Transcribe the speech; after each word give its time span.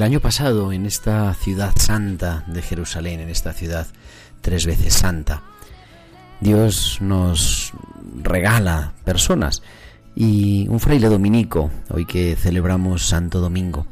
El 0.00 0.04
año 0.04 0.20
pasado, 0.20 0.72
en 0.72 0.86
esta 0.86 1.34
ciudad 1.34 1.74
santa 1.76 2.42
de 2.46 2.62
Jerusalén, 2.62 3.20
en 3.20 3.28
esta 3.28 3.52
ciudad 3.52 3.86
tres 4.40 4.64
veces 4.64 4.94
santa, 4.94 5.42
Dios 6.40 7.02
nos 7.02 7.74
regala 8.22 8.94
personas. 9.04 9.62
Y 10.16 10.66
un 10.68 10.80
fraile 10.80 11.08
dominico, 11.08 11.70
hoy 11.90 12.06
que 12.06 12.34
celebramos 12.34 13.06
Santo 13.06 13.40
Domingo, 13.40 13.86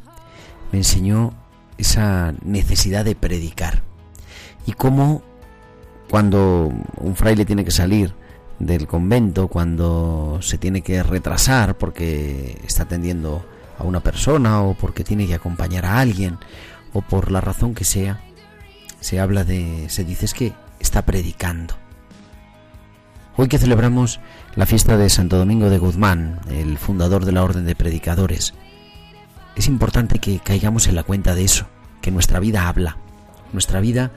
me 0.71 0.79
enseñó 0.79 1.35
esa 1.77 2.33
necesidad 2.43 3.05
de 3.05 3.13
predicar. 3.13 3.83
Y 4.65 4.71
cómo 4.71 5.21
cuando 6.09 6.73
un 6.97 7.15
fraile 7.15 7.45
tiene 7.45 7.63
que 7.63 7.69
salir 7.69 8.15
del 8.57 8.87
convento, 8.87 9.47
cuando 9.47 10.39
se 10.41 10.57
tiene 10.57 10.81
que 10.81 11.03
retrasar 11.03 11.77
porque 11.77 12.59
está 12.65 12.81
atendiendo 12.81 13.45
a 13.79 13.83
una 13.83 14.01
persona 14.01 14.61
o 14.61 14.75
porque 14.75 15.03
tiene 15.03 15.25
que 15.25 15.33
acompañar 15.33 15.85
a 15.85 15.99
alguien 15.99 16.37
o 16.93 17.01
por 17.01 17.31
la 17.31 17.41
razón 17.41 17.73
que 17.73 17.85
sea, 17.85 18.21
se 18.99 19.19
habla 19.19 19.43
de, 19.43 19.85
se 19.89 20.03
dice 20.03 20.25
es 20.25 20.33
que 20.33 20.53
está 20.79 21.05
predicando. 21.05 21.75
Hoy 23.37 23.47
que 23.47 23.57
celebramos 23.57 24.19
la 24.55 24.65
fiesta 24.65 24.97
de 24.97 25.09
Santo 25.09 25.37
Domingo 25.37 25.69
de 25.69 25.77
Guzmán, 25.77 26.41
el 26.49 26.77
fundador 26.77 27.23
de 27.23 27.31
la 27.31 27.43
Orden 27.43 27.65
de 27.65 27.75
Predicadores, 27.75 28.53
es 29.55 29.67
importante 29.67 30.19
que 30.19 30.39
caigamos 30.39 30.87
en 30.87 30.95
la 30.95 31.03
cuenta 31.03 31.35
de 31.35 31.45
eso, 31.45 31.67
que 32.01 32.11
nuestra 32.11 32.39
vida 32.39 32.67
habla, 32.67 32.97
nuestra 33.53 33.79
vida 33.79 34.11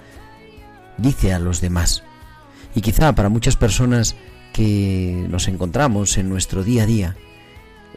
dice 0.99 1.33
a 1.33 1.39
los 1.39 1.61
demás. 1.61 2.03
Y 2.75 2.81
quizá 2.81 3.15
para 3.15 3.29
muchas 3.29 3.57
personas 3.57 4.17
que 4.53 5.27
nos 5.29 5.49
encontramos 5.49 6.19
en 6.19 6.29
nuestro 6.29 6.65
día 6.65 6.83
a 6.83 6.87
día, 6.87 7.17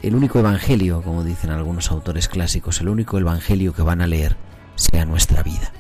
el 0.02 0.16
único 0.16 0.40
evangelio, 0.40 1.02
como 1.02 1.24
dicen 1.24 1.50
algunos 1.50 1.92
autores 1.92 2.28
clásicos, 2.28 2.82
el 2.82 2.90
único 2.90 3.18
evangelio 3.18 3.74
que 3.74 3.82
van 3.82 4.02
a 4.02 4.08
leer 4.08 4.38
sea 4.76 5.06
nuestra 5.06 5.44
vida. 5.44 5.72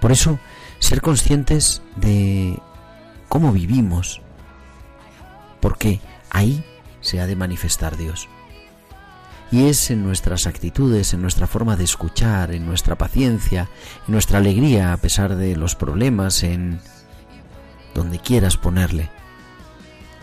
Por 0.00 0.12
eso, 0.12 0.38
ser 0.78 1.00
conscientes 1.00 1.82
de 1.96 2.58
cómo 3.28 3.52
vivimos, 3.52 4.20
porque 5.60 6.00
ahí 6.30 6.64
se 7.00 7.20
ha 7.20 7.26
de 7.26 7.36
manifestar 7.36 7.96
Dios. 7.96 8.28
Y 9.50 9.68
es 9.68 9.90
en 9.90 10.02
nuestras 10.04 10.46
actitudes, 10.46 11.14
en 11.14 11.22
nuestra 11.22 11.46
forma 11.46 11.76
de 11.76 11.84
escuchar, 11.84 12.52
en 12.52 12.66
nuestra 12.66 12.96
paciencia, 12.96 13.68
en 14.06 14.12
nuestra 14.12 14.38
alegría 14.38 14.92
a 14.92 14.96
pesar 14.96 15.36
de 15.36 15.56
los 15.56 15.74
problemas, 15.74 16.42
en 16.42 16.80
donde 17.94 18.18
quieras 18.18 18.56
ponerle, 18.56 19.10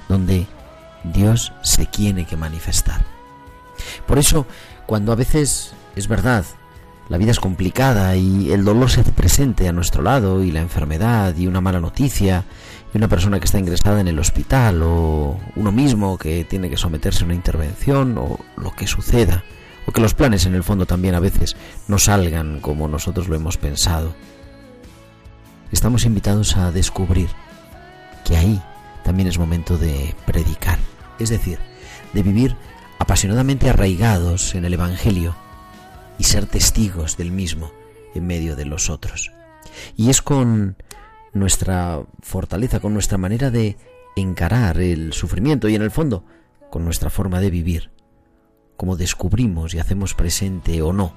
donde 0.10 0.48
Dios 1.04 1.54
se 1.62 1.86
tiene 1.86 2.26
que 2.26 2.38
manifestar. 2.38 3.04
Por 4.06 4.20
eso, 4.20 4.46
cuando 4.86 5.12
a 5.12 5.16
veces 5.16 5.74
es 5.96 6.08
verdad, 6.08 6.46
la 7.10 7.18
vida 7.18 7.32
es 7.32 7.40
complicada 7.40 8.16
y 8.16 8.52
el 8.52 8.64
dolor 8.64 8.90
se 8.90 9.02
hace 9.02 9.12
presente 9.12 9.68
a 9.68 9.74
nuestro 9.74 10.02
lado 10.02 10.44
y 10.44 10.52
la 10.52 10.62
enfermedad 10.62 11.36
y 11.36 11.48
una 11.48 11.60
mala 11.60 11.82
noticia 11.82 12.46
y 12.94 12.98
una 12.98 13.10
persona 13.10 13.40
que 13.40 13.46
está 13.46 13.60
ingresada 13.60 14.00
en 14.00 14.08
el 14.08 14.20
hospital 14.20 14.82
o 14.84 15.38
uno 15.56 15.72
mismo 15.72 16.18
que 16.18 16.46
tiene 16.46 16.70
que 16.70 16.78
someterse 16.78 17.24
a 17.24 17.26
una 17.26 17.36
intervención 17.36 18.18
o 18.18 18.40
lo 18.56 18.72
que 18.76 18.88
suceda 18.88 19.44
o 19.86 19.92
que 19.92 20.02
los 20.02 20.14
planes 20.14 20.46
en 20.46 20.56
el 20.56 20.64
fondo 20.64 20.86
también 20.86 21.16
a 21.16 21.20
veces 21.20 21.58
no 21.88 22.00
salgan 22.00 22.62
como 22.62 22.88
nosotros 22.88 23.28
lo 23.28 23.36
hemos 23.36 23.58
pensado. 23.58 24.14
Estamos 25.72 26.06
invitados 26.06 26.56
a 26.58 26.72
descubrir 26.72 27.30
que 28.24 28.38
ahí 28.38 28.62
también 29.04 29.28
es 29.28 29.38
momento 29.38 29.78
de 29.78 30.16
predicar, 30.26 30.80
es 31.20 31.30
decir, 31.30 31.60
de 32.14 32.24
vivir 32.24 32.56
apasionadamente 33.00 33.70
arraigados 33.70 34.56
en 34.56 34.66
el 34.66 34.74
Evangelio 34.74 35.36
y 36.18 36.24
ser 36.24 36.46
testigos 36.46 37.18
del 37.18 37.32
mismo 37.32 37.72
en 38.14 38.28
medio 38.28 38.56
de 38.56 38.66
los 38.66 38.90
otros. 38.90 39.32
Y 39.96 40.10
es 40.10 40.22
con 40.22 40.78
nuestra 41.34 42.04
fortaleza, 42.22 42.80
con 42.80 42.94
nuestra 42.94 43.18
manera 43.18 43.50
de 43.50 43.78
encarar 44.16 44.80
el 44.80 45.14
sufrimiento 45.14 45.70
y 45.70 45.76
en 45.76 45.82
el 45.82 45.92
fondo 45.92 46.26
con 46.70 46.86
nuestra 46.86 47.10
forma 47.10 47.40
de 47.40 47.50
vivir, 47.50 47.92
como 48.78 48.98
descubrimos 48.98 49.74
y 49.74 49.80
hacemos 49.80 50.14
presente 50.14 50.82
o 50.82 50.94
no 50.94 51.14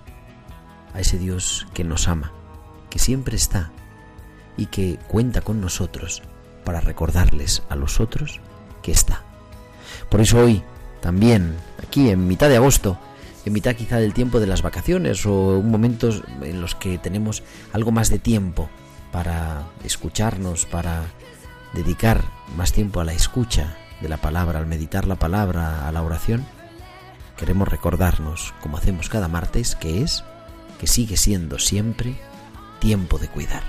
a 0.95 1.01
ese 1.01 1.19
Dios 1.19 1.67
que 1.75 1.85
nos 1.85 2.09
ama, 2.09 2.33
que 2.89 2.99
siempre 2.99 3.37
está 3.37 3.73
y 4.57 4.67
que 4.67 4.99
cuenta 5.09 5.41
con 5.41 5.61
nosotros 5.61 6.23
para 6.65 6.81
recordarles 6.81 7.63
a 7.69 7.77
los 7.77 8.01
otros 8.01 8.41
que 8.83 8.93
está. 8.93 9.23
Por 10.09 10.21
eso 10.21 10.39
hoy, 10.39 10.63
también, 11.01 11.57
aquí 11.83 12.11
en 12.11 12.27
mitad 12.27 12.49
de 12.49 12.57
agosto, 12.57 12.99
en 13.45 13.53
mitad 13.53 13.75
quizá 13.75 13.99
del 13.99 14.15
tiempo 14.15 14.41
de 14.41 14.47
las 14.47 14.63
vacaciones 14.63 15.27
o 15.27 15.63
momentos 15.63 16.23
en 16.43 16.61
los 16.61 16.75
que 16.75 16.99
tenemos 16.99 17.43
algo 17.73 17.93
más 17.93 18.09
de 18.09 18.19
tiempo 18.19 18.69
para 19.13 19.65
escucharnos, 19.85 20.67
para 20.67 21.03
dedicar 21.75 22.23
más 22.57 22.73
tiempo 22.73 23.01
a 23.01 23.05
la 23.05 23.13
escucha 23.13 23.77
de 24.01 24.09
la 24.09 24.17
palabra, 24.17 24.59
al 24.59 24.67
meditar 24.67 25.07
la 25.07 25.17
palabra, 25.17 25.87
a 25.87 25.93
la 25.93 26.03
oración, 26.03 26.45
queremos 27.37 27.69
recordarnos, 27.69 28.55
como 28.61 28.77
hacemos 28.77 29.09
cada 29.09 29.29
martes, 29.29 29.77
que 29.77 30.03
es, 30.03 30.25
que 30.79 30.87
sigue 30.87 31.17
siendo 31.17 31.59
siempre 31.59 32.17
tiempo 32.81 33.19
de 33.19 33.29
cuidar. 33.29 33.63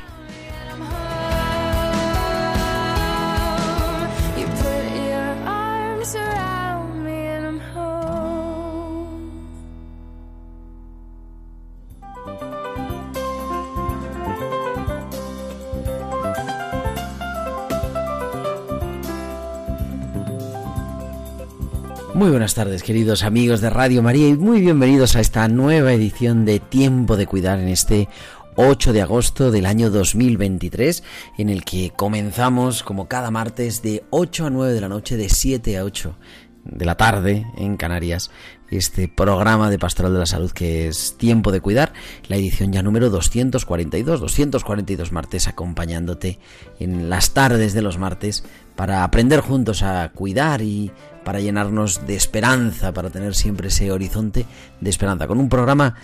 Muy 22.25 22.31
buenas 22.31 22.55
tardes, 22.55 22.81
queridos 22.81 23.22
amigos 23.22 23.61
de 23.61 23.69
Radio 23.69 24.01
María, 24.01 24.27
y 24.27 24.33
muy 24.33 24.59
bienvenidos 24.59 25.16
a 25.16 25.19
esta 25.19 25.47
nueva 25.47 25.93
edición 25.93 26.43
de 26.43 26.59
Tiempo 26.59 27.17
de 27.17 27.27
Cuidar 27.27 27.59
en 27.59 27.67
este 27.67 28.09
8 28.55 28.93
de 28.93 29.03
agosto 29.03 29.51
del 29.51 29.67
año 29.67 29.91
2023, 29.91 31.03
en 31.37 31.49
el 31.49 31.63
que 31.63 31.91
comenzamos 31.95 32.81
como 32.81 33.07
cada 33.07 33.29
martes 33.29 33.83
de 33.83 34.03
8 34.09 34.47
a 34.47 34.49
9 34.49 34.73
de 34.73 34.81
la 34.81 34.89
noche, 34.89 35.17
de 35.17 35.29
7 35.29 35.77
a 35.77 35.83
8 35.83 36.17
de 36.63 36.85
la 36.85 36.95
tarde 36.95 37.45
en 37.57 37.77
Canarias, 37.77 38.31
este 38.72 39.07
programa 39.07 39.69
de 39.69 39.77
Pastoral 39.77 40.11
de 40.11 40.17
la 40.17 40.25
Salud 40.25 40.51
que 40.51 40.87
es 40.87 41.16
Tiempo 41.19 41.51
de 41.51 41.61
Cuidar, 41.61 41.93
la 42.27 42.37
edición 42.37 42.73
ya 42.73 42.81
número 42.81 43.11
242, 43.11 44.19
242 44.19 45.11
martes 45.11 45.47
acompañándote 45.47 46.39
en 46.79 47.07
las 47.07 47.35
tardes 47.35 47.75
de 47.75 47.83
los 47.83 47.99
martes 47.99 48.43
para 48.75 49.03
aprender 49.03 49.41
juntos 49.41 49.83
a 49.83 50.09
cuidar 50.09 50.63
y 50.63 50.91
para 51.25 51.41
llenarnos 51.41 52.07
de 52.07 52.16
esperanza, 52.16 52.93
para 52.93 53.09
tener 53.09 53.35
siempre 53.35 53.67
ese 53.67 53.91
horizonte 53.91 54.45
de 54.79 54.89
esperanza, 54.89 55.27
con 55.27 55.39
un 55.39 55.49
programa 55.49 55.95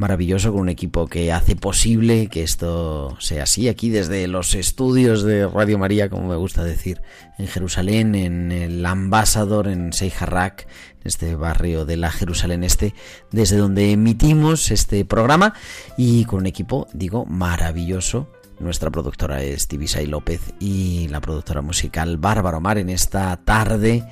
maravilloso 0.00 0.50
con 0.50 0.62
un 0.62 0.68
equipo 0.70 1.06
que 1.06 1.30
hace 1.30 1.56
posible 1.56 2.28
que 2.28 2.42
esto 2.42 3.18
sea 3.20 3.42
así 3.42 3.68
aquí 3.68 3.90
desde 3.90 4.26
los 4.28 4.54
estudios 4.54 5.22
de 5.22 5.46
Radio 5.46 5.78
María, 5.78 6.08
como 6.08 6.26
me 6.26 6.36
gusta 6.36 6.64
decir, 6.64 7.02
en 7.36 7.46
Jerusalén, 7.46 8.14
en 8.14 8.50
el 8.50 8.86
Ambassador, 8.86 9.68
en 9.68 9.92
Seijarrak, 9.92 10.66
este 11.04 11.36
barrio 11.36 11.84
de 11.84 11.98
la 11.98 12.10
Jerusalén 12.10 12.64
Este, 12.64 12.94
desde 13.30 13.58
donde 13.58 13.92
emitimos 13.92 14.70
este 14.70 15.04
programa 15.04 15.52
y 15.98 16.24
con 16.24 16.40
un 16.40 16.46
equipo, 16.46 16.88
digo, 16.94 17.26
maravilloso. 17.26 18.26
Nuestra 18.58 18.90
productora 18.90 19.42
es 19.42 19.68
Tibisay 19.68 20.06
López 20.06 20.40
y 20.60 21.08
la 21.08 21.20
productora 21.20 21.60
musical 21.60 22.16
Bárbara 22.16 22.56
Omar 22.56 22.78
en 22.78 22.88
esta 22.88 23.36
tarde 23.44 24.04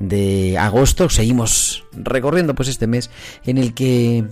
de 0.00 0.58
agosto. 0.58 1.08
Seguimos 1.08 1.84
recorriendo 1.92 2.56
pues 2.56 2.68
este 2.68 2.88
mes 2.88 3.10
en 3.44 3.58
el 3.58 3.74
que 3.74 4.26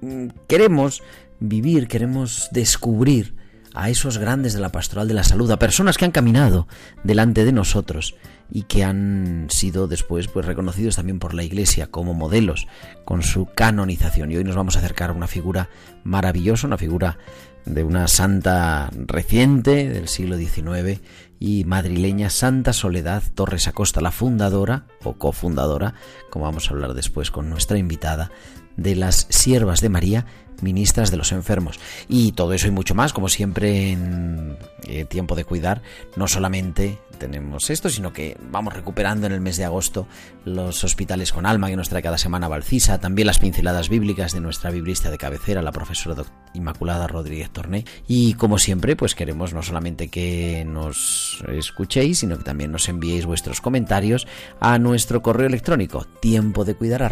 mm, 0.00 0.28
queremos 0.48 1.02
vivir, 1.38 1.86
queremos 1.86 2.48
descubrir 2.50 3.36
a 3.74 3.88
esos 3.88 4.18
grandes 4.18 4.52
de 4.52 4.60
la 4.60 4.70
pastoral 4.70 5.08
de 5.08 5.14
la 5.14 5.24
salud, 5.24 5.50
a 5.50 5.58
personas 5.58 5.96
que 5.96 6.04
han 6.04 6.10
caminado 6.10 6.66
delante 7.04 7.44
de 7.44 7.52
nosotros 7.52 8.16
y 8.50 8.64
que 8.64 8.84
han 8.84 9.46
sido 9.48 9.88
después 9.88 10.28
pues 10.28 10.44
reconocidos 10.44 10.96
también 10.96 11.18
por 11.18 11.32
la 11.32 11.42
Iglesia 11.42 11.86
como 11.86 12.12
modelos 12.12 12.66
con 13.06 13.22
su 13.22 13.46
canonización. 13.46 14.30
Y 14.30 14.36
hoy 14.36 14.44
nos 14.44 14.56
vamos 14.56 14.76
a 14.76 14.80
acercar 14.80 15.10
a 15.10 15.14
una 15.14 15.26
figura 15.26 15.70
maravillosa, 16.04 16.66
una 16.66 16.76
figura 16.76 17.18
de 17.64 17.84
una 17.84 18.08
santa 18.08 18.90
reciente 18.94 19.88
del 19.88 20.08
siglo 20.08 20.36
XIX 20.36 21.00
y 21.38 21.64
madrileña 21.64 22.30
Santa 22.30 22.72
Soledad 22.72 23.22
Torres 23.34 23.68
Acosta, 23.68 24.00
la 24.00 24.12
fundadora 24.12 24.86
o 25.02 25.14
cofundadora, 25.14 25.94
como 26.30 26.44
vamos 26.44 26.68
a 26.68 26.74
hablar 26.74 26.94
después 26.94 27.30
con 27.30 27.50
nuestra 27.50 27.78
invitada, 27.78 28.30
de 28.76 28.96
las 28.96 29.26
Siervas 29.28 29.80
de 29.80 29.88
María, 29.88 30.26
ministras 30.60 31.10
de 31.10 31.16
los 31.16 31.32
enfermos. 31.32 31.78
Y 32.08 32.32
todo 32.32 32.52
eso 32.52 32.68
y 32.68 32.70
mucho 32.70 32.94
más, 32.94 33.12
como 33.12 33.28
siempre 33.28 33.90
en 33.90 34.56
eh, 34.86 35.04
tiempo 35.04 35.34
de 35.34 35.44
cuidar, 35.44 35.82
no 36.16 36.28
solamente 36.28 36.98
tenemos 37.22 37.70
esto, 37.70 37.88
sino 37.88 38.12
que 38.12 38.36
vamos 38.50 38.74
recuperando 38.74 39.28
en 39.28 39.32
el 39.32 39.40
mes 39.40 39.56
de 39.56 39.64
agosto 39.64 40.08
los 40.44 40.82
hospitales 40.82 41.32
con 41.32 41.46
alma 41.46 41.68
que 41.68 41.76
nos 41.76 41.88
trae 41.88 42.02
cada 42.02 42.18
semana 42.18 42.48
Valcisa, 42.48 42.98
también 42.98 43.26
las 43.26 43.38
pinceladas 43.38 43.88
bíblicas 43.88 44.32
de 44.32 44.40
nuestra 44.40 44.72
biblista 44.72 45.08
de 45.08 45.18
cabecera, 45.18 45.62
la 45.62 45.70
profesora 45.70 46.24
Inmaculada 46.52 47.06
Rodríguez 47.06 47.50
Torné. 47.50 47.84
Y 48.08 48.34
como 48.34 48.58
siempre, 48.58 48.96
pues 48.96 49.14
queremos 49.14 49.54
no 49.54 49.62
solamente 49.62 50.08
que 50.08 50.64
nos 50.66 51.44
escuchéis, 51.48 52.18
sino 52.18 52.38
que 52.38 52.44
también 52.44 52.72
nos 52.72 52.88
enviéis 52.88 53.24
vuestros 53.24 53.60
comentarios 53.60 54.26
a 54.58 54.80
nuestro 54.80 55.22
correo 55.22 55.46
electrónico 55.46 56.04
tiempo 56.20 56.64
de 56.64 56.74
cuidar 56.74 57.04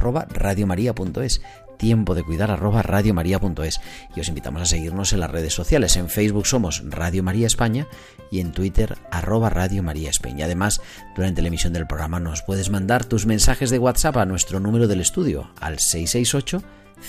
tiempo 1.80 2.14
de 2.14 2.22
cuidar 2.22 2.50
arroba 2.50 2.82
radiomaria.es 2.82 3.80
y 4.14 4.20
os 4.20 4.28
invitamos 4.28 4.60
a 4.60 4.66
seguirnos 4.66 5.14
en 5.14 5.20
las 5.20 5.30
redes 5.30 5.54
sociales. 5.54 5.96
En 5.96 6.10
Facebook 6.10 6.46
somos 6.46 6.82
Radio 6.84 7.22
María 7.22 7.46
España 7.46 7.88
y 8.30 8.40
en 8.40 8.52
Twitter 8.52 8.98
arroba 9.10 9.48
Radio 9.48 9.82
María 9.82 10.10
España. 10.10 10.44
Además, 10.44 10.82
durante 11.16 11.40
la 11.40 11.48
emisión 11.48 11.72
del 11.72 11.86
programa 11.86 12.20
nos 12.20 12.42
puedes 12.42 12.68
mandar 12.68 13.06
tus 13.06 13.24
mensajes 13.24 13.70
de 13.70 13.78
WhatsApp 13.78 14.18
a 14.18 14.26
nuestro 14.26 14.60
número 14.60 14.88
del 14.88 15.00
estudio 15.00 15.50
al 15.58 15.78
668 15.78 16.62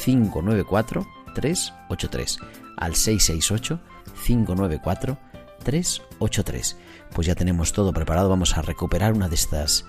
594 0.06 1.06
383 1.36 2.38
al 2.78 2.96
668 2.96 3.80
594 4.26 5.18
383. 5.66 6.78
Pues 7.14 7.28
ya 7.28 7.36
tenemos 7.36 7.74
todo 7.74 7.92
preparado, 7.92 8.30
vamos 8.30 8.58
a 8.58 8.62
recuperar 8.62 9.12
una 9.12 9.28
de 9.28 9.36
estas 9.36 9.86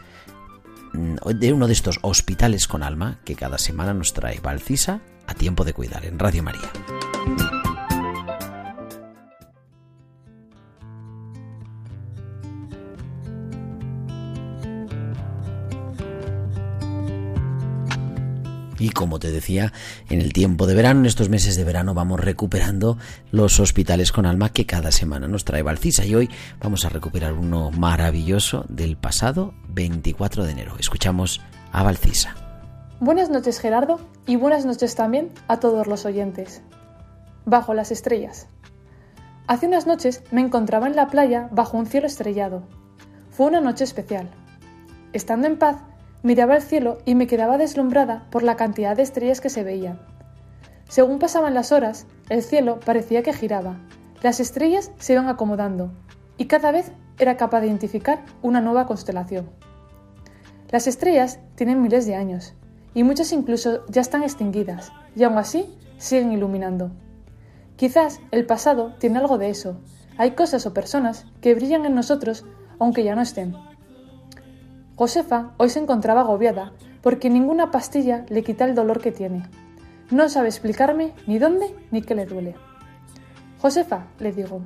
de 0.93 1.53
uno 1.53 1.67
de 1.67 1.73
estos 1.73 1.99
hospitales 2.03 2.69
con 2.69 2.83
alma 2.83 3.19
que 3.25 3.35
cada 3.35 3.59
semana 3.59 3.95
nos 3.95 4.13
trae 4.13 4.41
Valcisa 4.41 5.01
a 5.27 5.35
tiempo 5.35 5.65
de 5.65 5.73
cuidar 5.73 6.05
en 6.05 6.19
Radio 6.19 6.43
María. 6.43 6.71
Y 18.83 18.91
como 18.91 19.21
te 19.21 19.31
decía, 19.31 19.73
en 20.09 20.21
el 20.21 20.33
tiempo 20.33 20.67
de 20.67 20.75
verano, 20.75 21.01
en 21.01 21.07
estos 21.07 21.29
meses 21.29 21.55
de 21.55 21.63
verano, 21.63 21.95
vamos 21.95 22.19
recuperando 22.19 22.99
los 23.31 23.61
hospitales 23.61 24.11
con 24.11 24.27
alma 24.27 24.49
que 24.49 24.67
cada 24.67 24.91
semana 24.91 25.29
nos 25.29 25.45
trae 25.45 25.63
Valcisa. 25.63 26.05
Y 26.05 26.17
hoy 26.17 26.29
vamos 26.61 26.85
a 26.85 26.89
recuperar 26.89 27.35
uno 27.35 27.71
maravilloso 27.71 28.67
del 28.69 28.97
pasado 28.97 29.55
24 29.73 30.45
de 30.45 30.53
enero. 30.53 30.75
Escuchamos 30.79 31.41
a 31.73 31.83
Valcisa. 31.83 32.35
Buenas 33.01 33.31
noches 33.31 33.59
Gerardo 33.59 34.01
y 34.27 34.37
buenas 34.37 34.65
noches 34.65 34.95
también 34.95 35.31
a 35.49 35.59
todos 35.59 35.87
los 35.87 36.05
oyentes. 36.05 36.63
Bajo 37.45 37.75
las 37.75 37.91
estrellas. 37.91 38.49
Hace 39.47 39.67
unas 39.67 39.87
noches 39.87 40.23
me 40.31 40.41
encontraba 40.41 40.87
en 40.87 40.97
la 40.97 41.09
playa 41.09 41.49
bajo 41.51 41.77
un 41.77 41.87
cielo 41.87 42.07
estrellado. 42.07 42.63
Fue 43.31 43.47
una 43.47 43.61
noche 43.61 43.85
especial. 43.85 44.29
Estando 45.13 45.47
en 45.47 45.59
paz, 45.59 45.77
Miraba 46.23 46.55
el 46.55 46.63
cielo 46.63 46.99
y 47.05 47.17
me 47.17 47.27
quedaba 47.27 47.59
deslumbrada 47.59 48.27
por 48.31 48.45
la 48.45 48.55
cantidad 48.55 48.97
de 48.97 49.03
estrellas 49.03 49.41
que 49.41 49.51
se 49.51 49.65
veían. 49.65 49.99
Según 50.89 51.19
pasaban 51.19 51.55
las 51.55 51.73
horas, 51.73 52.07
el 52.29 52.43
cielo 52.43 52.79
parecía 52.79 53.25
que 53.25 53.33
giraba, 53.33 53.81
las 54.23 54.39
estrellas 54.39 54.93
se 54.99 55.15
iban 55.15 55.29
acomodando 55.29 55.91
y 56.37 56.47
cada 56.47 56.71
vez 56.71 56.93
era 57.23 57.37
capaz 57.37 57.61
de 57.61 57.69
identificar 57.69 58.25
una 58.43 58.61
nueva 58.61 58.87
constelación. 58.87 59.49
Las 60.71 60.87
estrellas 60.87 61.39
tienen 61.55 61.83
miles 61.83 62.07
de 62.07 62.15
años 62.15 62.55
y 62.95 63.05
muchas 63.05 63.33
incluso 63.33 63.87
ya 63.89 64.01
están 64.01 64.23
extinguidas 64.23 64.93
y 65.15 65.23
aún 65.23 65.39
así 65.39 65.67
siguen 65.99 66.33
iluminando. 66.33 66.91
Quizás 67.77 68.21
el 68.31 68.47
pasado 68.47 68.95
tiene 68.99 69.19
algo 69.19 69.39
de 69.39 69.51
eso. 69.51 69.77
Hay 70.19 70.33
cosas 70.33 70.67
o 70.67 70.75
personas 70.75 71.27
que 71.41 71.55
brillan 71.55 71.85
en 71.85 71.95
nosotros 71.95 72.45
aunque 72.79 73.05
ya 73.05 73.15
no 73.15 73.23
estén. 73.23 73.55
Josefa 74.97 75.53
hoy 75.57 75.69
se 75.69 75.79
encontraba 75.79 76.21
agobiada 76.23 76.73
porque 77.03 77.31
ninguna 77.31 77.71
pastilla 77.71 78.25
le 78.29 78.43
quita 78.43 78.65
el 78.65 78.75
dolor 78.75 79.01
que 79.01 79.13
tiene. 79.13 79.45
No 80.11 80.29
sabe 80.29 80.49
explicarme 80.49 81.13
ni 81.27 81.39
dónde 81.39 81.75
ni 81.91 82.03
qué 82.03 82.15
le 82.15 82.27
duele. 82.27 82.55
Josefa, 83.61 84.07
le 84.19 84.33
digo, 84.33 84.63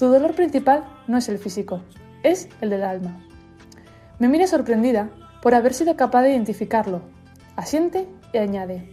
tu 0.00 0.08
dolor 0.08 0.34
principal 0.34 0.82
no 1.08 1.18
es 1.18 1.28
el 1.28 1.36
físico, 1.36 1.82
es 2.22 2.48
el 2.62 2.70
del 2.70 2.84
alma. 2.84 3.20
Me 4.18 4.28
mira 4.28 4.46
sorprendida 4.46 5.10
por 5.42 5.54
haber 5.54 5.74
sido 5.74 5.94
capaz 5.94 6.22
de 6.22 6.30
identificarlo. 6.30 7.02
Asiente 7.54 8.08
y 8.32 8.38
añade. 8.38 8.88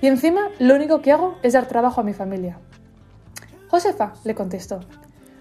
Y 0.00 0.06
encima 0.06 0.48
lo 0.58 0.76
único 0.76 1.02
que 1.02 1.12
hago 1.12 1.36
es 1.42 1.52
dar 1.52 1.66
trabajo 1.66 2.00
a 2.00 2.04
mi 2.04 2.14
familia. 2.14 2.58
Josefa, 3.68 4.14
le 4.24 4.34
contestó, 4.34 4.80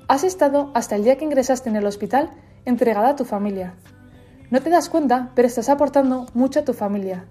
has 0.10 0.26
estado 0.26 0.70
hasta 0.74 0.98
el 0.98 1.06
día 1.06 1.18
que 1.18 1.24
ingresaste 1.24 1.70
en 1.70 1.78
el 1.78 1.86
hospital 1.86 2.32
entregada 2.66 3.12
a 3.12 3.16
tu 3.16 3.24
familia, 3.24 3.76
no 4.52 4.62
te 4.62 4.70
das 4.70 4.90
cuenta, 4.90 5.32
pero 5.34 5.48
estás 5.48 5.70
aportando 5.70 6.26
mucho 6.34 6.60
a 6.60 6.66
tu 6.66 6.74
familia. 6.74 7.26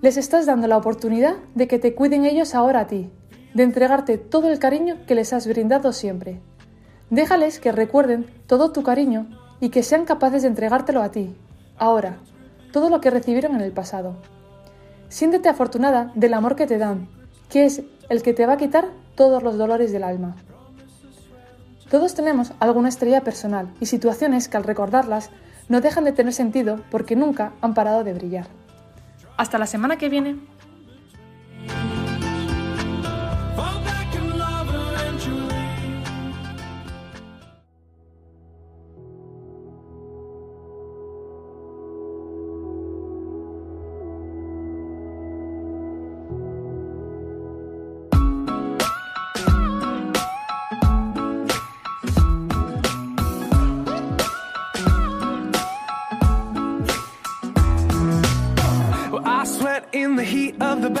Les 0.00 0.16
estás 0.16 0.46
dando 0.46 0.66
la 0.66 0.78
oportunidad 0.78 1.36
de 1.54 1.68
que 1.68 1.78
te 1.78 1.94
cuiden 1.94 2.24
ellos 2.24 2.56
ahora 2.56 2.80
a 2.80 2.86
ti, 2.88 3.08
de 3.54 3.62
entregarte 3.62 4.18
todo 4.18 4.50
el 4.50 4.58
cariño 4.58 4.96
que 5.06 5.14
les 5.14 5.32
has 5.32 5.46
brindado 5.46 5.92
siempre. 5.92 6.40
Déjales 7.12 7.60
que 7.60 7.72
recuerden 7.72 8.24
todo 8.46 8.72
tu 8.72 8.82
cariño 8.82 9.26
y 9.60 9.68
que 9.68 9.82
sean 9.82 10.06
capaces 10.06 10.40
de 10.40 10.48
entregártelo 10.48 11.02
a 11.02 11.10
ti, 11.10 11.36
ahora, 11.76 12.16
todo 12.72 12.88
lo 12.88 13.02
que 13.02 13.10
recibieron 13.10 13.54
en 13.54 13.60
el 13.60 13.70
pasado. 13.70 14.16
Siéntete 15.10 15.50
afortunada 15.50 16.10
del 16.14 16.32
amor 16.32 16.56
que 16.56 16.66
te 16.66 16.78
dan, 16.78 17.10
que 17.50 17.66
es 17.66 17.82
el 18.08 18.22
que 18.22 18.32
te 18.32 18.46
va 18.46 18.54
a 18.54 18.56
quitar 18.56 18.86
todos 19.14 19.42
los 19.42 19.58
dolores 19.58 19.92
del 19.92 20.04
alma. 20.04 20.36
Todos 21.90 22.14
tenemos 22.14 22.54
alguna 22.60 22.88
estrella 22.88 23.20
personal 23.20 23.68
y 23.78 23.84
situaciones 23.84 24.48
que 24.48 24.56
al 24.56 24.64
recordarlas 24.64 25.28
no 25.68 25.82
dejan 25.82 26.04
de 26.04 26.12
tener 26.12 26.32
sentido 26.32 26.80
porque 26.90 27.14
nunca 27.14 27.52
han 27.60 27.74
parado 27.74 28.04
de 28.04 28.14
brillar. 28.14 28.46
Hasta 29.36 29.58
la 29.58 29.66
semana 29.66 29.98
que 29.98 30.08
viene. 30.08 30.40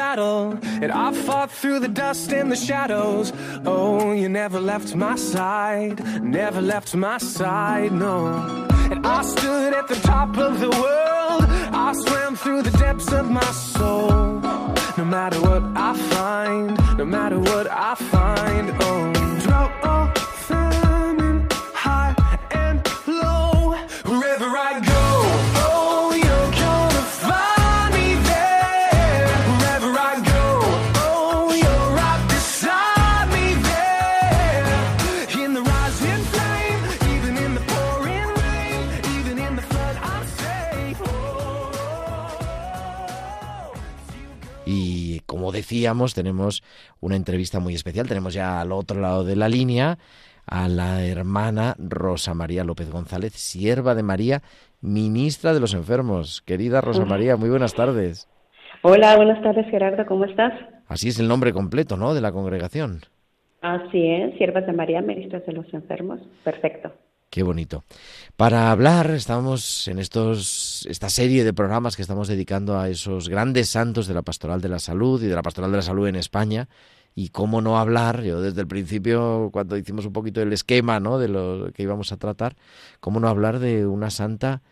Battle, 0.06 0.58
and 0.82 0.90
I 0.90 1.08
fought 1.26 1.50
through 1.60 1.78
the 1.86 1.92
dust 2.04 2.32
and 2.38 2.50
the 2.54 2.60
shadows. 2.68 3.26
Oh, 3.64 4.12
you 4.22 4.28
never 4.28 4.60
left 4.72 4.96
my 5.06 5.16
side, 5.34 5.96
never 6.38 6.60
left 6.72 6.90
my 7.08 7.18
side, 7.18 7.92
no. 7.92 8.14
And 8.92 8.98
I 9.18 9.20
stood 9.34 9.72
at 9.80 9.86
the 9.92 10.00
top 10.12 10.30
of 10.46 10.52
the 10.64 10.72
world, 10.82 11.42
I 11.86 11.90
swam 12.04 12.32
through 12.42 12.62
the 12.68 12.76
depths 12.84 13.10
of 13.20 13.26
my 13.40 13.50
soul. 13.74 14.10
no 15.00 15.04
matter 15.16 15.40
what 15.48 15.62
I 15.88 15.90
find, 16.14 16.68
no 17.00 17.06
matter 17.16 17.38
what 17.50 17.66
I 17.90 17.94
find. 18.14 18.66
Oh, 18.86 19.12
or 19.58 19.72
oh. 19.90 20.21
Como 45.52 45.58
decíamos, 45.58 46.14
tenemos 46.14 46.62
una 47.00 47.14
entrevista 47.14 47.60
muy 47.60 47.74
especial. 47.74 48.08
Tenemos 48.08 48.32
ya 48.32 48.62
al 48.62 48.72
otro 48.72 48.98
lado 48.98 49.22
de 49.22 49.36
la 49.36 49.50
línea 49.50 49.98
a 50.46 50.66
la 50.66 51.04
hermana 51.04 51.74
Rosa 51.78 52.32
María 52.32 52.64
López 52.64 52.90
González, 52.90 53.34
sierva 53.34 53.94
de 53.94 54.02
María, 54.02 54.40
ministra 54.80 55.52
de 55.52 55.60
los 55.60 55.74
enfermos. 55.74 56.40
Querida 56.40 56.80
Rosa 56.80 57.04
María, 57.04 57.36
muy 57.36 57.50
buenas 57.50 57.74
tardes. 57.74 58.28
Hola, 58.80 59.14
buenas 59.16 59.42
tardes 59.42 59.66
Gerardo, 59.70 60.06
¿cómo 60.06 60.24
estás? 60.24 60.54
Así 60.88 61.08
es 61.08 61.20
el 61.20 61.28
nombre 61.28 61.52
completo, 61.52 61.98
¿no? 61.98 62.14
De 62.14 62.22
la 62.22 62.32
congregación. 62.32 63.02
Así 63.60 64.08
es, 64.08 64.38
siervas 64.38 64.64
de 64.64 64.72
María, 64.72 65.02
ministras 65.02 65.44
de 65.44 65.52
los 65.52 65.66
enfermos. 65.74 66.18
Perfecto. 66.44 66.92
Qué 67.32 67.42
bonito. 67.42 67.84
Para 68.36 68.70
hablar, 68.70 69.10
estamos 69.10 69.88
en 69.88 69.98
estos, 69.98 70.71
esta 70.86 71.10
serie 71.10 71.44
de 71.44 71.52
programas 71.52 71.96
que 71.96 72.02
estamos 72.02 72.28
dedicando 72.28 72.78
a 72.78 72.88
esos 72.88 73.28
grandes 73.28 73.68
santos 73.68 74.06
de 74.06 74.14
la 74.14 74.22
pastoral 74.22 74.60
de 74.60 74.68
la 74.68 74.78
salud 74.78 75.22
y 75.22 75.26
de 75.26 75.34
la 75.34 75.42
pastoral 75.42 75.70
de 75.70 75.78
la 75.78 75.82
salud 75.82 76.06
en 76.06 76.16
España. 76.16 76.68
Y 77.14 77.28
cómo 77.28 77.60
no 77.60 77.78
hablar, 77.78 78.22
yo 78.22 78.40
desde 78.40 78.62
el 78.62 78.66
principio, 78.66 79.50
cuando 79.52 79.76
hicimos 79.76 80.06
un 80.06 80.12
poquito 80.12 80.40
el 80.40 80.52
esquema 80.52 80.98
¿no? 80.98 81.18
de 81.18 81.28
lo 81.28 81.70
que 81.74 81.82
íbamos 81.82 82.10
a 82.10 82.16
tratar, 82.16 82.56
cómo 83.00 83.20
no 83.20 83.28
hablar 83.28 83.58
de 83.58 83.86
una 83.86 84.10
santa 84.10 84.62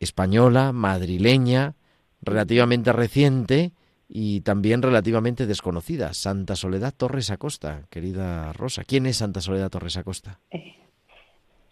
española, 0.00 0.72
madrileña, 0.72 1.76
relativamente 2.20 2.92
reciente 2.92 3.72
y 4.08 4.40
también 4.42 4.82
relativamente 4.82 5.46
desconocida, 5.46 6.12
Santa 6.14 6.56
Soledad 6.56 6.92
Torres 6.96 7.30
Acosta, 7.30 7.86
querida 7.90 8.52
Rosa. 8.52 8.82
¿Quién 8.84 9.06
es 9.06 9.18
Santa 9.18 9.40
Soledad 9.40 9.70
Torres 9.70 9.96
Acosta? 9.96 10.40
Eh, 10.50 10.81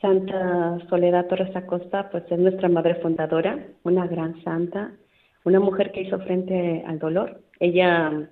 Santa 0.00 0.78
Soledad 0.88 1.26
Torres 1.26 1.54
Acosta, 1.54 2.10
pues 2.10 2.24
es 2.30 2.38
nuestra 2.38 2.68
madre 2.68 2.94
fundadora, 2.96 3.66
una 3.82 4.06
gran 4.06 4.42
santa, 4.42 4.92
una 5.44 5.60
mujer 5.60 5.92
que 5.92 6.02
hizo 6.02 6.18
frente 6.20 6.82
al 6.86 6.98
dolor. 6.98 7.40
Ella, 7.58 8.28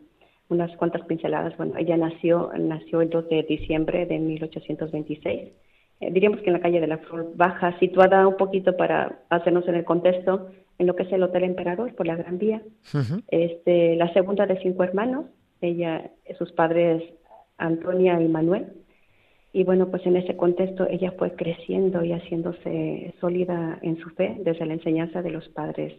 unas 0.49 0.77
cuantas 0.77 1.03
pinceladas, 1.03 1.57
bueno, 1.57 1.75
ella 1.77 1.97
nació, 1.97 2.51
nació 2.57 3.03
el 3.03 3.11
2 3.11 3.29
de 3.29 3.43
diciembre 3.43 4.07
de 4.07 4.19
1826. 4.19 5.53
Eh, 6.01 6.11
diríamos 6.13 6.41
que 6.41 6.47
en 6.47 6.53
la 6.55 6.61
calle 6.61 6.81
de 6.81 6.87
la 6.87 6.99
Flor 6.99 7.33
Baja, 7.35 7.79
situada 7.79 8.27
un 8.27 8.37
poquito 8.37 8.77
para 8.77 9.21
hacernos 9.29 9.67
en 9.69 9.75
el 9.75 9.85
contexto, 9.85 10.49
en 10.79 10.87
lo 10.87 10.97
que 10.97 11.03
es 11.03 11.13
el 11.13 11.23
Hotel 11.23 11.45
Emperador 11.45 11.95
por 11.95 12.07
la 12.07 12.17
Gran 12.17 12.39
Vía. 12.39 12.63
Ujú. 12.95 13.23
este, 13.29 13.97
la 13.97 14.13
segunda 14.13 14.47
de 14.47 14.59
cinco 14.61 14.85
hermanos, 14.85 15.27
ella, 15.61 16.11
sus 16.39 16.53
padres 16.53 17.03
Antonia 17.59 18.21
y 18.21 18.29
Manuel. 18.29 18.69
Y 19.53 19.65
bueno, 19.65 19.91
pues 19.91 20.05
en 20.07 20.17
ese 20.17 20.37
contexto 20.37 20.87
ella 20.89 21.13
fue 21.19 21.35
creciendo 21.35 22.05
y 22.05 22.13
haciéndose 22.13 23.15
sólida 23.21 23.79
en 23.83 23.99
su 23.99 24.11
fe 24.11 24.37
desde 24.41 24.67
la 24.67 24.75
enseñanza 24.75 25.23
de 25.23 25.31
los 25.31 25.49
padres 25.49 25.95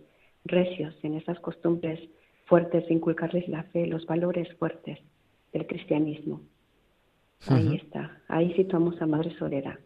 recios, 0.45 0.95
en 1.03 1.15
esas 1.15 1.39
costumbres 1.39 1.99
fuertes 2.45 2.87
de 2.87 2.93
inculcarles 2.93 3.47
la 3.47 3.63
fe, 3.63 3.85
los 3.85 4.05
valores 4.05 4.47
fuertes 4.57 4.99
del 5.51 5.65
cristianismo. 5.67 6.41
Ahí 7.47 7.75
está, 7.75 8.21
ahí 8.27 8.53
situamos 8.53 9.01
a 9.01 9.05
Madre 9.05 9.35
Soledad. 9.37 9.79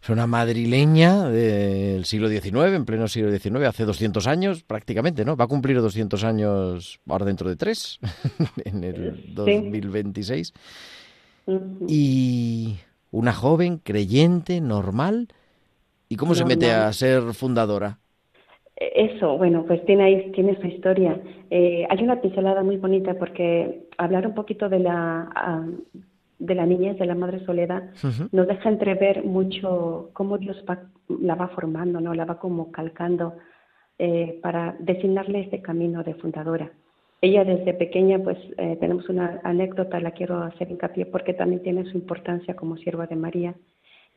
Fue 0.00 0.14
una 0.14 0.26
madrileña 0.26 1.28
del 1.28 2.04
siglo 2.04 2.28
XIX, 2.28 2.74
en 2.74 2.84
pleno 2.84 3.08
siglo 3.08 3.30
XIX, 3.30 3.66
hace 3.66 3.84
200 3.84 4.26
años 4.26 4.62
prácticamente, 4.62 5.24
¿no? 5.24 5.36
Va 5.36 5.44
a 5.44 5.48
cumplir 5.48 5.80
200 5.80 6.24
años 6.24 7.00
ahora 7.06 7.26
dentro 7.26 7.48
de 7.48 7.56
tres, 7.56 7.98
en 8.64 8.84
el 8.84 9.34
2026. 9.34 10.52
Ujú. 11.46 11.86
Y 11.88 12.76
una 13.10 13.32
joven 13.32 13.78
creyente, 13.78 14.60
normal. 14.60 15.28
¿Y 16.08 16.16
cómo 16.16 16.34
se 16.34 16.44
mete 16.44 16.70
a 16.70 16.92
ser 16.92 17.34
fundadora? 17.34 17.98
Eso, 18.76 19.36
bueno, 19.36 19.64
pues 19.66 19.84
tiene 19.84 20.04
ahí, 20.04 20.32
tiene 20.32 20.58
su 20.60 20.66
historia. 20.66 21.20
Eh, 21.50 21.86
hay 21.90 22.02
una 22.02 22.20
pincelada 22.20 22.62
muy 22.62 22.76
bonita 22.76 23.14
porque 23.14 23.88
hablar 23.98 24.26
un 24.26 24.34
poquito 24.34 24.68
de 24.68 24.78
la 24.78 25.28
ah, 25.34 25.66
de 26.38 26.54
la 26.54 26.66
niñez 26.66 26.98
de 26.98 27.06
la 27.06 27.14
Madre 27.14 27.44
Soledad 27.44 27.90
nos 28.32 28.46
deja 28.46 28.68
entrever 28.68 29.24
mucho 29.24 30.10
cómo 30.12 30.38
Dios 30.38 30.64
va, 30.68 30.84
la 31.08 31.34
va 31.34 31.48
formando, 31.48 32.00
no, 32.00 32.14
la 32.14 32.24
va 32.24 32.38
como 32.38 32.70
calcando 32.70 33.36
eh, 33.98 34.38
para 34.42 34.76
designarle 34.78 35.40
este 35.40 35.60
camino 35.60 36.04
de 36.04 36.14
fundadora. 36.14 36.70
Ella 37.20 37.44
desde 37.44 37.74
pequeña, 37.74 38.20
pues 38.20 38.38
eh, 38.58 38.76
tenemos 38.78 39.08
una 39.08 39.40
anécdota, 39.42 39.98
la 39.98 40.12
quiero 40.12 40.40
hacer 40.42 40.70
hincapié 40.70 41.06
porque 41.06 41.34
también 41.34 41.62
tiene 41.62 41.84
su 41.86 41.96
importancia 41.96 42.54
como 42.54 42.76
sierva 42.76 43.06
de 43.06 43.16
María, 43.16 43.54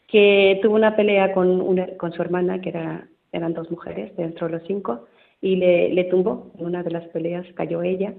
que 0.07 0.59
tuvo 0.61 0.75
una 0.75 0.95
pelea 0.95 1.33
con, 1.33 1.61
una, 1.61 1.87
con 1.97 2.13
su 2.13 2.21
hermana, 2.21 2.61
que 2.61 2.69
era, 2.69 3.07
eran 3.31 3.53
dos 3.53 3.71
mujeres 3.71 4.15
dentro 4.17 4.47
de 4.47 4.53
los 4.53 4.67
cinco, 4.67 5.05
y 5.41 5.55
le, 5.55 5.89
le 5.93 6.03
tumbó. 6.03 6.51
En 6.59 6.65
una 6.65 6.83
de 6.83 6.91
las 6.91 7.07
peleas 7.07 7.47
cayó 7.55 7.81
ella. 7.81 8.13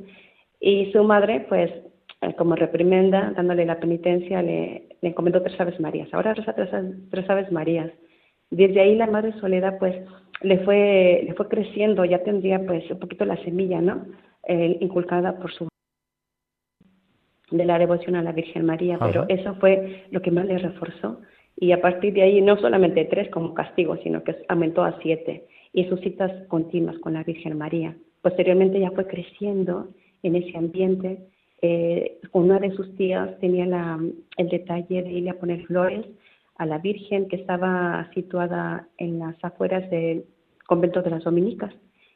Y 0.59 0.91
su 0.91 1.05
madre, 1.05 1.47
pues, 1.49 1.71
eh, 2.21 2.35
como 2.37 2.57
reprimenda, 2.57 3.33
dándole 3.37 3.65
la 3.65 3.79
penitencia, 3.79 4.43
le, 4.43 4.89
le 5.01 5.09
encomendó 5.09 5.43
tres 5.43 5.61
Aves 5.61 5.79
Marías. 5.79 6.13
Ahora 6.13 6.35
reza 6.35 6.55
tres, 6.55 6.71
tres 7.11 7.31
Aves 7.31 7.53
Marías. 7.53 7.91
Desde 8.51 8.81
ahí 8.81 8.97
la 8.97 9.07
Madre 9.07 9.33
Soledad, 9.41 9.79
pues, 9.79 9.95
le 10.41 10.59
fue, 10.65 11.23
le 11.25 11.35
fue 11.35 11.47
creciendo, 11.49 12.05
ya 12.05 12.25
tendría, 12.25 12.59
pues, 12.67 12.91
un 12.91 12.99
poquito 12.99 13.25
la 13.25 13.37
semilla, 13.45 13.81
¿no? 13.81 14.07
Eh, 14.45 14.79
inculcada 14.81 15.39
por 15.39 15.53
su 15.53 15.69
de 17.53 17.65
la 17.65 17.79
devoción 17.79 18.17
a 18.17 18.23
la 18.23 18.33
Virgen 18.33 18.65
María, 18.65 18.97
Ajá. 18.97 19.07
pero 19.07 19.25
eso 19.29 19.55
fue 19.57 20.07
lo 20.11 20.21
que 20.23 20.31
más 20.31 20.47
le 20.47 20.59
reforzó. 20.59 21.21
Y 21.57 21.73
a 21.73 21.81
partir 21.81 22.15
de 22.15 22.23
ahí, 22.23 22.41
no 22.41 22.57
solamente 22.57 23.05
tres 23.05 23.29
como 23.29 23.55
castigo, 23.55 23.97
sino 23.99 24.25
que 24.25 24.35
aumentó 24.49 24.83
a 24.83 24.99
siete. 25.01 25.47
Y 25.73 25.85
sus 25.85 26.01
citas 26.01 26.33
continuas 26.49 26.99
con 26.99 27.13
la 27.13 27.23
Virgen 27.23 27.57
María. 27.59 27.95
Posteriormente 28.23 28.81
ya 28.81 28.91
fue 28.91 29.07
creciendo 29.07 29.89
en 30.23 30.37
ese 30.37 30.57
ambiente. 30.57 31.19
Eh, 31.61 32.19
una 32.33 32.59
de 32.59 32.73
sus 32.73 32.97
tías 32.97 33.39
tenía 33.39 33.67
la, 33.67 34.01
el 34.39 34.49
detalle 34.49 35.03
de 35.03 35.13
irle 35.13 35.31
a 35.31 35.39
poner 35.39 35.65
flores 35.67 36.05
a 36.57 36.67
la 36.67 36.79
Virgen 36.79 37.29
que 37.29 37.37
estaba 37.37 38.11
situada 38.15 38.89
en 38.99 39.19
las 39.19 39.37
afueras 39.43 39.89
del 39.91 40.25
convento 40.67 41.03
de 41.03 41.11
las 41.11 41.25
dominicas. 41.25 41.73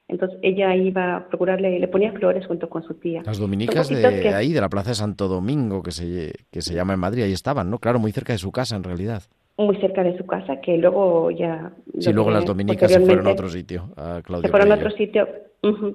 Entonces 0.09 0.39
ella 0.43 0.75
iba 0.77 1.17
a 1.17 1.29
procurarle, 1.29 1.81
le 1.81 1.89
ponía 1.89 2.13
flores 2.13 2.47
junto 2.47 2.69
con 2.69 2.83
su 2.85 2.95
tía. 2.95 3.23
Las 3.25 3.39
dominicas 3.39 3.89
de 3.89 4.21
que- 4.23 4.29
ahí, 4.29 4.53
de 4.53 4.61
la 4.61 4.69
Plaza 4.69 4.91
de 4.91 4.95
Santo 4.95 5.27
Domingo, 5.27 5.83
que 5.83 5.91
se, 5.91 6.33
que 6.51 6.63
se 6.63 6.75
llama 6.75 6.95
en 6.95 7.01
Madrid, 7.01 7.25
ahí 7.25 7.33
estaban, 7.33 7.71
¿no? 7.71 7.79
Claro, 7.79 7.99
muy 7.99 8.13
cerca 8.13 8.33
de 8.33 8.39
su 8.39 8.53
casa 8.53 8.77
en 8.77 8.85
realidad. 8.85 9.23
muy 9.59 9.77
cerca 9.79 10.03
de 10.05 10.17
su 10.19 10.27
casa, 10.27 10.61
que 10.61 10.77
luego 10.77 11.31
ya... 11.31 11.73
Sí, 11.99 12.13
luego 12.13 12.31
las 12.31 12.45
dominicas 12.45 12.93
se 12.93 13.01
fueron 13.01 13.27
a 13.27 13.31
otro 13.33 13.49
sitio, 13.49 13.89
a 13.97 14.21
Claudio 14.23 14.43
Se 14.47 14.51
fueron 14.51 14.71
a 14.71 14.75
otro 14.75 14.91
sitio, 14.91 15.27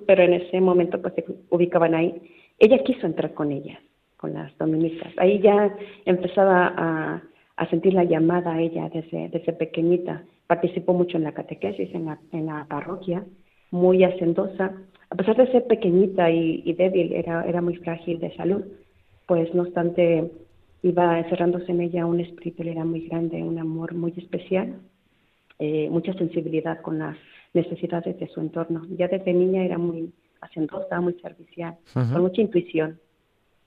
pero 0.07 0.23
en 0.23 0.33
ese 0.33 0.59
momento 0.59 0.99
pues 0.99 1.13
se 1.13 1.23
ubicaban 1.51 1.93
ahí. 1.93 2.19
Ella 2.57 2.79
quiso 2.83 3.05
entrar 3.05 3.33
con 3.35 3.51
ellas, 3.51 3.77
con 4.17 4.33
las 4.33 4.51
dominicas. 4.57 5.13
Ahí 5.17 5.39
ya 5.41 5.73
empezaba 6.05 6.73
a, 6.75 7.21
a 7.55 7.69
sentir 7.69 7.93
la 7.93 8.03
llamada 8.03 8.53
a 8.55 8.59
ella 8.61 8.89
desde, 8.89 9.29
desde 9.29 9.53
pequeñita. 9.53 10.23
Participó 10.47 10.93
mucho 10.95 11.17
en 11.17 11.23
la 11.23 11.31
catequesis, 11.33 11.93
en 11.93 12.05
la, 12.07 12.19
en 12.31 12.47
la 12.47 12.65
parroquia, 12.67 13.23
muy 13.71 14.03
hacendosa. 14.03 14.73
A 15.09 15.15
pesar 15.15 15.35
de 15.37 15.51
ser 15.51 15.67
pequeñita 15.67 16.29
y, 16.29 16.61
y 16.65 16.73
débil, 16.73 17.13
era, 17.13 17.43
era 17.45 17.61
muy 17.61 17.75
frágil 17.77 18.19
de 18.19 18.35
salud, 18.35 18.63
pues 19.27 19.53
no 19.53 19.63
obstante 19.63 20.31
iba 20.83 21.19
encerrándose 21.19 21.71
en 21.71 21.81
ella 21.81 22.05
un 22.05 22.19
espíritu, 22.19 22.63
era 22.63 22.85
muy 22.85 23.07
grande, 23.07 23.43
un 23.43 23.59
amor 23.59 23.93
muy 23.93 24.13
especial 24.17 24.75
eh, 25.63 25.89
mucha 25.91 26.11
sensibilidad 26.13 26.81
con 26.81 26.97
las 26.97 27.15
necesidades 27.53 28.19
de 28.19 28.27
su 28.29 28.39
entorno. 28.39 28.83
Ya 28.97 29.07
desde 29.07 29.31
niña 29.31 29.63
era 29.63 29.77
muy 29.77 30.11
hacendosa, 30.41 30.99
muy 30.99 31.13
servicial, 31.21 31.77
con 31.93 32.19
mucha 32.19 32.41
intuición, 32.41 32.99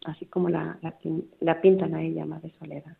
así 0.05 0.27
como 0.27 0.49
la, 0.49 0.77
la, 0.83 0.93
la 1.39 1.61
pintan 1.61 1.95
a 1.95 2.03
ella, 2.03 2.27
Madre 2.27 2.53
Soledad. 2.59 2.97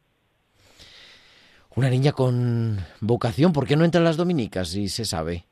Una 1.75 1.91
niña 1.91 2.13
con 2.13 2.77
vocación, 3.01 3.53
¿por 3.53 3.67
qué 3.67 3.75
no 3.75 3.85
entran 3.85 4.05
las 4.05 4.17
dominicas? 4.17 4.69
Si 4.69 4.87
se 4.89 5.05
sabe. 5.05 5.45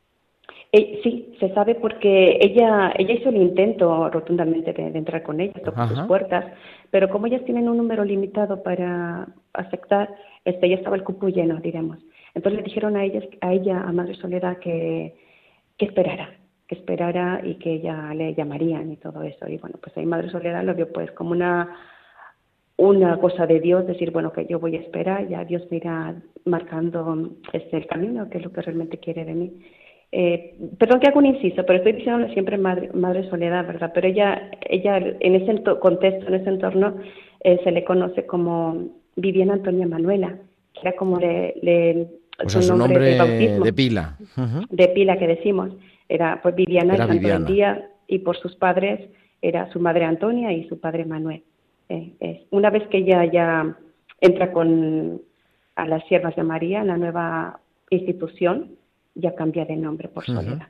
Eh, 0.71 1.01
sí, 1.03 1.22
se 1.43 1.53
sabe 1.55 1.75
porque 1.75 2.39
ella 2.41 2.93
ella 2.97 3.15
hizo 3.15 3.31
el 3.31 3.37
intento 3.37 4.09
rotundamente 4.11 4.73
de, 4.73 4.93
de 4.93 4.99
entrar 4.99 5.25
con 5.25 5.41
ellas, 5.41 5.61
tocó 5.65 5.81
Ajá. 5.81 5.93
sus 5.93 6.07
puertas, 6.07 6.45
pero 6.93 7.09
como 7.11 7.27
ellas 7.27 7.45
tienen 7.45 7.69
un 7.69 7.79
número 7.79 8.05
limitado 8.05 8.63
para 8.63 9.27
aceptar, 9.53 10.09
este 10.45 10.69
ya 10.69 10.77
estaba 10.77 10.95
el 10.95 11.03
cupo 11.03 11.29
lleno, 11.29 11.57
diremos. 11.57 11.99
Entonces 12.37 12.61
le 12.61 12.65
dijeron 12.65 12.97
a 12.97 13.05
ellas, 13.05 13.25
a 13.41 13.53
ella, 13.53 13.83
a 13.83 13.91
Madre 13.91 14.15
Soledad, 14.15 14.59
que, 14.59 15.17
que 15.77 15.87
esperara, 15.87 16.31
que 16.69 16.77
esperara 16.77 17.41
y 17.43 17.57
que 17.57 17.73
ella 17.73 18.15
le 18.15 18.35
llamarían 18.35 18.93
y 18.93 18.97
todo 18.97 19.25
eso. 19.25 19.49
Y 19.49 19.59
bueno, 19.59 19.79
pues 19.83 19.97
ahí 19.97 20.07
Madre 20.07 20.31
Soledad 20.31 20.63
lo 20.63 20.77
vio 20.77 20.93
pues 20.93 21.11
como 21.11 21.33
una 21.33 21.77
una 22.77 23.19
cosa 23.19 23.47
de 23.47 23.61
Dios, 23.61 23.87
decir, 23.87 24.11
bueno, 24.11 24.33
que 24.33 24.47
yo 24.47 24.59
voy 24.59 24.77
a 24.77 24.81
esperar, 24.81 25.29
ya 25.29 25.45
Dios 25.45 25.63
me 25.71 25.77
irá 25.77 26.15
marcando 26.45 27.31
este, 27.53 27.77
el 27.77 27.87
camino, 27.87 28.29
que 28.29 28.39
es 28.39 28.45
lo 28.45 28.53
que 28.53 28.63
realmente 28.63 28.99
quiere 28.99 29.25
de 29.25 29.35
mí. 29.35 29.53
Eh, 30.15 30.55
perdón 30.79 31.01
que 31.01 31.09
hago 31.09 31.19
un 31.19 31.27
inciso, 31.27 31.65
pero 31.65 31.79
estoy 31.79 31.93
diciendo 31.93 32.29
siempre 32.35 32.59
madre, 32.59 32.91
madre 32.93 33.29
soledad, 33.31 33.67
¿verdad? 33.67 33.93
Pero 33.95 34.09
ella, 34.09 34.51
ella 34.61 34.99
en 34.99 35.35
ese 35.35 35.63
contexto, 35.81 36.29
en 36.29 36.35
ese 36.35 36.51
entorno, 36.51 36.97
eh, 37.41 37.59
se 37.65 37.73
le 37.73 37.83
conoce 37.83 38.27
como 38.27 38.89
Viviana 39.17 39.55
Antonia 39.55 39.87
Manuela, 39.87 40.37
que 40.75 40.81
era 40.83 40.93
como 40.97 41.19
le, 41.19 41.55
le 41.63 42.09
o 42.45 42.49
sea, 42.49 42.61
su 42.61 42.77
nombre, 42.77 43.03
de, 43.03 43.19
bautismo, 43.19 43.65
de 43.65 43.73
pila. 43.73 44.19
De 44.69 44.89
pila 44.89 45.19
que 45.19 45.27
decimos. 45.27 45.71
Era 46.09 46.41
pues 46.43 46.55
Viviana 46.55 46.95
era 46.95 47.07
Viviana. 47.07 47.47
Día, 47.47 47.89
y 48.07 48.19
por 48.19 48.37
sus 48.37 48.55
padres 48.57 49.01
era 49.41 49.71
su 49.73 49.81
madre 49.81 50.05
Antonia 50.05 50.53
y 50.53 50.69
su 50.69 50.79
padre 50.79 51.07
Manuel. 51.07 51.43
Eh, 51.89 52.47
una 52.51 52.71
vez 52.71 52.87
que 52.89 52.99
ella 52.99 53.25
ya 53.25 53.77
entra 54.21 54.53
con 54.53 55.23
a 55.75 55.87
las 55.87 56.05
siervas 56.07 56.37
de 56.37 56.43
María, 56.43 56.85
la 56.85 56.99
nueva 56.99 57.61
institución, 57.91 58.77
ya 59.15 59.35
cambia 59.35 59.65
de 59.65 59.77
nombre 59.77 60.09
por 60.09 60.25
Soledad. 60.25 60.69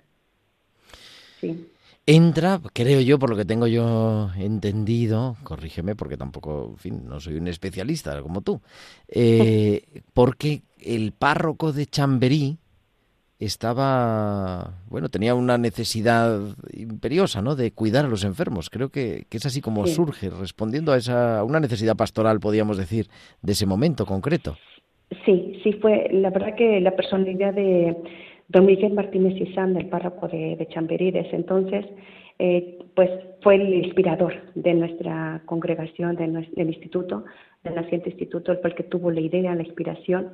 Sí. 1.40 1.68
Entra, 2.04 2.61
creo 2.72 3.00
yo, 3.00 3.18
por 3.18 3.30
lo 3.30 3.37
que 3.37 3.44
tengo 3.44 3.68
yo 3.68 4.30
entendido, 4.37 5.37
corrígeme 5.44 5.94
porque 5.94 6.16
tampoco, 6.16 6.70
en 6.70 6.76
fin, 6.76 7.02
no 7.06 7.20
soy 7.20 7.37
un 7.37 7.46
especialista 7.46 8.20
como 8.22 8.40
tú, 8.40 8.61
eh, 9.08 9.82
porque 10.12 10.62
el 10.80 11.12
párroco 11.12 11.72
de 11.72 11.87
Chamberí 11.87 12.58
estaba, 13.38 14.82
bueno, 14.88 15.08
tenía 15.08 15.34
una 15.34 15.58
necesidad 15.58 16.40
imperiosa, 16.72 17.40
¿no?, 17.40 17.54
de 17.54 17.72
cuidar 17.72 18.04
a 18.04 18.08
los 18.08 18.25
enfermos. 18.25 18.70
Creo 18.70 18.88
que, 18.88 19.26
es 19.30 19.46
así 19.46 19.61
como 19.61 19.87
surge, 19.87 20.30
respondiendo 20.30 20.92
a 20.92 20.96
esa 20.96 21.44
una 21.44 21.61
necesidad 21.61 21.96
pastoral, 21.96 22.40
podríamos 22.40 22.78
decir, 22.78 23.06
de 23.42 23.52
ese 23.52 23.66
momento 23.66 24.06
concreto. 24.06 24.56
Sí, 25.25 25.61
sí 25.62 25.72
fue, 25.75 26.08
la 26.11 26.30
verdad 26.30 26.54
que 26.56 26.80
la 26.80 26.96
personalidad 26.96 27.52
de 27.52 27.96
don 28.52 28.66
Miguel 28.66 28.92
Martínez 28.92 29.40
Isán, 29.40 29.76
el 29.76 29.87
párroco 29.87 30.28
de, 30.28 30.56
de 30.56 30.68
Chamberí, 30.68 31.11
de 31.11 31.21
ese 31.21 31.37
entonces, 31.37 31.87
eh, 32.38 32.78
pues 32.94 33.11
fue 33.40 33.54
el 33.54 33.73
inspirador 33.73 34.35
de 34.54 34.75
nuestra 34.75 35.42
congregación, 35.47 36.16
de 36.16 36.26
del 36.26 36.68
instituto, 36.68 37.25
del 37.64 37.75
naciente 37.75 38.11
instituto, 38.11 38.54
fue 38.61 38.71
el 38.71 38.76
que 38.76 38.82
tuvo 38.85 39.11
la 39.11 39.21
idea, 39.21 39.54
la 39.54 39.62
inspiración, 39.62 40.32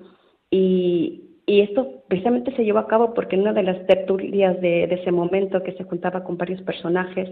y, 0.51 1.25
esto 1.47 2.03
precisamente 2.09 2.55
se 2.57 2.63
llevó 2.63 2.79
a 2.79 2.89
cabo 2.89 3.15
porque 3.15 3.35
en 3.35 3.43
una 3.43 3.55
de 3.55 3.63
las 3.63 3.87
tertulias 3.87 4.61
de, 4.61 4.85
ese 4.85 5.11
momento 5.11 5.63
que 5.63 5.73
se 5.73 5.85
juntaba 5.85 6.23
con 6.23 6.37
varios 6.37 6.61
personajes 6.61 7.31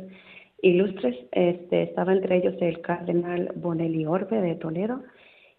ilustres, 0.62 1.16
este, 1.33 1.83
estaba 1.83 2.14
entre 2.14 2.38
ellos 2.38 2.55
el 2.61 2.81
cardenal 2.81 3.52
Bonelli 3.57 4.07
Orbe 4.07 4.40
de 4.40 4.55
Toledo, 4.55 5.02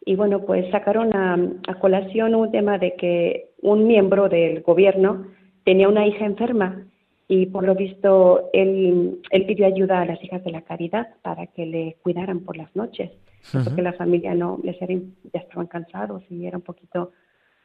y 0.06 0.16
bueno, 0.16 0.46
pues 0.46 0.70
sacaron 0.72 1.14
a, 1.14 1.80
colación 1.80 2.34
un 2.34 2.50
tema 2.50 2.78
de 2.78 2.96
que 2.96 3.47
un 3.62 3.88
miembro 3.88 4.30
del 4.30 4.62
gobierno 4.62 5.28
tenía 5.64 5.90
una 5.90 6.08
hija 6.08 6.26
enferma 6.26 6.86
y 7.28 7.48
por 7.48 7.66
lo 7.66 7.76
visto 7.76 8.50
él, 8.54 9.20
él 9.32 9.46
pidió 9.46 9.66
ayuda 9.66 10.02
a 10.02 10.06
las 10.06 10.24
hijas 10.24 10.44
de 10.44 10.52
la 10.52 10.62
caridad 10.62 11.10
para 11.22 11.48
que 11.48 11.66
le 11.66 11.98
cuidaran 12.02 12.42
por 12.42 12.56
las 12.56 12.74
noches, 12.76 13.12
porque 13.52 13.82
la 13.82 13.94
familia 13.94 14.34
no, 14.34 14.60
les 14.64 14.80
ya 14.80 15.40
estaban 15.40 15.68
cansados 15.68 16.24
y 16.30 16.46
era 16.46 16.58
un 16.58 16.64
poquito 16.64 17.12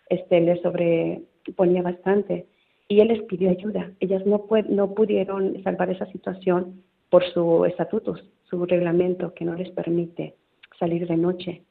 este, 0.08 0.40
le 0.40 0.60
sobreponía 0.60 1.82
bastante 1.82 2.46
y 2.88 3.00
él 3.00 3.08
les 3.08 3.22
pidió 3.22 3.50
ayuda. 3.50 3.92
Ellas 4.00 4.26
no, 4.26 4.44
no 4.68 4.94
pudieron 4.94 5.62
salvar 5.62 5.90
esa 5.90 6.06
situación 6.06 6.82
por 7.08 7.24
su 7.32 7.64
estatuto, 7.64 8.16
su 8.44 8.66
reglamento 8.66 9.32
que 9.32 9.44
no 9.44 9.54
les 9.54 9.70
permite 9.70 10.34
salir 10.78 11.06
de 11.06 11.16
noche. 11.16 11.62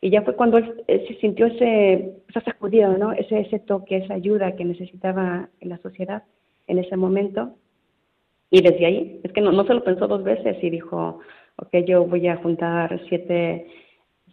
Y 0.00 0.10
ya 0.10 0.22
fue 0.22 0.34
cuando 0.34 0.58
él, 0.58 0.82
se 0.86 1.14
sintió 1.20 1.46
ese, 1.46 2.14
esa 2.28 2.40
sacudida, 2.40 2.88
¿no? 2.96 3.12
ese, 3.12 3.40
ese 3.40 3.58
toque, 3.58 3.98
esa 3.98 4.14
ayuda 4.14 4.56
que 4.56 4.64
necesitaba 4.64 5.48
en 5.60 5.68
la 5.68 5.78
sociedad 5.78 6.22
en 6.66 6.78
ese 6.78 6.96
momento. 6.96 7.54
Y 8.50 8.62
desde 8.62 8.86
ahí, 8.86 9.20
es 9.22 9.32
que 9.32 9.40
no, 9.40 9.52
no 9.52 9.64
se 9.64 9.74
lo 9.74 9.84
pensó 9.84 10.08
dos 10.08 10.24
veces 10.24 10.56
y 10.62 10.70
dijo, 10.70 11.20
ok, 11.56 11.76
yo 11.86 12.06
voy 12.06 12.26
a 12.28 12.36
juntar 12.36 13.00
siete 13.08 13.66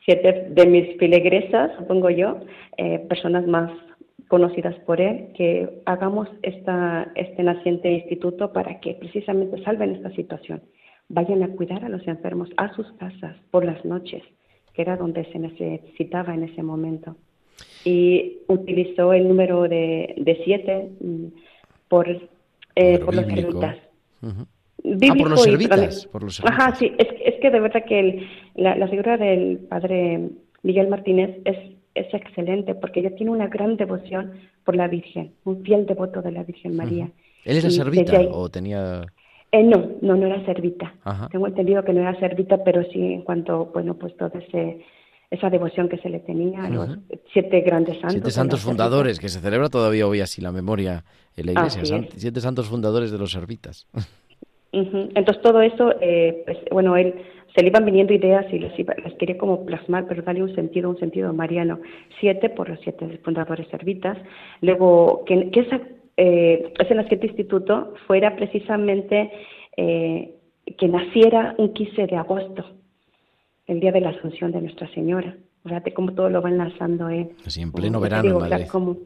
siete 0.07 0.47
de 0.51 0.65
mis 0.65 0.97
filegresas, 0.97 1.71
supongo 1.77 2.09
yo, 2.09 2.39
eh, 2.77 2.99
personas 3.09 3.45
más 3.45 3.69
conocidas 4.29 4.75
por 4.85 5.01
él, 5.01 5.33
que 5.35 5.81
hagamos 5.85 6.29
esta, 6.43 7.11
este 7.15 7.43
naciente 7.43 7.91
instituto 7.91 8.53
para 8.53 8.79
que 8.79 8.93
precisamente 8.93 9.61
salven 9.63 9.95
esta 9.95 10.09
situación. 10.11 10.61
Vayan 11.09 11.43
a 11.43 11.49
cuidar 11.49 11.83
a 11.83 11.89
los 11.89 12.07
enfermos 12.07 12.49
a 12.55 12.73
sus 12.73 12.89
casas 12.93 13.35
por 13.51 13.65
las 13.65 13.83
noches, 13.83 14.23
que 14.77 14.83
era 14.83 14.95
donde 14.95 15.25
se 15.31 15.39
necesitaba 15.39 16.35
en 16.35 16.43
ese 16.43 16.61
momento. 16.61 17.15
Y 17.83 18.37
utilizó 18.47 19.11
el 19.11 19.27
número 19.27 19.63
de, 19.63 20.13
de 20.17 20.39
siete 20.45 20.91
mm, 20.99 21.25
por, 21.87 22.07
eh, 22.75 22.99
por 22.99 23.15
los 23.15 23.25
servitas. 23.25 23.77
Ah, 24.21 24.45
por 25.17 25.29
los 25.31 25.41
servitas, 25.41 26.05
por 26.05 26.23
los 26.23 26.45
Ajá, 26.45 26.75
sí, 26.75 26.93
es, 26.99 27.07
es 27.25 27.41
que 27.41 27.49
de 27.49 27.59
verdad 27.59 27.85
que 27.85 28.27
la, 28.53 28.87
figura 28.87 29.17
del 29.17 29.57
padre 29.67 30.29
Miguel 30.61 30.89
Martínez 30.89 31.37
es, 31.43 31.57
es 31.95 32.13
excelente 32.13 32.75
porque 32.75 32.99
ella 32.99 33.15
tiene 33.15 33.31
una 33.31 33.47
gran 33.47 33.77
devoción 33.77 34.33
por 34.63 34.75
la 34.75 34.87
Virgen, 34.87 35.33
un 35.45 35.63
fiel 35.63 35.87
devoto 35.87 36.21
de 36.21 36.31
la 36.33 36.43
Virgen 36.43 36.75
María. 36.75 37.09
¿Él 37.45 37.57
era 37.57 37.69
servita 37.71 38.19
o 38.29 38.47
tenía...? 38.49 39.07
Eh, 39.51 39.63
no, 39.63 39.91
no, 40.01 40.15
no 40.15 40.25
era 40.25 40.43
servita. 40.45 40.93
Tengo 41.31 41.47
entendido 41.47 41.83
que 41.83 41.93
no 41.93 42.01
era 42.01 42.19
servita, 42.19 42.63
pero 42.63 42.83
sí 42.91 43.13
en 43.13 43.21
cuanto, 43.21 43.67
bueno, 43.73 43.93
pues 43.93 44.15
todo 44.17 44.31
ese 44.37 44.83
esa 45.29 45.49
devoción 45.49 45.89
que 45.89 45.97
se 45.97 46.09
le 46.09 46.19
tenía 46.19 46.63
a 46.63 46.69
los 46.69 46.99
siete 47.33 47.59
grandes 47.61 47.95
santos. 47.95 48.13
Siete 48.13 48.31
santos 48.31 48.61
fundadores, 48.61 49.19
que 49.19 49.27
se 49.27 49.41
celebra 49.41 49.67
todavía 49.67 50.07
hoy 50.07 50.21
así 50.21 50.41
la 50.41 50.53
memoria 50.53 51.03
en 51.35 51.47
la 51.47 51.51
iglesia. 51.51 52.07
Siete 52.15 52.39
santos 52.39 52.67
fundadores 52.67 53.11
de 53.11 53.17
los 53.17 53.31
servitas. 53.31 53.87
Entonces 54.71 55.41
todo 55.41 55.61
eso, 55.61 55.93
eh, 56.01 56.43
pues 56.45 56.57
bueno, 56.71 56.95
él 56.95 57.13
se 57.55 57.61
le 57.61 57.69
iban 57.69 57.85
viniendo 57.85 58.13
ideas 58.13 58.45
y 58.53 58.59
las, 58.59 58.71
las 59.03 59.13
quería 59.15 59.37
como 59.37 59.65
plasmar, 59.65 60.05
pero 60.07 60.21
darle 60.21 60.43
un 60.43 60.53
sentido, 60.55 60.89
un 60.89 60.99
sentido 60.99 61.33
mariano. 61.33 61.79
Siete 62.19 62.49
por 62.49 62.69
los 62.69 62.79
siete 62.81 63.19
fundadores 63.23 63.67
servitas. 63.69 64.17
Luego, 64.61 65.23
que, 65.25 65.49
que 65.51 65.61
esa, 65.61 65.81
eh, 66.17 66.73
ese 66.79 66.95
naciente 66.95 67.27
instituto 67.27 67.93
fuera 68.07 68.35
precisamente 68.35 69.31
eh, 69.77 70.35
que 70.77 70.87
naciera 70.87 71.55
un 71.59 71.73
15 71.73 72.07
de 72.07 72.15
agosto, 72.15 72.65
el 73.67 73.79
día 73.79 73.91
de 73.91 74.01
la 74.01 74.09
Asunción 74.09 74.51
de 74.51 74.61
Nuestra 74.61 74.91
Señora. 74.93 75.37
Fíjate 75.63 75.93
cómo 75.93 76.13
todo 76.13 76.29
lo 76.29 76.41
va 76.41 76.49
enlazando 76.49 77.09
él. 77.09 77.29
Así 77.45 77.61
en 77.61 77.71
pleno 77.71 77.99
verano, 77.99 78.39
como, 78.71 78.97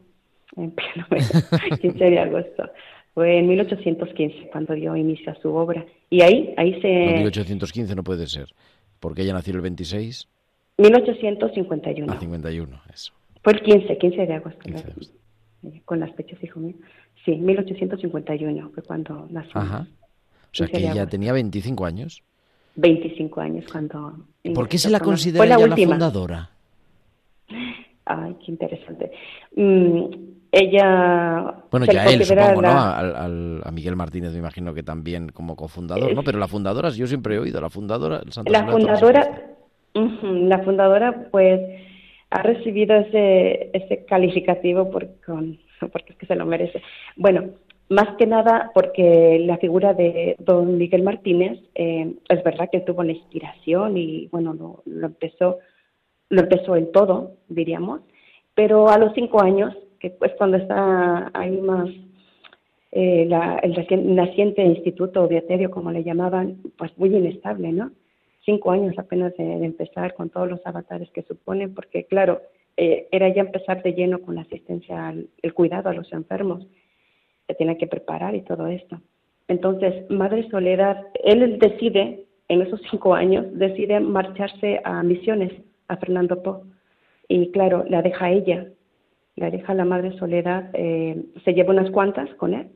en 0.55 0.71
pleno 0.71 1.05
verano, 1.09 1.77
15 1.81 2.03
de 2.03 2.19
agosto. 2.19 2.69
Fue 3.13 3.39
en 3.39 3.47
1815 3.47 4.49
cuando 4.49 4.73
dio 4.73 4.95
inicio 4.95 5.33
a 5.33 5.35
su 5.35 5.53
obra. 5.53 5.85
Y 6.09 6.21
ahí, 6.21 6.53
ahí 6.55 6.79
se... 6.81 6.87
1815 6.87 7.93
no 7.93 8.03
puede 8.03 8.25
ser, 8.27 8.47
porque 9.01 9.23
ella 9.23 9.33
nació 9.33 9.53
el 9.55 9.61
26. 9.61 10.29
1851. 10.77 12.13
Ah, 12.13 12.17
51, 12.17 12.81
eso. 12.93 13.13
Fue 13.43 13.53
el 13.53 13.61
15, 13.61 13.97
15 13.97 14.25
de 14.25 14.33
agosto. 14.33 14.59
Con 15.85 15.99
las 15.99 16.13
fechas, 16.15 16.41
hijo 16.43 16.59
mío. 16.59 16.75
Sí, 17.25 17.35
1851 17.35 18.71
fue 18.73 18.83
cuando 18.83 19.27
nació. 19.29 19.61
Ajá. 19.61 19.87
O 20.51 20.55
sea 20.55 20.67
que 20.67 20.77
ella 20.77 21.07
tenía 21.07 21.33
25 21.33 21.85
años. 21.85 22.23
25 22.75 23.41
años 23.41 23.65
cuando... 23.71 24.13
¿Por 24.53 24.67
qué 24.67 24.77
se 24.77 24.89
la 24.89 24.99
considera 24.99 25.45
la, 25.45 25.67
la 25.67 25.75
fundadora? 25.75 26.49
Ay, 28.05 28.35
qué 28.43 28.51
interesante. 28.51 29.11
Mm, 29.55 30.05
ella 30.51 31.63
bueno 31.71 31.85
ya 31.85 32.05
él 32.05 32.25
supongo 32.25 32.61
no 32.61 32.69
a, 32.69 33.71
Miguel 33.71 33.95
Martínez 33.95 34.33
me 34.33 34.39
imagino 34.39 34.73
que 34.73 34.83
también 34.83 35.29
como 35.29 35.55
cofundador 35.55 36.13
no 36.13 36.23
pero 36.23 36.39
la 36.39 36.49
fundadora 36.49 36.89
yo 36.89 37.07
siempre 37.07 37.35
he 37.35 37.39
oído 37.39 37.61
la 37.61 37.69
fundadora 37.69 38.21
el 38.21 38.51
la 38.51 38.65
fundadora 38.65 39.41
la 39.93 40.59
fundadora 40.59 41.29
pues 41.31 41.61
ha 42.31 42.43
recibido 42.43 42.97
ese 42.97 43.69
ese 43.71 44.03
calificativo 44.05 44.91
por, 44.91 45.07
con, 45.25 45.57
porque 45.89 46.13
es 46.13 46.17
que 46.17 46.25
se 46.25 46.35
lo 46.35 46.45
merece 46.45 46.81
bueno 47.15 47.49
más 47.89 48.15
que 48.17 48.25
nada 48.25 48.71
porque 48.73 49.39
la 49.45 49.57
figura 49.57 49.93
de 49.93 50.35
don 50.39 50.77
Miguel 50.77 51.03
Martínez 51.03 51.59
eh, 51.75 52.13
es 52.29 52.43
verdad 52.43 52.69
que 52.71 52.81
tuvo 52.81 53.03
la 53.03 53.11
inspiración 53.11 53.97
y 53.97 54.27
bueno 54.27 54.53
lo, 54.85 55.05
empezó 55.05 55.59
lo 56.29 56.41
empezó 56.41 56.75
en 56.75 56.91
todo 56.91 57.37
diríamos 57.47 58.01
pero 58.53 58.89
a 58.89 58.97
los 58.97 59.13
cinco 59.13 59.41
años 59.41 59.75
que 59.99 60.09
pues 60.09 60.31
cuando 60.37 60.57
está 60.57 61.31
ahí 61.33 61.57
más 61.61 61.89
eh, 62.91 63.29
el 63.63 64.15
naciente 64.15 64.63
instituto 64.63 65.27
Beaterio, 65.27 65.71
como 65.71 65.91
le 65.91 66.03
llamaban, 66.03 66.57
pues 66.77 66.95
muy 66.97 67.15
inestable, 67.15 67.71
¿no? 67.71 67.91
Cinco 68.43 68.71
años 68.71 68.97
apenas 68.97 69.35
de, 69.37 69.63
empezar 69.63 70.13
con 70.13 70.29
todos 70.29 70.49
los 70.49 70.65
avatares 70.65 71.09
que 71.11 71.21
suponen, 71.23 71.73
porque 71.73 72.05
claro, 72.05 72.41
eh, 72.77 73.07
era 73.11 73.29
ya 73.29 73.41
empezar 73.41 73.83
de 73.83 73.93
lleno 73.93 74.19
con 74.21 74.35
la 74.35 74.41
asistencia, 74.41 75.09
al, 75.09 75.27
el 75.41 75.53
cuidado 75.53 75.89
a 75.89 75.93
los 75.93 76.11
enfermos, 76.13 76.67
se 77.47 77.55
tiene 77.55 77.77
que 77.77 77.87
preparar 77.87 78.35
y 78.35 78.41
todo 78.41 78.67
esto. 78.67 79.01
Entonces, 79.47 80.09
Madre 80.09 80.49
Soledad, 80.49 81.07
él 81.23 81.59
decide, 81.59 82.25
en 82.47 82.61
esos 82.61 82.81
cinco 82.89 83.13
años, 83.13 83.45
decide 83.51 83.99
marcharse 83.99 84.79
a 84.83 85.03
Misiones, 85.03 85.51
a 85.87 85.97
Fernando 85.97 86.41
Po. 86.41 86.63
Y 87.27 87.51
claro, 87.51 87.83
la 87.87 88.01
deja 88.01 88.31
ella, 88.31 88.67
la 89.35 89.49
deja 89.49 89.73
la 89.73 89.85
Madre 89.85 90.17
Soledad, 90.17 90.69
eh, 90.73 91.23
se 91.43 91.53
lleva 91.53 91.71
unas 91.71 91.91
cuantas 91.91 92.33
con 92.35 92.53
él 92.53 92.67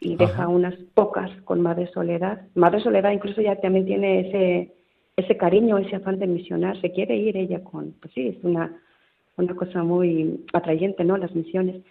y 0.00 0.16
deja 0.16 0.48
unas 0.48 0.74
pocas 0.94 1.30
con 1.42 1.60
Madre 1.60 1.86
Soledad. 1.88 2.42
Madre 2.54 2.80
Soledad 2.80 3.12
incluso 3.12 3.40
ya 3.40 3.56
también 3.56 3.86
tiene 3.86 4.28
ese, 4.28 4.72
ese 5.16 5.36
cariño, 5.36 5.78
ese 5.78 5.96
afán 5.96 6.18
de 6.18 6.26
misionar, 6.26 6.80
se 6.80 6.92
quiere 6.92 7.16
ir 7.16 7.36
ella 7.36 7.62
con, 7.62 7.92
pues 8.00 8.12
sí, 8.14 8.28
es 8.28 8.44
una, 8.44 8.80
una 9.36 9.54
cosa 9.54 9.82
muy 9.82 10.44
atrayente, 10.52 11.04
¿no? 11.04 11.16
Las 11.16 11.34
misiones. 11.34 11.82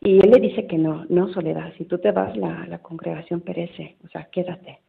Y 0.00 0.18
él 0.18 0.30
le 0.30 0.40
dice 0.40 0.66
que 0.66 0.76
no, 0.76 1.06
no 1.08 1.32
Soledad, 1.32 1.72
si 1.78 1.84
tú 1.84 1.98
te 1.98 2.12
vas 2.12 2.36
la, 2.36 2.66
la 2.66 2.78
congregación 2.78 3.40
perece, 3.40 3.96
o 4.04 4.08
sea, 4.08 4.24
quédate. 4.30 4.80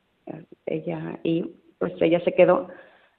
Ella, 0.65 1.19
y 1.23 1.45
pues 1.77 1.93
ella 2.01 2.19
se 2.21 2.33
quedó 2.33 2.67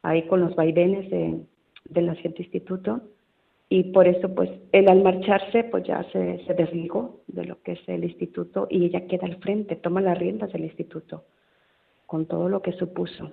ahí 0.02 0.26
con 0.26 0.40
los 0.40 0.54
vaivenes 0.56 1.08
de, 1.10 1.40
del 1.88 2.06
naciente 2.06 2.42
instituto 2.42 3.00
y 3.68 3.84
por 3.92 4.06
eso 4.06 4.32
pues 4.34 4.50
él 4.72 4.88
al 4.88 5.02
marcharse 5.02 5.64
pues 5.64 5.84
ya 5.84 6.04
se, 6.12 6.44
se 6.46 6.54
desligó 6.54 7.20
de 7.26 7.44
lo 7.44 7.62
que 7.62 7.72
es 7.72 7.80
el 7.88 8.04
instituto 8.04 8.66
y 8.70 8.84
ella 8.84 9.06
queda 9.06 9.26
al 9.26 9.36
frente, 9.36 9.76
toma 9.76 10.00
las 10.00 10.18
riendas 10.18 10.52
del 10.52 10.64
instituto 10.64 11.24
con 12.06 12.26
todo 12.26 12.48
lo 12.48 12.62
que 12.62 12.72
supuso, 12.72 13.32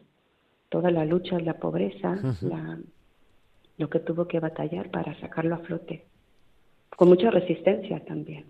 toda 0.70 0.90
la 0.90 1.06
lucha, 1.06 1.40
la 1.40 1.56
pobreza, 1.56 2.18
la, 2.42 2.80
lo 3.78 3.90
que 3.90 4.00
tuvo 4.00 4.28
que 4.28 4.40
batallar 4.40 4.90
para 4.92 5.20
sacarlo 5.20 5.56
a 5.56 5.60
flote, 5.60 6.06
con 6.96 7.10
mucha 7.10 7.32
resistencia 7.32 8.00
también. 8.06 8.46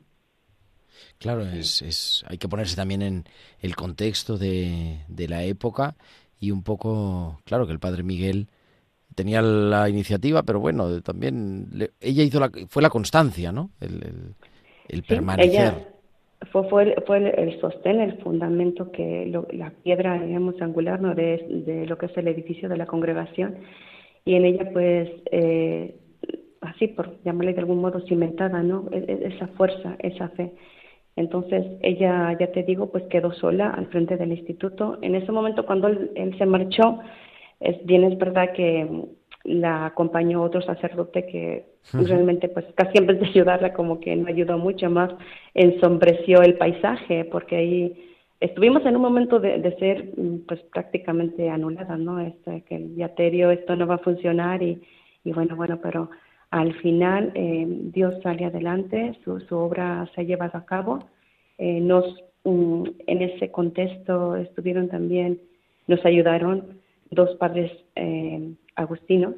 Claro, 1.17 1.41
es, 1.41 1.81
es, 1.81 2.23
hay 2.27 2.37
que 2.37 2.47
ponerse 2.47 2.75
también 2.75 3.01
en 3.01 3.23
el 3.61 3.75
contexto 3.75 4.37
de, 4.37 4.99
de 5.07 5.27
la 5.27 5.43
época 5.43 5.95
y 6.39 6.51
un 6.51 6.63
poco, 6.63 7.39
claro, 7.45 7.65
que 7.65 7.73
el 7.73 7.79
padre 7.79 8.03
Miguel 8.03 8.47
tenía 9.15 9.41
la 9.41 9.89
iniciativa, 9.89 10.43
pero 10.43 10.59
bueno, 10.59 11.01
también 11.01 11.67
ella 12.01 12.23
hizo 12.23 12.39
la, 12.39 12.51
fue 12.67 12.81
la 12.81 12.89
constancia, 12.89 13.51
¿no? 13.51 13.69
El, 13.79 14.35
el, 14.89 15.03
permanecer. 15.03 15.51
Ella 15.51 15.87
fue, 16.51 16.67
fue, 16.69 16.95
fue 17.07 17.41
el, 17.41 17.59
sostén, 17.61 18.01
el 18.01 18.17
fundamento, 18.21 18.91
que 18.91 19.31
la 19.53 19.69
piedra, 19.69 20.21
digamos, 20.21 20.61
angular 20.61 21.01
¿no? 21.01 21.15
de, 21.15 21.63
de, 21.65 21.85
lo 21.85 21.97
que 21.97 22.07
es 22.07 22.17
el 22.17 22.27
edificio 22.27 22.67
de 22.69 22.77
la 22.77 22.85
congregación. 22.85 23.55
Y 24.25 24.35
en 24.35 24.45
ella, 24.45 24.69
pues, 24.71 25.09
eh, 25.31 25.95
así 26.61 26.87
por 26.87 27.21
llamarle 27.23 27.53
de 27.53 27.59
algún 27.59 27.81
modo 27.81 27.99
cimentada, 28.07 28.63
¿no? 28.63 28.87
E, 28.91 28.97
e, 28.97 29.27
esa 29.27 29.47
fuerza, 29.47 29.95
esa 29.99 30.29
fe. 30.29 30.53
Entonces 31.15 31.65
ella, 31.81 32.35
ya 32.39 32.51
te 32.51 32.63
digo, 32.63 32.91
pues 32.91 33.03
quedó 33.05 33.31
sola 33.33 33.69
al 33.69 33.87
frente 33.87 34.17
del 34.17 34.31
instituto. 34.31 34.97
En 35.01 35.15
ese 35.15 35.31
momento 35.31 35.65
cuando 35.65 35.87
él, 35.87 36.35
se 36.37 36.45
marchó, 36.45 36.99
es, 37.59 37.83
bien 37.85 38.03
es 38.03 38.17
verdad 38.17 38.53
que 38.53 38.87
la 39.43 39.87
acompañó 39.87 40.41
otro 40.41 40.61
sacerdote 40.61 41.25
que 41.27 41.65
realmente 41.91 42.47
pues 42.47 42.65
casi 42.75 42.97
en 42.97 43.07
vez 43.07 43.19
de 43.19 43.27
ayudarla 43.27 43.73
como 43.73 43.99
que 43.99 44.15
no 44.15 44.27
ayudó 44.27 44.57
mucho 44.57 44.89
más, 44.89 45.11
ensombreció 45.53 46.41
el 46.41 46.55
paisaje 46.55 47.25
porque 47.25 47.57
ahí 47.57 48.12
estuvimos 48.43 48.85
en 48.85 48.95
un 48.95 49.01
momento 49.01 49.39
de, 49.39 49.75
ser 49.79 50.11
pues 50.47 50.59
prácticamente 50.73 51.49
anulada, 51.49 51.97
¿no? 51.97 52.19
Este, 52.19 52.61
que 52.63 52.75
el 52.75 52.95
diaterio 52.95 53.51
esto 53.51 53.75
no 53.75 53.87
va 53.87 53.95
a 53.95 53.99
funcionar 54.09 54.61
y, 54.61 54.81
y 55.23 55.31
bueno, 55.31 55.55
bueno, 55.55 55.79
pero 55.81 56.09
al 56.51 56.73
final, 56.81 57.31
eh, 57.35 57.65
Dios 57.67 58.13
sale 58.21 58.45
adelante, 58.45 59.17
su, 59.23 59.39
su, 59.39 59.55
obra 59.55 60.07
se 60.13 60.21
ha 60.21 60.23
llevado 60.23 60.57
a 60.57 60.65
cabo. 60.65 60.99
Eh, 61.57 61.79
nos, 61.79 62.05
um, 62.43 62.83
en 63.07 63.21
ese 63.21 63.49
contexto 63.49 64.35
estuvieron 64.35 64.89
también, 64.89 65.39
nos 65.87 66.05
ayudaron 66.05 66.79
dos 67.11 67.35
padres 67.37 67.71
eh, 67.95 68.53
agustinos, 68.75 69.35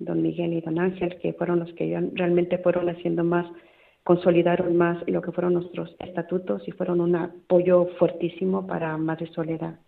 don 0.00 0.22
Miguel 0.22 0.54
y 0.54 0.60
don 0.60 0.78
Ángel, 0.78 1.16
que 1.20 1.32
fueron 1.34 1.60
los 1.60 1.72
que 1.74 1.98
realmente 2.14 2.58
fueron 2.58 2.88
haciendo 2.88 3.22
más, 3.22 3.46
consolidaron 4.10 4.76
más 4.76 4.98
lo 5.06 5.22
que 5.22 5.30
fueron 5.30 5.52
nuestros 5.52 5.94
estatutos 6.00 6.66
y 6.66 6.72
fueron 6.72 7.00
un 7.00 7.14
apoyo 7.14 7.86
fuertísimo 7.96 8.66
para 8.66 8.96
Madre 8.96 9.32
Soledad. 9.32 9.78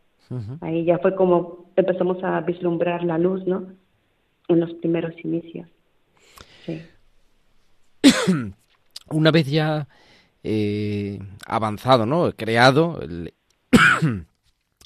Ahí 0.61 0.85
ya 0.85 0.99
fue 0.99 1.17
como 1.17 1.73
empezamos 1.75 2.23
a 2.23 2.41
vislumbrar 2.43 3.03
la 3.03 3.19
luz, 3.19 3.45
¿no? 3.49 3.67
En 4.47 4.61
los 4.61 4.73
primeros 4.75 5.13
inicios. 5.25 5.69
Una 9.11 9.33
vez 9.33 9.51
ya 9.51 9.89
eh, 10.45 11.19
avanzado, 11.45 12.07
¿no? 12.07 12.31
Creado 12.37 13.01
el... 13.03 13.35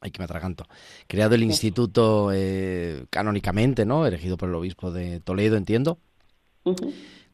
Ay, 0.01 0.11
que 0.13 0.19
me 0.19 0.25
atraganto. 0.25 0.65
Creado 1.07 1.35
el 1.35 1.43
instituto 1.43 2.31
eh, 2.33 3.05
canónicamente, 3.11 3.85
¿no? 3.85 4.07
Elegido 4.07 4.39
por 4.39 4.49
el 4.49 4.55
obispo 4.55 4.91
de 4.91 5.21
Toledo, 5.21 5.59
entiendo. 5.59 5.99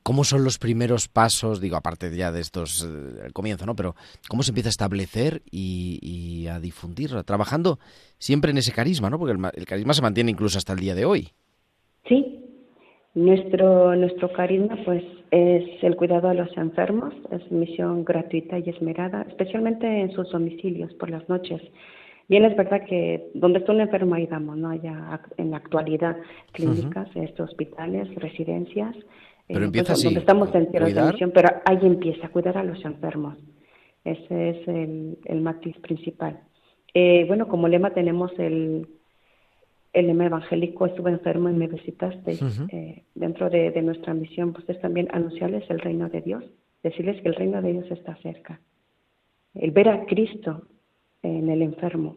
¿Cómo 0.02 0.24
son 0.24 0.42
los 0.42 0.58
primeros 0.58 1.08
pasos, 1.08 1.60
digo, 1.60 1.76
aparte 1.76 2.14
ya 2.16 2.32
de 2.32 2.40
estos, 2.40 2.84
eh, 2.84 3.26
el 3.26 3.32
comienzo, 3.32 3.66
¿no? 3.66 3.76
Pero 3.76 3.94
¿cómo 4.28 4.42
se 4.42 4.50
empieza 4.50 4.68
a 4.68 4.70
establecer 4.70 5.42
y, 5.50 6.46
a 6.48 6.58
difundir? 6.58 7.10
Trabajando 7.24 7.78
siempre 8.18 8.50
en 8.50 8.58
ese 8.58 8.72
carisma, 8.72 9.10
¿no? 9.10 9.18
Porque 9.18 9.36
el, 9.54 9.66
carisma 9.66 9.94
se 9.94 10.02
mantiene 10.02 10.32
incluso 10.32 10.58
hasta 10.58 10.72
el 10.72 10.80
día 10.80 10.94
de 10.94 11.04
hoy. 11.04 11.28
Sí, 12.08 12.40
nuestro, 13.14 13.94
nuestro 13.94 14.32
carisma 14.32 14.76
pues 14.84 15.04
es 15.30 15.82
el 15.82 15.96
cuidado 15.96 16.28
a 16.28 16.34
los 16.34 16.54
enfermos, 16.56 17.14
es 17.30 17.50
misión 17.52 18.04
gratuita 18.04 18.58
y 18.58 18.68
esmerada, 18.68 19.24
especialmente 19.28 19.86
en 19.86 20.12
sus 20.12 20.30
domicilios 20.30 20.92
por 20.94 21.10
las 21.10 21.28
noches. 21.28 21.62
Bien, 22.28 22.44
es 22.44 22.56
verdad 22.56 22.84
que 22.86 23.30
donde 23.34 23.58
está 23.58 23.72
un 23.72 23.80
enfermo 23.80 24.14
ahí 24.14 24.26
damos, 24.26 24.56
¿no? 24.56 24.74
Ya 24.74 25.20
en 25.36 25.50
la 25.50 25.58
actualidad, 25.58 26.16
clínicas, 26.52 27.08
estos 27.14 27.50
hospitales, 27.50 28.14
residencias, 28.16 28.96
pero 29.52 29.64
empieza 29.64 29.92
así, 29.92 30.04
donde 30.04 30.20
estamos 30.20 30.54
en 30.54 30.70
tierra 30.70 30.86
de 30.88 31.12
misión, 31.12 31.30
pero 31.32 31.48
ahí 31.64 31.78
empieza 31.82 32.26
a 32.26 32.30
cuidar 32.30 32.58
a 32.58 32.64
los 32.64 32.84
enfermos. 32.84 33.38
Ese 34.04 34.50
es 34.50 34.68
el, 34.68 35.18
el 35.24 35.40
matiz 35.40 35.76
principal. 35.78 36.40
Eh, 36.94 37.24
bueno, 37.26 37.48
como 37.48 37.68
lema 37.68 37.90
tenemos 37.90 38.32
el 38.38 38.86
el 39.92 40.06
lema 40.06 40.26
evangélico 40.26 40.86
estuve 40.86 41.10
enfermo 41.10 41.50
y 41.50 41.52
me 41.52 41.66
visitaste. 41.66 42.38
Eh, 42.70 43.04
dentro 43.14 43.50
de, 43.50 43.82
nuestra 43.82 44.14
misión, 44.14 44.52
pues 44.52 44.68
es 44.68 44.80
también 44.80 45.08
anunciarles 45.12 45.68
el 45.70 45.80
reino 45.80 46.08
de 46.08 46.22
Dios, 46.22 46.44
decirles 46.82 47.20
que 47.20 47.28
el 47.28 47.34
reino 47.34 47.60
de 47.60 47.72
Dios 47.72 47.90
está 47.90 48.16
cerca. 48.16 48.60
El 49.54 49.70
ver 49.70 49.88
a 49.88 50.06
Cristo 50.06 50.62
en 51.22 51.50
el 51.50 51.62
enfermo. 51.62 52.16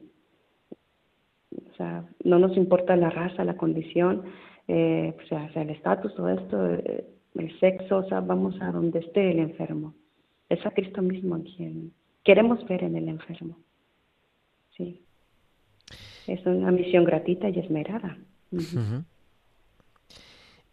O 1.51 1.75
sea, 1.75 2.05
no 2.23 2.39
nos 2.39 2.55
importa 2.55 2.95
la 2.95 3.09
raza, 3.09 3.43
la 3.43 3.57
condición, 3.57 4.23
eh, 4.67 5.13
o 5.21 5.27
sea, 5.27 5.49
el 5.55 5.69
estatus 5.69 6.17
o 6.17 6.29
esto, 6.29 6.75
eh, 6.75 7.05
el 7.35 7.59
sexo, 7.59 7.97
o 7.97 8.07
sea, 8.07 8.21
vamos 8.21 8.55
a 8.61 8.71
donde 8.71 8.99
esté 8.99 9.31
el 9.31 9.39
enfermo. 9.39 9.93
Es 10.49 10.65
a 10.65 10.71
Cristo 10.71 11.01
mismo 11.01 11.41
quien 11.43 11.91
queremos 12.23 12.65
ver 12.67 12.83
en 12.83 12.95
el 12.95 13.09
enfermo. 13.09 13.57
Sí 14.77 15.01
es 16.27 16.45
una 16.45 16.71
misión 16.71 17.03
gratuita 17.03 17.49
y 17.49 17.59
esmerada. 17.59 18.17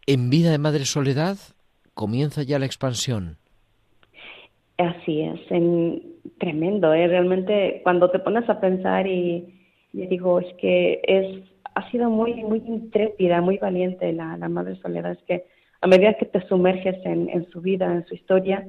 En 0.05 0.29
vida 0.29 0.51
de 0.51 0.57
Madre 0.57 0.85
Soledad 0.85 1.37
comienza 1.93 2.43
ya 2.43 2.59
la 2.59 2.65
expansión. 2.65 3.37
Así 4.77 5.21
es, 5.21 5.39
en, 5.51 6.01
tremendo, 6.39 6.93
¿eh? 6.93 7.07
realmente 7.07 7.81
cuando 7.83 8.09
te 8.09 8.19
pones 8.19 8.49
a 8.49 8.59
pensar 8.59 9.05
y, 9.05 9.53
digo, 9.93 10.39
es 10.39 10.53
que 10.55 11.01
es 11.03 11.43
ha 11.75 11.89
sido 11.89 12.09
muy 12.09 12.43
muy 12.43 12.59
intrépida, 12.67 13.41
muy 13.41 13.57
valiente 13.57 14.11
la, 14.13 14.37
la 14.37 14.49
Madre 14.49 14.75
Soledad, 14.77 15.13
es 15.13 15.23
que 15.23 15.45
a 15.83 15.87
medida 15.87 16.13
que 16.13 16.25
te 16.25 16.39
sumerges 16.47 16.95
en, 17.05 17.29
en 17.29 17.45
su 17.49 17.59
vida, 17.59 17.91
en 17.91 18.05
su 18.05 18.15
historia, 18.15 18.65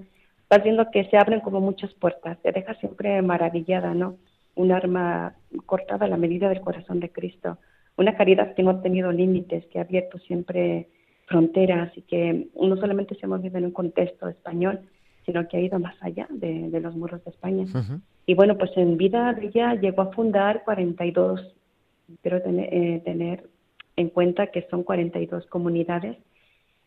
vas 0.50 0.64
viendo 0.64 0.90
que 0.90 1.04
se 1.04 1.16
abren 1.16 1.40
como 1.40 1.60
muchas 1.60 1.94
puertas, 1.94 2.38
te 2.42 2.50
deja 2.50 2.74
siempre 2.74 3.22
maravillada, 3.22 3.94
¿no? 3.94 4.16
un 4.56 4.72
arma 4.72 5.34
cortada 5.64 6.06
a 6.06 6.08
la 6.08 6.16
medida 6.16 6.48
del 6.48 6.60
corazón 6.60 6.98
de 6.98 7.10
Cristo, 7.10 7.58
una 7.96 8.16
caridad 8.16 8.54
que 8.54 8.64
no 8.64 8.70
ha 8.70 8.82
tenido 8.82 9.12
límites, 9.12 9.64
que 9.66 9.78
ha 9.78 9.82
abierto 9.82 10.18
siempre 10.18 10.88
fronteras 11.26 11.96
y 11.96 12.02
que 12.02 12.48
no 12.60 12.76
solamente 12.76 13.14
se 13.14 13.26
ha 13.26 13.28
movido 13.28 13.58
en 13.58 13.66
un 13.66 13.70
contexto 13.70 14.28
español, 14.28 14.80
sino 15.24 15.46
que 15.46 15.56
ha 15.56 15.60
ido 15.60 15.78
más 15.78 15.94
allá 16.00 16.26
de, 16.30 16.68
los 16.80 16.96
muros 16.96 17.24
de 17.24 17.30
España. 17.30 17.64
Y 18.26 18.34
bueno, 18.34 18.58
pues 18.58 18.72
en 18.76 18.96
vida 18.96 19.32
de 19.34 19.46
ella 19.46 19.74
llegó 19.74 20.02
a 20.02 20.12
fundar 20.12 20.64
42, 20.64 21.40
pero 22.22 22.42
tener, 22.42 22.74
eh, 22.74 23.02
tener 23.04 23.48
en 23.96 24.08
cuenta 24.08 24.48
que 24.48 24.66
son 24.68 24.82
42 24.82 25.46
comunidades 25.46 26.16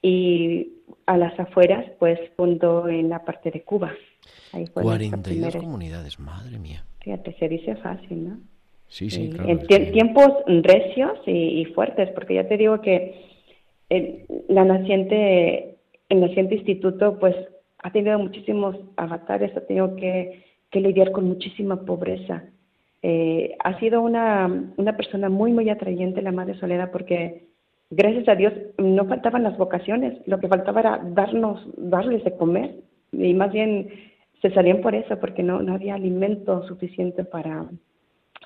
y 0.02 0.74
a 1.06 1.18
las 1.18 1.40
afueras 1.40 1.86
pues 2.00 2.20
fundó 2.36 2.88
en 2.88 3.10
la 3.10 3.24
parte 3.24 3.52
de 3.52 3.64
Cuba. 3.64 3.94
Ahí 4.54 4.66
fue 4.68 4.84
42 4.84 5.56
comunidades, 5.56 6.20
madre 6.20 6.60
mía. 6.60 6.84
Fíjate, 7.02 7.36
se 7.40 7.48
dice 7.48 7.76
fácil, 7.78 8.30
¿no? 8.30 8.38
Sí, 8.88 9.10
sí, 9.10 9.30
claro. 9.30 9.50
En 9.50 9.92
tiempos 9.92 10.28
recios 10.48 11.20
y, 11.26 11.66
fuertes, 11.76 12.10
porque 12.12 12.36
ya 12.36 12.48
te 12.48 12.58
digo 12.58 12.82
que 12.82 13.26
el, 13.90 14.26
la 14.48 14.64
naciente, 14.64 15.78
el 16.10 16.22
naciente 16.22 16.56
instituto, 16.56 17.20
pues 17.20 17.36
ha 17.80 17.92
tenido 17.92 18.18
muchísimos 18.20 18.76
avatares, 18.96 19.56
ha 19.56 19.66
tenido 19.66 19.96
que, 19.96 20.44
lidiar 20.74 21.12
con 21.12 21.26
muchísima 21.26 21.86
pobreza. 21.86 22.44
Eh, 23.02 23.56
ha 23.64 23.80
sido 23.80 24.02
una, 24.02 24.72
una 24.78 24.96
persona 24.96 25.28
muy, 25.28 25.52
muy 25.52 25.70
atrayente 25.72 26.22
la 26.22 26.32
Madre 26.32 26.60
Soledad 26.60 26.92
porque 26.92 27.48
gracias 27.90 28.28
a 28.28 28.36
Dios 28.36 28.54
no 28.78 29.06
faltaban 29.06 29.44
las 29.44 29.58
vocaciones, 29.58 30.20
lo 30.28 30.40
que 30.40 30.48
faltaba 30.48 30.80
era 30.80 31.02
darnos, 31.04 31.62
darles 31.78 32.24
de 32.24 32.36
comer. 32.36 32.76
Y 33.12 33.34
más 33.34 33.52
bien 33.52 33.90
se 34.42 34.52
salían 34.52 34.82
por 34.82 34.96
eso 34.96 35.20
porque 35.20 35.44
no, 35.44 35.62
no 35.62 35.74
había 35.74 35.96
alimento 35.96 36.68
suficiente 36.68 37.24
para 37.24 37.70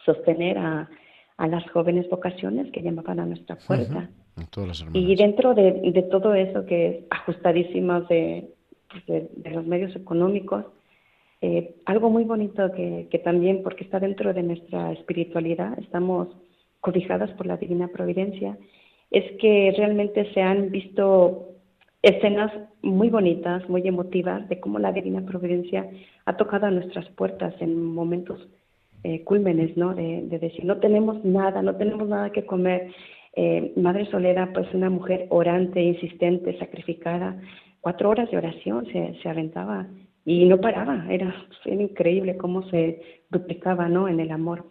sostener 0.05 0.57
a, 0.57 0.89
a 1.37 1.47
las 1.47 1.69
jóvenes 1.71 2.09
vocaciones 2.09 2.71
que 2.71 2.81
llamaban 2.81 3.19
a 3.19 3.25
nuestra 3.25 3.57
puerta. 3.57 4.09
Y 4.93 5.15
dentro 5.15 5.53
de, 5.53 5.91
de, 5.91 6.03
todo 6.03 6.33
eso 6.33 6.65
que 6.65 6.87
es 6.87 6.95
ajustadísimo 7.09 8.01
de, 8.01 8.49
de, 9.07 9.29
de 9.35 9.51
los 9.51 9.65
medios 9.65 9.95
económicos, 9.95 10.65
eh, 11.41 11.75
algo 11.85 12.09
muy 12.09 12.23
bonito 12.23 12.71
que, 12.71 13.07
que, 13.11 13.19
también, 13.19 13.61
porque 13.63 13.83
está 13.83 13.99
dentro 13.99 14.33
de 14.33 14.43
nuestra 14.43 14.91
espiritualidad, 14.93 15.77
estamos 15.79 16.29
cobijadas 16.79 17.31
por 17.31 17.45
la 17.45 17.57
divina 17.57 17.87
providencia, 17.89 18.57
es 19.11 19.29
que 19.39 19.73
realmente 19.77 20.31
se 20.33 20.41
han 20.41 20.71
visto 20.71 21.49
escenas 22.01 22.51
muy 22.81 23.09
bonitas, 23.09 23.67
muy 23.69 23.87
emotivas, 23.87 24.47
de 24.49 24.59
cómo 24.59 24.79
la 24.79 24.91
divina 24.91 25.21
providencia 25.21 25.87
ha 26.25 26.37
tocado 26.37 26.65
a 26.65 26.71
nuestras 26.71 27.07
puertas 27.09 27.53
en 27.59 27.93
momentos 27.93 28.47
eh, 29.03 29.23
cúlmenes, 29.23 29.75
¿no? 29.77 29.93
De, 29.93 30.23
de, 30.23 30.39
decir, 30.39 30.65
no 30.65 30.77
tenemos 30.77 31.23
nada, 31.23 31.61
no 31.61 31.75
tenemos 31.75 32.07
nada 32.07 32.31
que 32.31 32.45
comer. 32.45 32.91
Eh, 33.35 33.73
Madre 33.75 34.05
Soledad, 34.07 34.49
pues 34.53 34.73
una 34.73 34.89
mujer 34.89 35.27
orante, 35.29 35.81
insistente, 35.81 36.57
sacrificada, 36.57 37.39
cuatro 37.81 38.09
horas 38.09 38.29
de 38.31 38.37
oración 38.37 38.85
se, 38.87 39.15
se 39.21 39.29
aventaba 39.29 39.87
y 40.25 40.45
no 40.45 40.59
paraba, 40.59 41.05
era, 41.09 41.33
increíble 41.65 42.37
cómo 42.37 42.63
se 42.69 43.01
duplicaba, 43.29 43.89
¿no? 43.89 44.07
En 44.07 44.19
el 44.19 44.31
amor. 44.31 44.65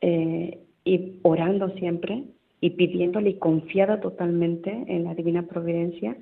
Eh, 0.00 0.58
y 0.84 1.20
orando 1.22 1.68
siempre 1.76 2.24
y 2.62 2.70
pidiéndole 2.70 3.30
y 3.30 3.38
confiada 3.38 4.00
totalmente 4.00 4.70
en 4.86 5.02
la 5.02 5.14
divina 5.14 5.42
providencia. 5.42 6.16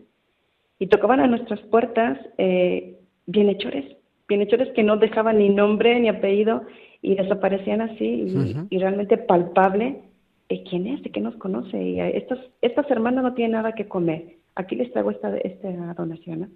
Y 0.79 0.87
tocaban 0.87 1.21
a 1.21 1.27
nuestras 1.27 1.61
puertas 1.61 2.19
eh, 2.39 2.97
bienhechores, 3.27 3.85
bienhechores 4.27 4.73
que 4.73 4.83
no 4.83 4.97
dejaban 4.97 5.39
ni 5.39 5.51
nombre 5.51 6.01
ni 6.01 6.09
apellido 6.09 6.63
y 7.03 7.15
desaparecían 7.15 7.83
así 7.83 8.67
y, 8.71 8.79
realmente 8.79 9.19
palpable 9.19 10.01
eh, 10.49 10.65
quién 10.65 10.87
es, 10.87 11.03
de 11.03 11.11
qué 11.11 11.21
nos 11.21 11.37
conoce. 11.37 11.77
Y 11.81 12.01
estas, 12.01 12.39
estas 12.63 12.91
hermanas 12.91 13.23
no 13.23 13.35
tienen 13.35 13.53
nada 13.53 13.73
que 13.73 13.87
comer. 13.87 14.37
Aquí 14.55 14.77
les 14.77 14.91
traigo 14.93 15.11
esta, 15.11 15.37
esta 15.37 15.93
donación, 15.93 16.41
¿no? 16.41 16.49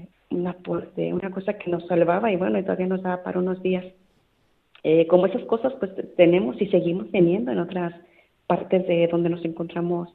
Eh, 0.00 0.06
un 0.30 0.46
aporte, 0.46 1.12
una 1.12 1.30
cosa 1.30 1.58
que 1.58 1.70
nos 1.70 1.86
salvaba 1.88 2.32
y 2.32 2.36
bueno, 2.36 2.58
y 2.58 2.62
todavía 2.62 2.86
nos 2.86 3.02
da 3.02 3.22
para 3.22 3.38
unos 3.38 3.62
días. 3.62 3.84
Eh, 4.82 5.06
como 5.08 5.26
esas 5.26 5.42
cosas 5.42 5.74
pues 5.74 5.90
tenemos 6.16 6.58
y 6.62 6.68
seguimos 6.68 7.10
teniendo 7.10 7.52
en 7.52 7.58
otras 7.58 7.92
partes 8.50 8.84
de 8.88 9.06
donde 9.06 9.30
nos 9.30 9.44
encontramos 9.44 10.08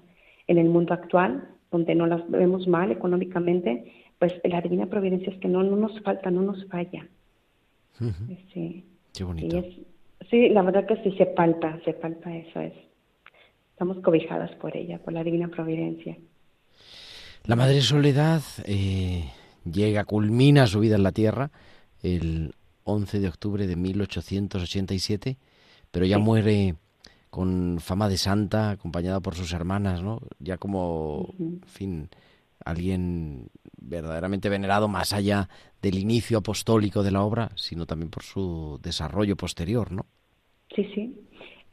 en 0.48 0.58
el 0.58 0.68
mundo 0.68 0.94
actual, 0.94 1.48
donde 1.72 1.96
no 1.96 2.06
las 2.06 2.30
vemos 2.30 2.68
mal 2.68 2.92
económicamente, 2.92 3.94
pues 4.20 4.34
la 4.44 4.60
divina 4.60 4.88
providencia 4.88 5.32
es 5.32 5.40
que 5.40 5.48
no, 5.48 5.64
no 5.64 5.78
nos 5.78 6.02
falta, 6.02 6.30
no 6.32 6.42
nos 6.42 6.68
falla. 6.68 7.08
Sí. 8.54 8.84
Qué 9.16 9.24
bonito. 9.24 9.64
sí, 10.30 10.50
la 10.50 10.64
verdad 10.64 10.86
que 10.86 11.02
sí 11.02 11.16
se 11.18 11.28
palpa, 11.28 11.80
se 11.86 11.94
palpa 11.94 12.36
eso 12.36 12.60
es. 12.60 12.74
Estamos 13.72 14.00
cobijadas 14.00 14.52
por 14.56 14.76
ella, 14.76 15.00
por 15.00 15.14
la 15.14 15.24
divina 15.24 15.48
providencia. 15.48 16.18
La 17.46 17.56
Madre 17.56 17.80
Soledad 17.80 18.42
eh, 18.66 19.24
llega, 19.64 20.04
culmina 20.04 20.68
su 20.68 20.82
vida 20.82 20.98
en 20.98 21.04
la 21.04 21.14
tierra 21.14 21.52
el 22.04 22.54
11 22.84 23.22
de 23.22 23.30
octubre 23.30 23.66
de 23.66 23.78
1887, 23.78 25.38
pero 25.92 26.06
ya 26.06 26.18
muere 26.18 26.76
con 27.36 27.80
fama 27.82 28.08
de 28.08 28.16
santa, 28.16 28.70
acompañada 28.70 29.20
por 29.20 29.36
sus 29.36 29.52
hermanas, 29.52 30.02
¿no? 30.02 30.22
Ya 30.40 30.56
como, 30.56 31.34
en 31.38 31.60
fin, 31.66 32.08
alguien 32.64 33.48
verdaderamente 33.78 34.48
venerado 34.48 34.88
más 34.88 35.12
allá 35.12 35.50
del 35.82 36.00
inicio 36.00 36.38
apostólico 36.38 37.04
de 37.04 37.12
la 37.12 37.24
obra, 37.24 37.50
sino 37.56 37.86
también 37.86 38.10
por 38.10 38.24
su 38.24 38.80
desarrollo 38.82 39.36
posterior, 39.36 39.92
¿no? 39.92 40.06
Sí, 40.74 40.90
sí. 40.96 41.14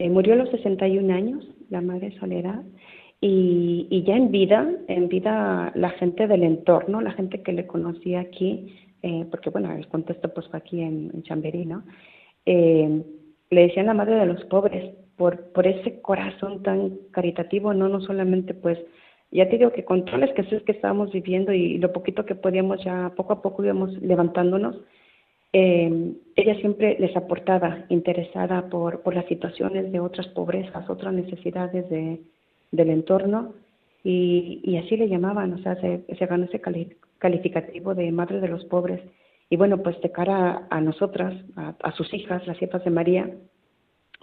Eh, 0.01 0.11
murió 0.11 0.33
a 0.33 0.37
los 0.39 0.51
61 0.51 1.15
años, 1.15 1.45
la 1.71 1.81
Madre 1.81 2.13
Soledad, 2.19 2.65
y, 3.21 3.87
y, 3.89 4.03
ya 4.03 4.17
en 4.17 4.33
vida, 4.33 4.69
en 4.89 5.09
vida 5.09 5.71
la 5.77 5.91
gente 5.91 6.27
del 6.27 6.43
entorno, 6.43 7.01
la 7.01 7.13
gente 7.13 7.41
que 7.41 7.53
le 7.53 7.69
conocía 7.69 8.19
aquí, 8.19 8.75
eh, 9.05 9.27
porque 9.31 9.51
bueno, 9.51 9.71
el 9.71 9.87
contexto 9.87 10.35
pues 10.35 10.49
fue 10.49 10.59
aquí 10.59 10.81
en, 10.81 11.13
en 11.15 11.23
Chamberí, 11.23 11.67
¿no? 11.67 11.85
Eh, 12.47 13.05
le 13.51 13.61
decían 13.61 13.87
la 13.87 13.95
Madre 13.95 14.17
de 14.17 14.27
los 14.27 14.43
pobres, 14.47 14.97
por, 15.31 15.67
ese 15.67 16.01
corazón 16.01 16.63
tan 16.63 16.99
caritativo, 17.13 17.73
no, 17.75 17.89
no 17.89 18.01
solamente 18.01 18.55
pues 18.55 18.79
ya 19.31 19.49
te 19.49 19.57
digo 19.57 19.73
que 19.73 19.85
con 19.85 20.05
todas 20.05 20.21
las 20.21 20.31
escasez 20.31 20.63
que 20.65 20.73
estábamos 20.73 21.13
viviendo 21.13 21.53
y 21.53 21.79
lo 21.79 21.93
poquito 21.93 22.27
que 22.27 22.35
podíamos 22.35 22.83
ya 22.85 23.13
poco 23.17 23.35
a 23.35 23.43
poco 23.43 23.63
íbamos 23.63 23.93
levantándonos, 24.03 24.77
eh, 25.53 26.13
ella 26.35 26.55
siempre 26.57 26.97
les 26.99 27.17
aportaba, 27.17 27.85
interesada 27.89 28.69
por, 28.69 29.15
las 29.15 29.27
situaciones 29.27 29.93
de 29.93 30.01
otras 30.01 30.27
pobrezas, 30.29 30.91
otras 30.91 31.15
necesidades 31.15 31.89
de, 31.89 32.21
del 32.73 32.91
entorno, 32.91 33.55
y, 34.05 34.77
así 34.83 34.97
le 34.97 35.09
llamaban, 35.09 35.53
o 35.53 35.59
sea, 35.59 35.77
se, 35.77 36.03
se 36.19 36.27
ganó 36.27 36.47
ese 36.47 36.61
calificativo 37.19 37.95
de 37.95 38.11
madre 38.11 38.41
de 38.41 38.49
los 38.49 38.65
pobres. 38.65 39.01
Y 39.49 39.57
bueno, 39.57 39.83
pues 39.83 40.01
de 40.01 40.11
cara 40.11 40.67
a, 40.69 40.81
nosotras, 40.81 41.35
a, 41.55 41.75
a, 41.81 41.93
sus 41.93 42.13
hijas, 42.13 42.45
las 42.49 42.61
hijas 42.61 42.83
de 42.83 42.91
María, 42.91 43.31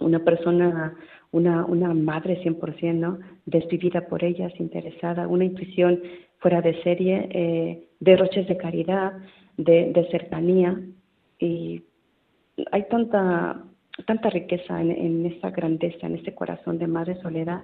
una 0.00 0.20
persona 0.20 0.96
una, 1.32 1.64
una 1.64 1.94
madre 1.94 2.42
100%, 2.42 2.94
¿no? 2.94 3.18
Desvivida 3.46 4.06
por 4.06 4.24
ellas, 4.24 4.52
interesada, 4.58 5.28
una 5.28 5.44
intuición 5.44 6.00
fuera 6.38 6.60
de 6.60 6.80
serie, 6.82 7.28
eh, 7.30 7.88
derroches 8.00 8.48
de 8.48 8.56
caridad, 8.56 9.12
de, 9.56 9.92
de, 9.92 10.08
cercanía. 10.10 10.80
Y 11.38 11.82
hay 12.72 12.84
tanta, 12.88 13.62
tanta 14.06 14.30
riqueza 14.30 14.80
en, 14.80 14.90
en 14.90 15.26
esta 15.26 15.50
grandeza, 15.50 16.06
en 16.06 16.16
este 16.16 16.34
corazón 16.34 16.78
de 16.78 16.86
Madre 16.86 17.20
Soledad, 17.20 17.62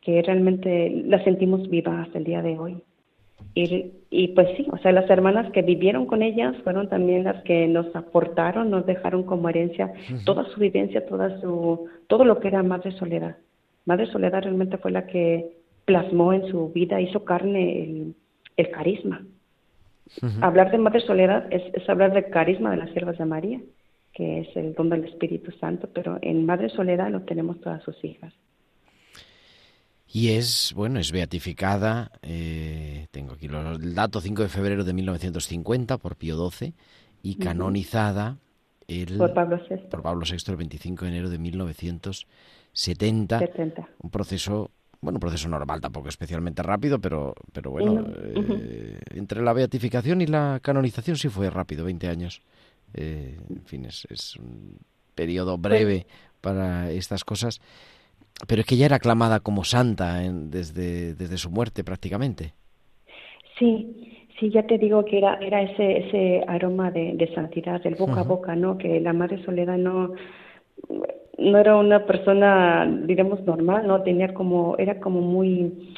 que 0.00 0.22
realmente 0.22 0.90
la 1.06 1.22
sentimos 1.24 1.68
viva 1.68 2.02
hasta 2.02 2.18
el 2.18 2.24
día 2.24 2.42
de 2.42 2.58
hoy. 2.58 2.82
Y, 3.54 3.92
y, 4.10 4.28
pues 4.28 4.48
sí, 4.56 4.66
o 4.72 4.78
sea, 4.78 4.92
las 4.92 5.08
hermanas 5.10 5.50
que 5.52 5.62
vivieron 5.62 6.06
con 6.06 6.22
ellas 6.22 6.56
fueron 6.64 6.88
también 6.88 7.24
las 7.24 7.42
que 7.44 7.66
nos 7.66 7.94
aportaron, 7.94 8.70
nos 8.70 8.86
dejaron 8.86 9.24
como 9.24 9.48
herencia 9.48 9.92
toda 10.24 10.44
su 10.46 10.60
vivencia, 10.60 11.06
toda 11.06 11.40
su, 11.40 11.88
todo 12.06 12.24
lo 12.24 12.40
que 12.40 12.48
era 12.48 12.62
Madre 12.62 12.92
Soledad. 12.92 13.36
Madre 13.84 14.06
Soledad 14.06 14.42
realmente 14.42 14.78
fue 14.78 14.90
la 14.90 15.06
que 15.06 15.52
plasmó 15.84 16.32
en 16.32 16.46
su 16.48 16.70
vida, 16.70 17.00
hizo 17.00 17.24
carne 17.24 17.82
el, 17.82 18.14
el 18.56 18.70
carisma. 18.70 19.24
Hablar 20.42 20.70
de 20.70 20.78
Madre 20.78 21.00
Soledad 21.00 21.46
es, 21.50 21.62
es, 21.74 21.88
hablar 21.88 22.12
del 22.12 22.28
carisma 22.28 22.70
de 22.70 22.76
las 22.76 22.90
siervas 22.90 23.16
de 23.16 23.24
María, 23.24 23.60
que 24.12 24.40
es 24.40 24.56
el 24.56 24.74
don 24.74 24.90
del 24.90 25.04
Espíritu 25.04 25.52
Santo, 25.52 25.88
pero 25.92 26.18
en 26.20 26.44
Madre 26.44 26.68
Soledad 26.68 27.10
lo 27.10 27.22
tenemos 27.22 27.60
todas 27.60 27.82
sus 27.82 28.04
hijas 28.04 28.32
y 30.14 30.32
es, 30.32 30.74
bueno, 30.76 31.00
es 31.00 31.10
beatificada, 31.10 32.12
eh, 32.20 33.06
tengo 33.10 33.32
aquí 33.32 33.46
el 33.46 33.94
dato, 33.94 34.20
5 34.20 34.42
de 34.42 34.50
febrero 34.50 34.84
de 34.84 34.92
1950 34.92 35.96
por 35.96 36.16
Pío 36.16 36.50
XII 36.50 36.74
y 37.22 37.36
canonizada 37.36 38.36
el, 38.88 39.16
por, 39.16 39.32
Pablo 39.32 39.58
VI. 39.66 39.76
por 39.90 40.02
Pablo 40.02 40.26
VI 40.30 40.36
el 40.48 40.56
25 40.56 41.06
de 41.06 41.10
enero 41.10 41.30
de 41.30 41.38
1970. 41.38 43.38
70. 43.38 43.88
Un 44.02 44.10
proceso, 44.10 44.70
bueno, 45.00 45.16
un 45.16 45.20
proceso 45.20 45.48
normal, 45.48 45.80
tampoco 45.80 46.10
especialmente 46.10 46.62
rápido, 46.62 47.00
pero, 47.00 47.32
pero 47.50 47.70
bueno, 47.70 48.04
eh, 48.14 49.00
entre 49.12 49.40
la 49.40 49.54
beatificación 49.54 50.20
y 50.20 50.26
la 50.26 50.60
canonización 50.60 51.16
sí 51.16 51.30
fue 51.30 51.48
rápido, 51.48 51.86
20 51.86 52.08
años. 52.08 52.42
Eh, 52.92 53.38
en 53.48 53.64
fin, 53.64 53.86
es, 53.86 54.06
es 54.10 54.36
un 54.36 54.76
periodo 55.14 55.56
breve 55.56 56.06
para 56.42 56.90
estas 56.90 57.24
cosas. 57.24 57.62
Pero 58.48 58.60
es 58.60 58.66
que 58.66 58.76
ya 58.76 58.86
era 58.86 58.96
aclamada 58.96 59.40
como 59.40 59.64
santa 59.64 60.24
en, 60.24 60.50
desde, 60.50 61.14
desde 61.14 61.36
su 61.38 61.50
muerte 61.50 61.84
prácticamente. 61.84 62.54
Sí, 63.58 64.18
sí, 64.38 64.50
ya 64.50 64.66
te 64.66 64.78
digo 64.78 65.04
que 65.04 65.18
era, 65.18 65.36
era 65.36 65.62
ese, 65.62 66.08
ese 66.08 66.44
aroma 66.48 66.90
de, 66.90 67.14
de 67.14 67.32
santidad, 67.34 67.80
del 67.82 67.94
boca 67.94 68.20
a 68.20 68.24
boca, 68.24 68.56
¿no? 68.56 68.78
Que 68.78 69.00
la 69.00 69.12
Madre 69.12 69.44
Soledad 69.44 69.78
no, 69.78 70.12
no 71.38 71.58
era 71.58 71.76
una 71.76 72.06
persona, 72.06 72.86
digamos, 73.06 73.42
normal, 73.44 73.86
¿no? 73.86 74.02
Tenía 74.02 74.34
como, 74.34 74.76
era 74.78 74.98
como 74.98 75.20
muy, 75.20 75.94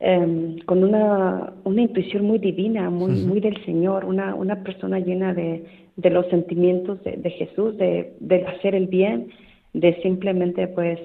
eh, 0.00 0.56
con 0.66 0.84
una, 0.84 1.54
una 1.64 1.82
intuición 1.82 2.24
muy 2.26 2.38
divina, 2.38 2.90
muy, 2.90 3.12
muy 3.12 3.40
del 3.40 3.64
Señor, 3.64 4.04
una, 4.04 4.34
una 4.34 4.62
persona 4.62 4.98
llena 4.98 5.32
de, 5.32 5.64
de 5.96 6.10
los 6.10 6.26
sentimientos 6.28 7.02
de, 7.04 7.12
de 7.12 7.30
Jesús, 7.30 7.76
de, 7.78 8.14
de 8.20 8.44
hacer 8.46 8.74
el 8.74 8.88
bien, 8.88 9.28
de 9.72 9.94
simplemente, 10.02 10.66
pues, 10.68 10.98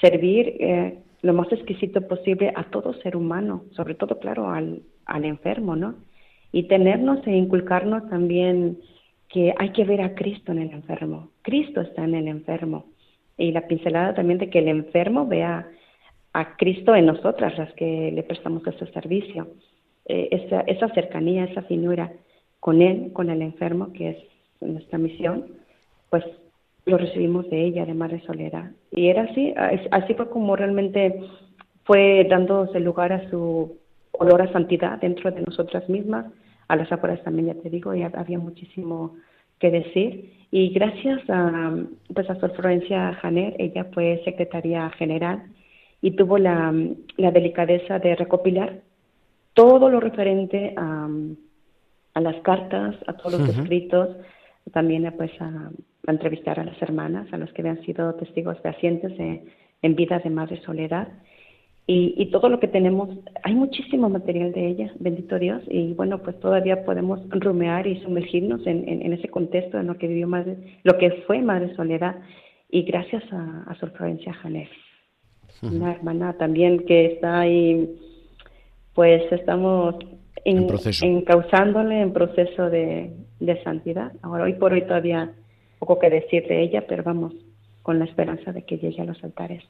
servir 0.00 0.56
eh, 0.60 0.98
lo 1.22 1.32
más 1.32 1.50
exquisito 1.52 2.06
posible 2.06 2.52
a 2.54 2.64
todo 2.64 2.94
ser 2.94 3.16
humano, 3.16 3.64
sobre 3.72 3.94
todo, 3.94 4.18
claro, 4.18 4.50
al, 4.50 4.82
al 5.06 5.24
enfermo, 5.24 5.76
¿no? 5.76 5.94
Y 6.52 6.64
tenernos 6.64 7.26
e 7.26 7.32
inculcarnos 7.32 8.08
también 8.08 8.78
que 9.28 9.54
hay 9.58 9.70
que 9.70 9.84
ver 9.84 10.00
a 10.00 10.14
Cristo 10.14 10.52
en 10.52 10.58
el 10.58 10.70
enfermo. 10.70 11.30
Cristo 11.42 11.80
está 11.80 12.04
en 12.04 12.14
el 12.14 12.28
enfermo. 12.28 12.86
y 13.36 13.50
la 13.50 13.66
pincelada 13.66 14.14
también 14.14 14.38
de 14.38 14.48
que 14.48 14.60
el 14.60 14.68
enfermo 14.68 15.26
vea 15.26 15.66
a 16.32 16.56
Cristo 16.56 16.94
en 16.94 17.06
nosotras, 17.06 17.58
las 17.58 17.72
que 17.74 18.12
le 18.12 18.22
prestamos 18.22 18.64
ese 18.66 18.86
servicio. 18.92 19.48
Eh, 20.04 20.28
esa, 20.30 20.60
esa 20.60 20.88
cercanía, 20.90 21.44
esa 21.44 21.62
finura 21.62 22.12
con 22.60 22.80
Él, 22.80 23.12
con 23.12 23.30
el 23.30 23.42
enfermo, 23.42 23.92
que 23.92 24.10
es 24.10 24.16
nuestra 24.60 24.98
misión, 24.98 25.46
pues 26.10 26.24
lo 26.86 26.98
recibimos 26.98 27.48
de 27.50 27.64
ella, 27.64 27.86
de 27.86 27.94
Madre 27.94 28.22
Solera. 28.26 28.72
Y 28.90 29.08
era 29.08 29.22
así, 29.22 29.54
así 29.90 30.14
fue 30.14 30.28
como 30.28 30.56
realmente 30.56 31.20
fue 31.84 32.26
dándose 32.28 32.80
lugar 32.80 33.12
a 33.12 33.28
su 33.30 33.78
olor 34.12 34.42
a 34.42 34.52
santidad 34.52 34.98
dentro 35.00 35.30
de 35.30 35.42
nosotras 35.42 35.88
mismas. 35.88 36.26
A 36.68 36.76
las 36.76 36.90
afueras 36.90 37.22
también, 37.22 37.48
ya 37.48 37.62
te 37.62 37.70
digo, 37.70 37.94
y 37.94 38.02
había 38.02 38.38
muchísimo 38.38 39.16
que 39.58 39.70
decir. 39.70 40.32
Y 40.50 40.70
gracias 40.70 41.20
a, 41.28 41.74
pues 42.14 42.28
a 42.30 42.36
Sor 42.36 42.54
Florencia 42.54 43.14
Janer, 43.14 43.54
ella 43.58 43.86
fue 43.92 44.22
secretaria 44.24 44.88
general 44.90 45.42
y 46.00 46.12
tuvo 46.12 46.38
la, 46.38 46.72
la 47.16 47.30
delicadeza 47.30 47.98
de 47.98 48.14
recopilar 48.14 48.80
todo 49.54 49.88
lo 49.88 50.00
referente 50.00 50.74
a, 50.76 51.08
a 52.14 52.20
las 52.20 52.36
cartas, 52.42 52.96
a 53.06 53.14
todos 53.14 53.40
los 53.40 53.48
escritos, 53.48 54.08
también 54.72 55.12
pues 55.16 55.30
a, 55.40 55.70
entrevistar 56.06 56.60
a 56.60 56.64
las 56.64 56.80
hermanas, 56.82 57.32
a 57.32 57.38
las 57.38 57.52
que 57.52 57.62
habían 57.62 57.82
sido 57.84 58.14
testigos 58.14 58.58
fehacientes 58.60 59.12
en 59.18 59.96
vidas 59.96 60.22
de 60.22 60.30
Madre 60.30 60.60
Soledad. 60.62 61.08
Y, 61.86 62.14
y, 62.16 62.30
todo 62.30 62.48
lo 62.48 62.60
que 62.60 62.68
tenemos, 62.68 63.10
hay 63.42 63.54
muchísimo 63.54 64.08
material 64.08 64.52
de 64.52 64.68
ella, 64.68 64.92
bendito 65.00 65.38
Dios, 65.38 65.62
y 65.68 65.92
bueno, 65.92 66.22
pues 66.22 66.40
todavía 66.40 66.82
podemos 66.82 67.20
rumear 67.28 67.86
y 67.86 68.00
sumergirnos 68.00 68.66
en, 68.66 68.88
en, 68.88 69.12
ese 69.12 69.28
contexto 69.28 69.78
en 69.78 69.88
lo 69.88 69.98
que 69.98 70.06
vivió 70.06 70.26
Madre, 70.26 70.56
lo 70.82 70.96
que 70.96 71.10
fue 71.26 71.42
Madre 71.42 71.74
Soledad, 71.76 72.16
y 72.70 72.84
gracias 72.84 73.22
a, 73.30 73.64
a 73.66 73.74
Sor 73.74 73.90
Florencia 73.90 74.32
Janer, 74.32 74.68
una 75.60 75.92
hermana 75.92 76.32
también 76.38 76.86
que 76.86 77.04
está 77.04 77.40
ahí, 77.40 77.86
pues 78.94 79.30
estamos 79.30 79.96
en, 80.46 80.66
encauzándole 81.02 82.00
en 82.00 82.14
proceso 82.14 82.70
de, 82.70 83.12
de 83.44 83.62
santidad. 83.62 84.12
Ahora, 84.22 84.44
hoy 84.44 84.54
por 84.54 84.72
hoy 84.72 84.82
todavía 84.82 85.32
poco 85.78 85.98
que 85.98 86.10
decir 86.10 86.46
de 86.48 86.62
ella, 86.62 86.84
pero 86.86 87.02
vamos 87.02 87.34
con 87.82 87.98
la 87.98 88.06
esperanza 88.06 88.52
de 88.52 88.62
que 88.62 88.78
llegue 88.78 89.02
a 89.02 89.04
los 89.04 89.22
altares. 89.22 89.62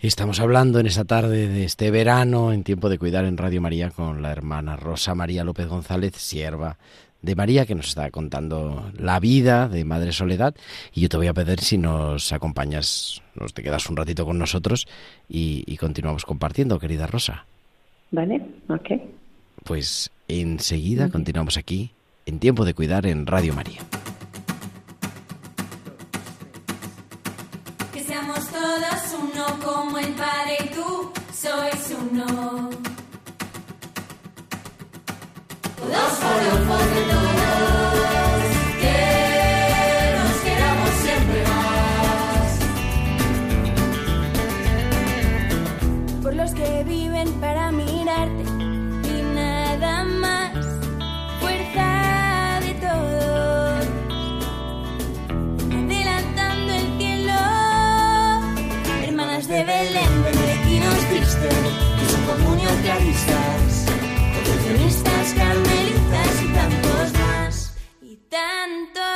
Estamos 0.00 0.40
hablando 0.40 0.78
en 0.78 0.86
esta 0.86 1.04
tarde 1.04 1.48
de 1.48 1.64
este 1.64 1.90
verano 1.90 2.52
en 2.52 2.64
tiempo 2.64 2.88
de 2.88 2.98
cuidar 2.98 3.24
en 3.24 3.38
Radio 3.38 3.62
María 3.62 3.90
con 3.90 4.20
la 4.20 4.30
hermana 4.30 4.76
Rosa 4.76 5.14
María 5.14 5.42
López 5.42 5.68
González, 5.68 6.16
sierva 6.16 6.76
de 7.22 7.34
María, 7.34 7.66
que 7.66 7.74
nos 7.74 7.88
está 7.88 8.10
contando 8.10 8.90
la 8.98 9.18
vida 9.20 9.68
de 9.68 9.84
Madre 9.84 10.12
Soledad. 10.12 10.54
Y 10.92 11.00
yo 11.00 11.08
te 11.08 11.16
voy 11.16 11.28
a 11.28 11.34
pedir 11.34 11.60
si 11.60 11.78
nos 11.78 12.32
acompañas, 12.32 13.22
nos 13.34 13.54
te 13.54 13.62
quedas 13.62 13.88
un 13.88 13.96
ratito 13.96 14.26
con 14.26 14.38
nosotros 14.38 14.86
y, 15.28 15.76
continuamos 15.76 16.24
compartiendo, 16.24 16.78
querida 16.78 17.06
Rosa. 17.06 17.46
Vale, 18.10 18.40
ok. 18.68 19.00
Pues 19.64 20.10
enseguida 20.28 21.08
continuamos 21.08 21.56
aquí 21.56 21.90
en 22.26 22.40
tiempo 22.40 22.64
de 22.64 22.74
cuidar 22.74 23.06
en 23.06 23.26
Radio 23.26 23.54
María. 23.54 23.80
Y 68.36 69.15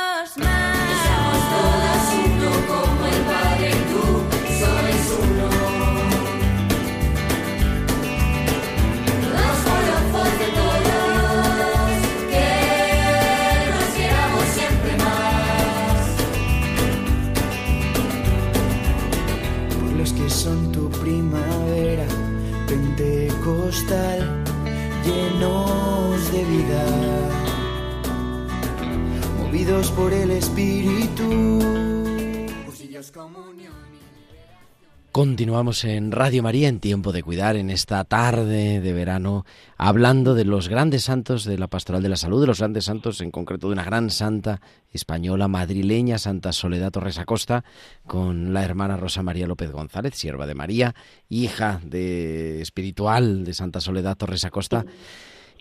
Continuamos 35.11 35.83
en 35.83 36.11
Radio 36.11 36.41
María 36.41 36.67
en 36.67 36.79
tiempo 36.79 37.11
de 37.11 37.21
cuidar 37.21 37.57
en 37.57 37.69
esta 37.69 38.03
tarde 38.05 38.79
de 38.79 38.93
verano 38.93 39.45
hablando 39.77 40.33
de 40.33 40.45
los 40.45 40.67
grandes 40.67 41.03
santos 41.03 41.43
de 41.43 41.59
la 41.59 41.67
pastoral 41.67 42.01
de 42.01 42.09
la 42.09 42.15
salud, 42.15 42.41
de 42.41 42.47
los 42.47 42.57
grandes 42.57 42.85
santos 42.85 43.21
en 43.21 43.29
concreto 43.29 43.67
de 43.67 43.73
una 43.73 43.83
gran 43.83 44.09
santa 44.09 44.61
española 44.91 45.47
madrileña, 45.47 46.17
Santa 46.17 46.53
Soledad 46.53 46.91
Torres 46.91 47.19
Acosta, 47.19 47.63
con 48.07 48.53
la 48.53 48.63
hermana 48.63 48.97
Rosa 48.97 49.21
María 49.21 49.45
López 49.45 49.71
González, 49.71 50.15
sierva 50.15 50.47
de 50.47 50.55
María, 50.55 50.95
hija 51.29 51.81
de 51.83 52.61
espiritual 52.61 53.43
de 53.43 53.53
Santa 53.53 53.79
Soledad 53.79 54.17
Torres 54.17 54.43
Acosta. 54.43 54.85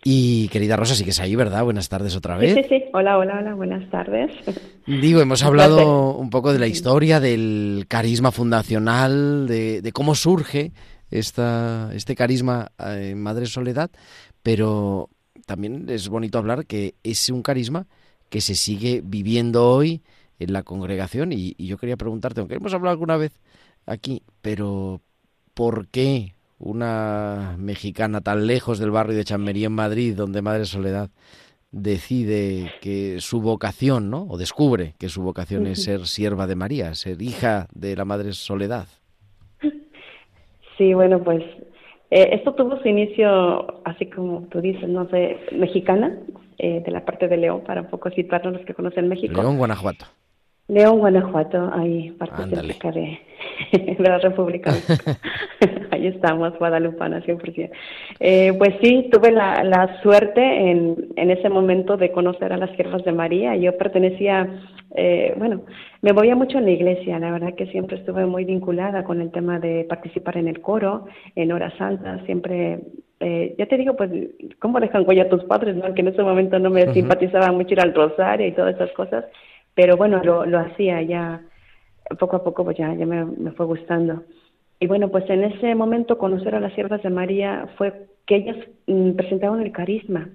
Y 0.02 0.48
querida 0.48 0.76
Rosa, 0.76 0.94
sí 0.94 1.04
que 1.04 1.10
es 1.10 1.20
ahí, 1.20 1.36
¿verdad? 1.36 1.62
Buenas 1.62 1.88
tardes 1.90 2.16
otra 2.16 2.38
vez. 2.38 2.54
Sí, 2.54 2.64
sí, 2.68 2.84
Hola, 2.94 3.18
hola, 3.18 3.38
hola, 3.38 3.54
buenas 3.54 3.88
tardes. 3.90 4.30
Digo, 4.86 5.20
hemos 5.20 5.42
hablado 5.42 6.16
un 6.16 6.30
poco 6.30 6.52
de 6.52 6.58
la 6.58 6.66
historia, 6.66 7.20
del 7.20 7.84
carisma 7.86 8.32
fundacional, 8.32 9.46
de, 9.46 9.90
cómo 9.92 10.14
surge 10.14 10.72
esta, 11.10 11.90
este 11.92 12.14
carisma 12.14 12.72
en 12.78 13.20
Madre 13.20 13.44
Soledad, 13.44 13.90
pero 14.42 15.10
también 15.44 15.86
es 15.90 16.08
bonito 16.08 16.38
hablar 16.38 16.64
que 16.64 16.94
es 17.02 17.28
un 17.28 17.42
carisma 17.42 17.86
que 18.30 18.40
se 18.40 18.54
sigue 18.54 19.02
viviendo 19.04 19.68
hoy 19.68 20.00
en 20.38 20.54
la 20.54 20.62
congregación 20.62 21.32
y, 21.32 21.54
y 21.58 21.66
yo 21.66 21.76
quería 21.76 21.98
preguntarte, 21.98 22.40
aunque 22.40 22.54
hemos 22.54 22.72
hablado 22.72 22.92
alguna 22.92 23.18
vez 23.18 23.38
aquí, 23.84 24.22
pero 24.40 25.02
¿por 25.52 25.88
qué 25.88 26.34
una 26.60 27.56
mexicana 27.58 28.20
tan 28.20 28.46
lejos 28.46 28.78
del 28.78 28.90
barrio 28.90 29.16
de 29.16 29.24
Chammerí 29.24 29.64
en 29.64 29.72
Madrid, 29.72 30.14
donde 30.14 30.42
Madre 30.42 30.66
Soledad 30.66 31.10
decide 31.72 32.70
que 32.80 33.16
su 33.20 33.40
vocación, 33.40 34.10
¿no? 34.10 34.26
O 34.28 34.36
descubre 34.36 34.94
que 34.98 35.08
su 35.08 35.22
vocación 35.22 35.66
es 35.66 35.82
ser 35.82 36.06
sierva 36.06 36.46
de 36.46 36.56
María, 36.56 36.94
ser 36.94 37.22
hija 37.22 37.66
de 37.74 37.96
la 37.96 38.04
Madre 38.04 38.32
Soledad. 38.32 38.86
Sí, 40.76 40.94
bueno, 40.94 41.22
pues 41.22 41.42
eh, 42.10 42.30
esto 42.32 42.54
tuvo 42.54 42.80
su 42.80 42.88
inicio, 42.88 43.84
así 43.84 44.06
como 44.06 44.42
tú 44.50 44.60
dices, 44.60 44.88
no 44.88 45.08
sé, 45.10 45.38
mexicana, 45.52 46.18
eh, 46.58 46.82
de 46.84 46.90
la 46.90 47.04
parte 47.04 47.28
de 47.28 47.36
León, 47.36 47.62
para 47.66 47.82
un 47.82 47.88
poco 47.88 48.10
situarnos 48.10 48.54
los 48.54 48.66
que 48.66 48.74
conocen 48.74 49.08
México. 49.08 49.40
León, 49.40 49.56
Guanajuato. 49.56 50.06
León, 50.70 51.00
Guanajuato, 51.00 51.68
ahí 51.74 52.12
parte 52.12 52.46
cerca 52.46 52.92
de, 52.92 53.18
de 53.72 53.96
la 53.98 54.18
República. 54.18 54.72
Ahí 55.90 56.06
estamos, 56.06 56.56
Guadalupana, 56.58 57.20
100%. 57.20 57.70
Eh, 58.20 58.52
pues 58.56 58.74
sí, 58.80 59.10
tuve 59.10 59.32
la, 59.32 59.64
la 59.64 60.00
suerte 60.02 60.40
en, 60.40 61.08
en 61.16 61.30
ese 61.30 61.48
momento 61.48 61.96
de 61.96 62.12
conocer 62.12 62.52
a 62.52 62.56
las 62.56 62.70
siervas 62.76 63.04
de 63.04 63.12
María. 63.12 63.56
Yo 63.56 63.76
pertenecía, 63.76 64.48
eh, 64.94 65.34
bueno, 65.36 65.62
me 66.00 66.12
movía 66.12 66.36
mucho 66.36 66.58
en 66.58 66.66
la 66.66 66.70
iglesia, 66.70 67.18
la 67.18 67.32
verdad 67.32 67.54
que 67.54 67.66
siempre 67.66 67.98
estuve 67.98 68.24
muy 68.24 68.44
vinculada 68.44 69.02
con 69.02 69.20
el 69.20 69.32
tema 69.32 69.58
de 69.58 69.84
participar 69.88 70.36
en 70.36 70.46
el 70.46 70.60
coro, 70.60 71.06
en 71.34 71.50
horas 71.50 71.74
altas, 71.80 72.24
siempre 72.26 72.78
eh, 73.20 73.54
ya 73.58 73.66
te 73.66 73.76
digo, 73.76 73.96
pues, 73.96 74.10
¿cómo 74.60 74.80
dejan 74.80 75.06
huella 75.06 75.28
tus 75.28 75.44
padres? 75.44 75.76
No? 75.76 75.92
Que 75.92 76.00
en 76.00 76.08
ese 76.08 76.22
momento 76.22 76.58
no 76.58 76.70
me 76.70 76.90
simpatizaba 76.94 77.52
mucho 77.52 77.74
ir 77.74 77.80
al 77.80 77.94
rosario 77.94 78.46
y 78.46 78.52
todas 78.52 78.74
esas 78.74 78.90
cosas, 78.92 79.26
pero 79.74 79.96
bueno, 79.96 80.22
lo, 80.22 80.46
lo 80.46 80.58
hacía 80.58 81.02
ya 81.02 81.42
poco 82.18 82.36
a 82.36 82.44
poco 82.44 82.64
pues 82.64 82.76
ya, 82.76 82.92
ya 82.94 83.06
me, 83.06 83.50
fue 83.52 83.66
gustando. 83.66 84.24
Y 84.78 84.86
bueno, 84.86 85.10
pues 85.10 85.28
en 85.28 85.44
ese 85.44 85.74
momento 85.74 86.18
conocer 86.18 86.54
a 86.54 86.60
las 86.60 86.72
siervas 86.74 87.02
de 87.02 87.10
María 87.10 87.68
fue 87.76 88.06
que 88.26 88.36
ellas 88.36 88.56
mm, 88.86 89.12
presentaban 89.12 89.60
el 89.60 89.72
carisma. 89.72 90.28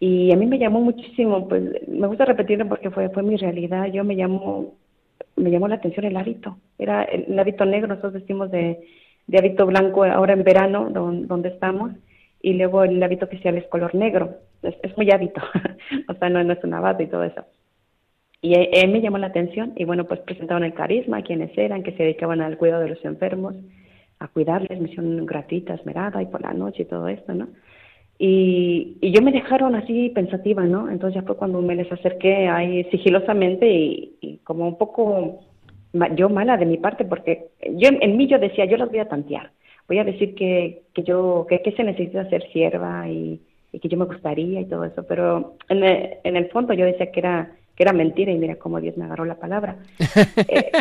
Y 0.00 0.32
a 0.32 0.36
mí 0.36 0.46
me 0.46 0.58
llamó 0.58 0.80
muchísimo, 0.80 1.48
pues 1.48 1.62
me 1.86 2.08
gusta 2.08 2.24
repetirlo 2.24 2.68
porque 2.68 2.90
fue, 2.90 3.08
fue 3.10 3.22
mi 3.22 3.36
realidad. 3.36 3.86
Yo 3.86 4.02
me 4.02 4.14
llamo 4.16 4.74
me 5.36 5.50
llamó 5.50 5.68
la 5.68 5.76
atención 5.76 6.04
el 6.04 6.16
hábito. 6.16 6.58
Era 6.78 7.04
el, 7.04 7.38
hábito 7.38 7.64
negro, 7.64 7.88
nosotros 7.88 8.14
decimos 8.14 8.50
de, 8.50 8.80
de 9.26 9.38
hábito 9.38 9.66
blanco 9.66 10.04
ahora 10.04 10.32
en 10.32 10.44
verano, 10.44 10.88
donde 10.90 11.48
estamos, 11.48 11.92
y 12.40 12.54
luego 12.54 12.84
el 12.84 13.02
hábito 13.02 13.26
oficial 13.26 13.56
es 13.56 13.66
color 13.66 13.94
negro. 13.94 14.36
Es, 14.62 14.74
es 14.82 14.96
muy 14.96 15.10
hábito, 15.10 15.40
o 16.08 16.14
sea, 16.14 16.28
no, 16.28 16.42
no 16.44 16.52
es 16.52 16.64
una 16.64 16.80
bata 16.80 17.02
y 17.02 17.06
todo 17.06 17.24
eso. 17.24 17.44
Y 18.44 18.54
él 18.54 18.90
me 18.90 19.00
llamó 19.00 19.18
la 19.18 19.28
atención 19.28 19.72
y 19.76 19.84
bueno, 19.84 20.04
pues 20.04 20.18
presentaron 20.20 20.64
el 20.64 20.74
carisma, 20.74 21.22
quiénes 21.22 21.56
eran, 21.56 21.84
que 21.84 21.92
se 21.92 22.02
dedicaban 22.02 22.40
al 22.40 22.58
cuidado 22.58 22.82
de 22.82 22.88
los 22.88 23.04
enfermos, 23.04 23.54
a 24.18 24.26
cuidarles, 24.26 24.80
misión 24.80 25.24
gratuita, 25.26 25.74
esmerada 25.74 26.20
y 26.20 26.26
por 26.26 26.42
la 26.42 26.52
noche 26.52 26.82
y 26.82 26.86
todo 26.86 27.06
esto, 27.06 27.32
¿no? 27.34 27.48
Y, 28.18 28.98
y 29.00 29.12
yo 29.12 29.22
me 29.22 29.30
dejaron 29.30 29.76
así 29.76 30.10
pensativa, 30.10 30.64
¿no? 30.64 30.90
Entonces 30.90 31.20
ya 31.20 31.26
fue 31.26 31.36
cuando 31.36 31.62
me 31.62 31.76
les 31.76 31.90
acerqué 31.90 32.48
ahí 32.48 32.82
sigilosamente 32.90 33.68
y, 33.68 34.40
como 34.42 34.66
un 34.66 34.76
poco 34.76 35.40
yo 36.16 36.28
mala 36.28 36.56
de 36.56 36.66
mi 36.66 36.78
parte, 36.78 37.04
porque 37.04 37.48
yo 37.76 37.90
en 37.92 38.16
mí 38.16 38.26
yo 38.26 38.40
decía, 38.40 38.64
yo 38.64 38.76
las 38.76 38.90
voy 38.90 38.98
a 38.98 39.08
tantear, 39.08 39.52
voy 39.86 39.98
a 39.98 40.04
decir 40.04 40.34
que, 40.34 40.82
que 40.94 41.04
yo, 41.04 41.46
que, 41.48 41.62
que 41.62 41.72
se 41.72 41.84
necesita 41.84 42.28
ser 42.28 42.42
sierva 42.52 43.08
y, 43.08 43.40
y, 43.72 43.78
que 43.78 43.88
yo 43.88 43.98
me 43.98 44.06
gustaría 44.06 44.60
y 44.60 44.66
todo 44.66 44.84
eso, 44.84 45.04
pero 45.06 45.54
en 45.68 45.84
el, 45.84 46.14
en 46.24 46.36
el 46.36 46.48
fondo 46.50 46.74
yo 46.74 46.86
decía 46.86 47.12
que 47.12 47.20
era 47.20 47.52
que 47.76 47.82
era 47.82 47.92
mentira 47.92 48.32
y 48.32 48.38
mira 48.38 48.56
cómo 48.56 48.80
Dios 48.80 48.96
me 48.96 49.04
agarró 49.04 49.24
la 49.24 49.38
palabra. 49.38 49.76
eh, 50.48 50.72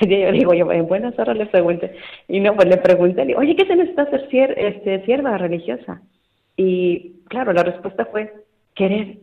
yo 0.00 0.32
digo, 0.32 0.54
yo 0.54 0.70
en 0.72 0.86
buenas 0.86 1.18
horas 1.18 1.36
le 1.36 1.46
pregunté, 1.46 1.94
y 2.28 2.40
no, 2.40 2.54
pues 2.54 2.68
le 2.68 2.78
pregunté, 2.78 3.34
oye, 3.36 3.56
¿qué 3.56 3.66
se 3.66 3.76
necesita 3.76 4.10
ser 4.10 4.28
sier 4.30 4.58
este, 4.58 5.04
sierva 5.04 5.36
religiosa? 5.38 6.02
Y 6.56 7.22
claro, 7.28 7.52
la 7.52 7.62
respuesta 7.62 8.06
fue, 8.06 8.32
querer. 8.74 9.18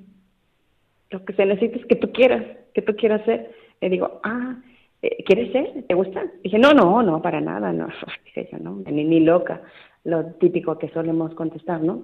Lo 1.11 1.25
que 1.25 1.33
se 1.33 1.45
necesita 1.45 1.79
es 1.79 1.85
que 1.85 1.95
tú 1.95 2.11
quieras, 2.11 2.43
que 2.73 2.81
tú 2.81 2.95
quieras 2.95 3.23
ser. 3.25 3.51
Le 3.81 3.89
digo, 3.89 4.19
ah, 4.23 4.57
eh, 5.01 5.23
¿quieres 5.25 5.51
ser? 5.51 5.83
¿Te 5.87 5.95
gusta? 5.95 6.23
Dije, 6.43 6.59
no, 6.59 6.73
no, 6.73 7.01
no, 7.01 7.21
para 7.21 7.41
nada, 7.41 7.73
no. 7.73 7.87
Dije 8.25 8.49
yo, 8.51 8.59
no, 8.59 8.81
ni, 8.91 9.03
ni 9.03 9.19
loca, 9.21 9.61
lo 10.03 10.25
típico 10.33 10.77
que 10.77 10.89
solemos 10.89 11.33
contestar, 11.33 11.81
¿no? 11.81 12.03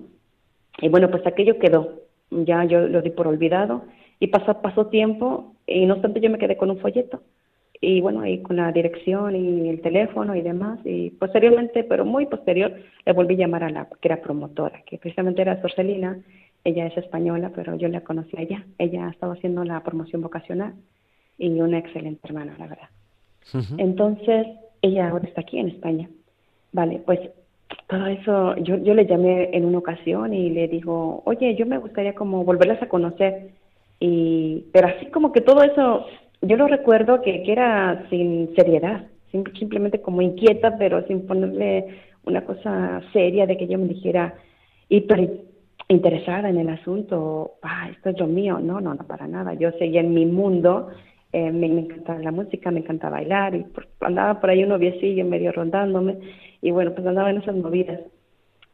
Y 0.79 0.89
bueno, 0.89 1.09
pues 1.09 1.25
aquello 1.25 1.59
quedó. 1.59 2.01
Ya 2.31 2.63
yo 2.65 2.87
lo 2.87 3.01
di 3.01 3.11
por 3.11 3.27
olvidado 3.27 3.83
y 4.19 4.27
pasó, 4.27 4.61
pasó 4.61 4.87
tiempo 4.87 5.53
y 5.67 5.85
no 5.85 5.95
obstante 5.95 6.21
yo 6.21 6.29
me 6.29 6.37
quedé 6.37 6.57
con 6.57 6.69
un 6.69 6.79
folleto 6.79 7.21
y 7.81 8.01
bueno, 8.01 8.21
ahí 8.21 8.39
con 8.39 8.55
la 8.55 8.71
dirección 8.71 9.35
y 9.35 9.69
el 9.69 9.81
teléfono 9.81 10.35
y 10.35 10.41
demás. 10.41 10.79
Y 10.83 11.11
posteriormente, 11.11 11.83
pero 11.83 12.05
muy 12.05 12.25
posterior, 12.25 12.73
le 13.05 13.13
volví 13.13 13.35
a 13.35 13.39
llamar 13.39 13.63
a 13.63 13.69
la 13.69 13.87
que 14.01 14.07
era 14.07 14.21
promotora, 14.21 14.81
que 14.85 14.97
precisamente 14.97 15.41
era 15.41 15.61
Sorcelina. 15.61 16.17
Ella 16.63 16.87
es 16.87 16.97
española, 16.97 17.51
pero 17.53 17.75
yo 17.75 17.87
la 17.87 18.01
conocí 18.01 18.35
allá. 18.37 18.65
Ella 18.79 19.07
ha 19.07 19.11
estado 19.11 19.33
haciendo 19.33 19.63
la 19.63 19.83
promoción 19.83 20.21
vocacional 20.21 20.73
y 21.37 21.49
una 21.61 21.77
excelente 21.77 22.21
hermana, 22.23 22.55
la 22.57 22.67
verdad. 22.67 22.89
Entonces, 23.77 24.47
ella 24.81 25.09
ahora 25.09 25.27
está 25.27 25.41
aquí 25.41 25.59
en 25.59 25.67
España. 25.67 26.09
Vale, 26.71 27.03
pues 27.05 27.19
todo 27.87 28.07
eso, 28.07 28.55
yo, 28.57 28.77
yo 28.77 28.95
le 28.95 29.05
llamé 29.05 29.55
en 29.55 29.65
una 29.65 29.77
ocasión 29.77 30.33
y 30.33 30.49
le 30.49 30.67
digo, 30.67 31.21
oye, 31.25 31.55
yo 31.55 31.67
me 31.67 31.77
gustaría 31.77 32.15
como 32.15 32.43
volverlas 32.43 32.81
a 32.81 32.89
conocer 32.89 33.51
y, 33.99 34.65
pero 34.71 34.87
así 34.87 35.07
como 35.07 35.31
que 35.31 35.41
todo 35.41 35.63
eso, 35.63 36.05
yo 36.41 36.57
lo 36.57 36.67
recuerdo 36.67 37.21
que, 37.21 37.43
que 37.43 37.51
era 37.51 38.05
sin 38.09 38.53
seriedad, 38.55 39.07
simplemente 39.31 40.01
como 40.01 40.21
inquieta, 40.21 40.77
pero 40.77 41.05
sin 41.07 41.25
ponerle 41.25 41.87
una 42.25 42.45
cosa 42.45 43.01
seria 43.13 43.45
de 43.45 43.57
que 43.57 43.67
yo 43.67 43.77
me 43.77 43.87
dijera 43.87 44.35
hiper 44.89 45.41
interesada 45.87 46.49
en 46.49 46.57
el 46.57 46.69
asunto, 46.69 47.53
ah, 47.61 47.89
esto 47.91 48.09
es 48.09 48.19
lo 48.19 48.27
mío, 48.27 48.59
no, 48.59 48.81
no, 48.81 48.93
no, 48.93 49.03
para 49.05 49.27
nada, 49.27 49.53
yo 49.53 49.71
seguía 49.73 50.01
en 50.01 50.13
mi 50.13 50.25
mundo, 50.25 50.89
eh, 51.31 51.51
me, 51.51 51.67
me, 51.69 51.81
encantaba 51.81 52.19
la 52.19 52.31
música, 52.31 52.71
me 52.71 52.79
encantaba 52.79 53.17
bailar, 53.17 53.55
y 53.55 53.65
andaba 54.01 54.39
por 54.39 54.49
ahí 54.49 54.63
un 54.63 54.69
noviecillo 54.69 55.25
medio 55.25 55.51
rondándome, 55.51 56.17
y 56.61 56.71
bueno, 56.71 56.93
pues 56.93 57.05
andaba 57.05 57.29
en 57.29 57.37
esas 57.37 57.55
movidas. 57.55 57.99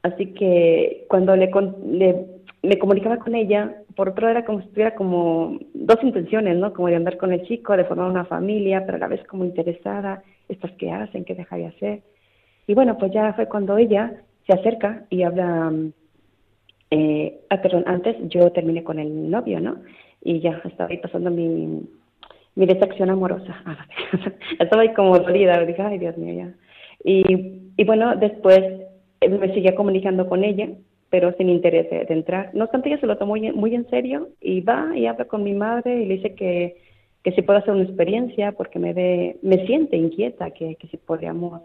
Así 0.04 0.28
que 0.34 1.06
cuando 1.10 1.36
le, 1.36 1.52
le 1.86 2.26
me 2.64 2.78
comunicaba 2.78 3.18
con 3.18 3.34
ella, 3.34 3.76
por 3.96 4.10
otro 4.10 4.30
era 4.30 4.46
como 4.46 4.62
si 4.62 4.68
tuviera 4.68 4.94
como 4.94 5.58
dos 5.74 5.98
intenciones, 6.04 6.58
¿no? 6.58 6.74
Como 6.74 6.90
de 6.90 6.96
andar 6.96 7.18
con 7.18 7.34
el 7.34 7.44
chico, 7.48 7.76
de 7.76 7.86
formar 7.86 8.10
una 8.10 8.26
familia, 8.26 8.86
pero 8.86 8.98
a 8.98 9.00
la 9.00 9.08
vez 9.08 9.26
como 9.26 9.46
interesada, 9.46 10.24
estas 10.48 10.72
que 10.74 10.92
hacen, 10.92 11.26
qué 11.26 11.34
deja 11.34 11.56
de 11.56 11.68
hacer. 11.68 12.02
Y 12.68 12.76
bueno, 12.76 12.98
pues 13.00 13.12
ya 13.12 13.34
fue 13.34 13.48
cuando 13.48 13.78
ella 13.78 14.14
se 14.46 14.54
acerca 14.54 15.06
y 15.10 15.24
habla, 15.24 15.74
eh, 16.92 17.40
ah, 17.50 17.62
perdón, 17.62 17.84
antes 17.88 18.16
yo 18.30 18.52
terminé 18.52 18.84
con 18.84 19.00
el 19.00 19.30
novio, 19.32 19.60
¿no? 19.60 19.78
Y 20.24 20.40
ya 20.40 20.62
estaba 20.64 20.92
ahí 20.92 20.98
pasando 20.98 21.32
mi, 21.32 21.82
mi 22.54 22.66
desacción 22.68 23.10
amorosa. 23.10 23.56
estaba 24.60 24.84
ahí 24.84 24.94
como 24.94 25.18
dolida, 25.18 25.66
dije, 25.66 25.82
ay 25.82 25.98
Dios 25.98 26.16
mío, 26.16 26.36
ya. 26.36 26.54
Y, 27.04 27.72
y 27.76 27.84
bueno, 27.86 28.16
después 28.16 28.62
me 29.28 29.48
seguía 29.48 29.74
comunicando 29.74 30.28
con 30.28 30.44
ella 30.44 30.70
pero 31.12 31.34
sin 31.34 31.50
interés 31.50 31.90
de, 31.90 32.06
entrar. 32.14 32.52
No 32.54 32.64
obstante, 32.64 32.90
ella 32.90 33.02
se 33.02 33.06
lo 33.06 33.18
tomó 33.18 33.36
muy, 33.36 33.76
en 33.76 33.88
serio 33.90 34.30
y 34.40 34.62
va 34.62 34.98
y 34.98 35.06
habla 35.06 35.26
con 35.26 35.44
mi 35.44 35.54
madre 35.54 36.02
y 36.02 36.06
le 36.06 36.16
dice 36.16 36.34
que, 36.34 36.78
que 37.22 37.34
si 37.34 37.42
puedo 37.42 37.60
hacer 37.60 37.74
una 37.74 37.84
experiencia 37.84 38.54
porque 38.54 38.80
me 38.80 38.94
ve, 38.94 39.38
me 39.42 39.66
siente 39.68 39.98
inquieta, 39.98 40.52
que, 40.52 40.78
que 40.78 40.88
si 40.88 40.96
podríamos, 40.96 41.64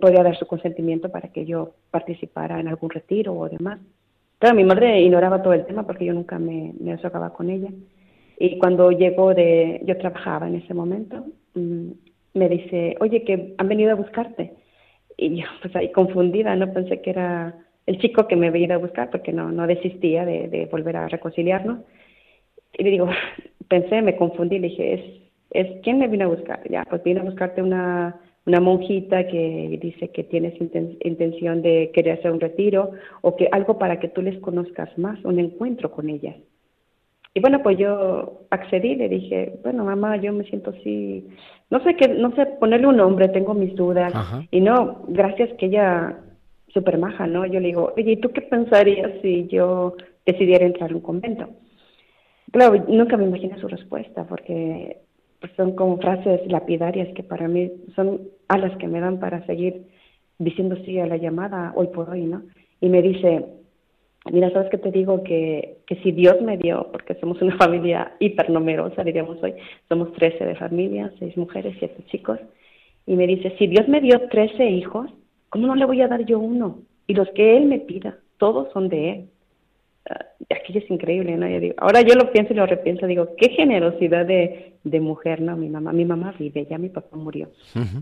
podría 0.00 0.22
dar 0.22 0.36
su 0.38 0.46
consentimiento 0.46 1.10
para 1.10 1.28
que 1.28 1.44
yo 1.44 1.74
participara 1.90 2.58
en 2.58 2.68
algún 2.68 2.88
retiro 2.88 3.34
o 3.34 3.50
demás. 3.50 3.80
Claro, 4.38 4.56
mi 4.56 4.64
madre 4.64 5.02
ignoraba 5.02 5.42
todo 5.42 5.52
el 5.52 5.66
tema 5.66 5.86
porque 5.86 6.06
yo 6.06 6.14
nunca 6.14 6.38
me, 6.38 6.72
me 6.80 6.96
con 7.36 7.50
ella. 7.50 7.68
Y 8.38 8.56
cuando 8.58 8.90
llegó 8.92 9.34
de, 9.34 9.82
yo 9.84 9.98
trabajaba 9.98 10.48
en 10.48 10.54
ese 10.54 10.72
momento, 10.72 11.26
mm, 11.52 11.90
me 12.32 12.48
dice, 12.48 12.96
oye, 13.00 13.24
que 13.24 13.54
han 13.58 13.68
venido 13.68 13.92
a 13.92 13.96
buscarte. 13.96 14.54
Y 15.18 15.36
yo, 15.36 15.46
pues 15.60 15.76
ahí 15.76 15.92
confundida, 15.92 16.56
no 16.56 16.72
pensé 16.72 17.02
que 17.02 17.10
era 17.10 17.54
el 17.88 17.98
chico 17.98 18.28
que 18.28 18.36
me 18.36 18.50
veía 18.50 18.74
a 18.74 18.78
buscar 18.78 19.08
porque 19.10 19.32
no, 19.32 19.50
no 19.50 19.66
desistía 19.66 20.26
de, 20.26 20.48
de, 20.48 20.66
volver 20.66 20.98
a 20.98 21.08
reconciliarnos. 21.08 21.78
Y 22.76 22.84
le 22.84 22.90
digo, 22.90 23.08
pensé, 23.68 24.02
me 24.02 24.14
confundí, 24.14 24.58
le 24.58 24.68
dije, 24.68 24.94
es, 24.94 25.00
es 25.52 25.80
¿quién 25.82 25.98
me 25.98 26.06
vino 26.06 26.26
a 26.26 26.34
buscar? 26.36 26.60
Ya, 26.68 26.84
pues 26.84 27.02
vino 27.02 27.22
a 27.22 27.24
buscarte 27.24 27.62
una, 27.62 28.20
una 28.44 28.60
monjita 28.60 29.26
que 29.26 29.78
dice 29.80 30.10
que 30.10 30.22
tienes 30.22 30.54
intención 30.60 31.62
de 31.62 31.90
querer 31.94 32.18
hacer 32.18 32.30
un 32.30 32.40
retiro 32.40 32.90
o 33.22 33.36
que 33.36 33.48
algo 33.52 33.78
para 33.78 33.98
que 33.98 34.08
tú 34.08 34.20
les 34.20 34.38
conozcas 34.40 34.90
más, 34.98 35.24
un 35.24 35.38
encuentro 35.38 35.90
con 35.90 36.10
ellas. 36.10 36.36
Y 37.32 37.40
bueno, 37.40 37.62
pues 37.62 37.78
yo 37.78 38.42
accedí, 38.50 38.96
le 38.96 39.08
dije, 39.08 39.60
bueno, 39.62 39.84
mamá, 39.84 40.16
yo 40.16 40.34
me 40.34 40.44
siento 40.44 40.70
así, 40.70 41.26
no 41.70 41.82
sé 41.84 41.94
qué, 41.96 42.08
no 42.08 42.34
sé 42.34 42.44
ponerle 42.60 42.86
un 42.86 42.96
nombre, 42.98 43.28
tengo 43.28 43.54
mis 43.54 43.74
dudas. 43.74 44.12
Y 44.50 44.60
no, 44.60 45.04
gracias 45.08 45.50
que 45.54 45.66
ella 45.66 46.18
súper 46.78 46.98
maja, 46.98 47.26
¿no? 47.26 47.44
Yo 47.46 47.58
le 47.60 47.68
digo, 47.68 47.92
oye, 47.96 48.12
¿y 48.12 48.16
tú 48.16 48.30
qué 48.30 48.42
pensarías 48.42 49.10
si 49.20 49.48
yo 49.48 49.96
decidiera 50.24 50.64
entrar 50.64 50.92
a 50.92 50.94
un 50.94 51.00
convento? 51.00 51.48
Claro, 52.52 52.84
nunca 52.88 53.16
me 53.16 53.24
imaginé 53.24 53.58
su 53.60 53.68
respuesta 53.68 54.24
porque 54.24 54.98
pues, 55.40 55.52
son 55.56 55.74
como 55.74 55.98
frases 55.98 56.40
lapidarias 56.46 57.08
que 57.14 57.22
para 57.22 57.48
mí 57.48 57.70
son 57.96 58.20
alas 58.48 58.76
que 58.78 58.86
me 58.86 59.00
dan 59.00 59.18
para 59.18 59.44
seguir 59.46 59.86
diciendo 60.38 60.76
sí 60.84 60.98
a 61.00 61.06
la 61.06 61.16
llamada 61.16 61.72
hoy 61.74 61.88
por 61.88 62.08
hoy, 62.10 62.22
¿no? 62.22 62.42
Y 62.80 62.88
me 62.88 63.02
dice, 63.02 63.44
mira, 64.30 64.50
¿sabes 64.52 64.70
qué 64.70 64.78
te 64.78 64.92
digo? 64.92 65.24
Que, 65.24 65.78
que 65.86 65.96
si 65.96 66.12
Dios 66.12 66.40
me 66.40 66.56
dio, 66.56 66.88
porque 66.92 67.16
somos 67.16 67.42
una 67.42 67.56
familia 67.64 68.14
hiper 68.20 68.50
numerosa, 68.50 69.02
diríamos 69.02 69.42
hoy, 69.42 69.54
somos 69.88 70.12
13 70.12 70.44
de 70.44 70.54
familia, 70.54 71.12
seis 71.18 71.36
mujeres, 71.36 71.74
siete 71.80 72.04
chicos, 72.06 72.38
y 73.04 73.16
me 73.16 73.26
dice, 73.26 73.54
si 73.58 73.66
Dios 73.66 73.88
me 73.88 74.00
dio 74.00 74.28
13 74.28 74.64
hijos, 74.70 75.10
¿Cómo 75.50 75.66
no 75.66 75.74
le 75.74 75.84
voy 75.84 76.00
a 76.02 76.08
dar 76.08 76.24
yo 76.24 76.38
uno? 76.38 76.80
Y 77.06 77.14
los 77.14 77.28
que 77.30 77.56
él 77.56 77.66
me 77.66 77.78
pida, 77.78 78.18
todos 78.36 78.72
son 78.72 78.88
de 78.88 79.10
él. 79.10 79.28
Uh, 80.10 80.54
aquello 80.54 80.80
es 80.80 80.90
increíble, 80.90 81.36
¿no? 81.36 81.48
Yo 81.48 81.60
digo, 81.60 81.74
ahora 81.78 82.02
yo 82.02 82.14
lo 82.14 82.30
pienso 82.32 82.52
y 82.52 82.56
lo 82.56 82.66
repienso, 82.66 83.06
digo, 83.06 83.34
qué 83.36 83.50
generosidad 83.50 84.26
de, 84.26 84.74
de 84.84 85.00
mujer, 85.00 85.40
¿no? 85.40 85.56
Mi 85.56 85.68
mamá, 85.68 85.92
mi 85.92 86.04
mamá 86.04 86.34
vive, 86.38 86.66
ya 86.66 86.78
mi 86.78 86.88
papá 86.88 87.16
murió, 87.16 87.48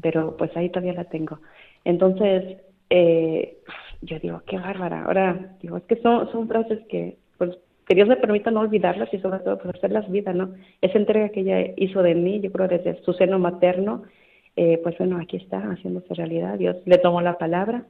pero 0.03 0.37
pues 0.37 0.57
ahí 0.57 0.69
todavía 0.69 0.93
la 0.93 1.05
tengo. 1.05 1.39
Entonces, 1.85 2.59
eh, 2.91 3.59
yo 4.03 4.19
digo, 4.19 4.43
qué 4.47 4.59
bárbara. 4.59 5.05
Ahora, 5.05 5.57
digo, 5.63 5.77
es 5.77 5.85
que 5.85 5.97
son, 5.97 6.31
son 6.33 6.49
frases 6.49 6.81
que, 6.89 7.17
pues, 7.39 7.57
que 7.87 7.95
Dios 7.95 8.09
me 8.09 8.17
permita 8.17 8.51
no 8.51 8.61
olvidarlas 8.61 9.13
y 9.13 9.19
sobre 9.19 9.41
todo, 9.41 9.59
pues, 9.59 9.75
hacerlas 9.75 10.11
vida, 10.11 10.33
¿no? 10.33 10.55
Esa 10.81 10.99
entrega 10.99 11.31
que 11.31 11.41
ella 11.41 11.73
hizo 11.77 12.03
de 12.03 12.15
mí, 12.15 12.41
yo 12.41 12.51
creo 12.53 12.69
desde 12.69 13.01
su 13.03 13.13
seno 13.13 13.39
materno, 13.39 14.03
eh, 14.57 14.81
pues 14.83 14.97
bueno, 14.99 15.19
aquí 15.19 15.37
está 15.37 15.61
haciéndose 15.61 16.15
realidad. 16.15 16.59
Dios 16.59 16.77
le 16.87 16.99
tomó 16.99 17.21
la 17.21 17.39
palabra. 17.39 17.85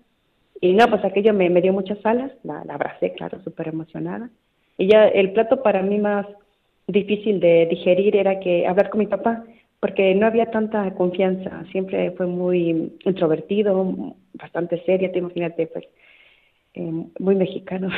Y 0.60 0.72
no, 0.72 0.88
pues 0.88 1.04
aquello 1.04 1.32
me, 1.32 1.48
me 1.50 1.62
dio 1.62 1.72
muchas 1.72 2.04
alas, 2.04 2.32
la, 2.42 2.64
la 2.64 2.74
abracé, 2.74 3.12
claro, 3.12 3.40
súper 3.42 3.68
emocionada. 3.68 4.30
Y 4.78 4.88
ya 4.88 5.06
el 5.06 5.32
plato 5.32 5.62
para 5.62 5.82
mí 5.82 5.98
más 5.98 6.26
difícil 6.86 7.40
de 7.40 7.66
digerir 7.66 8.16
era 8.16 8.40
que 8.40 8.66
hablar 8.66 8.90
con 8.90 9.00
mi 9.00 9.06
papá, 9.06 9.44
porque 9.80 10.14
no 10.14 10.26
había 10.26 10.50
tanta 10.50 10.90
confianza, 10.94 11.64
siempre 11.70 12.10
fue 12.12 12.26
muy 12.26 12.92
introvertido, 13.04 14.14
bastante 14.34 14.82
seria, 14.84 15.12
te 15.12 15.18
imagínate, 15.18 15.66
pues, 15.66 15.84
eh, 16.74 17.04
muy 17.18 17.34
mexicano, 17.34 17.88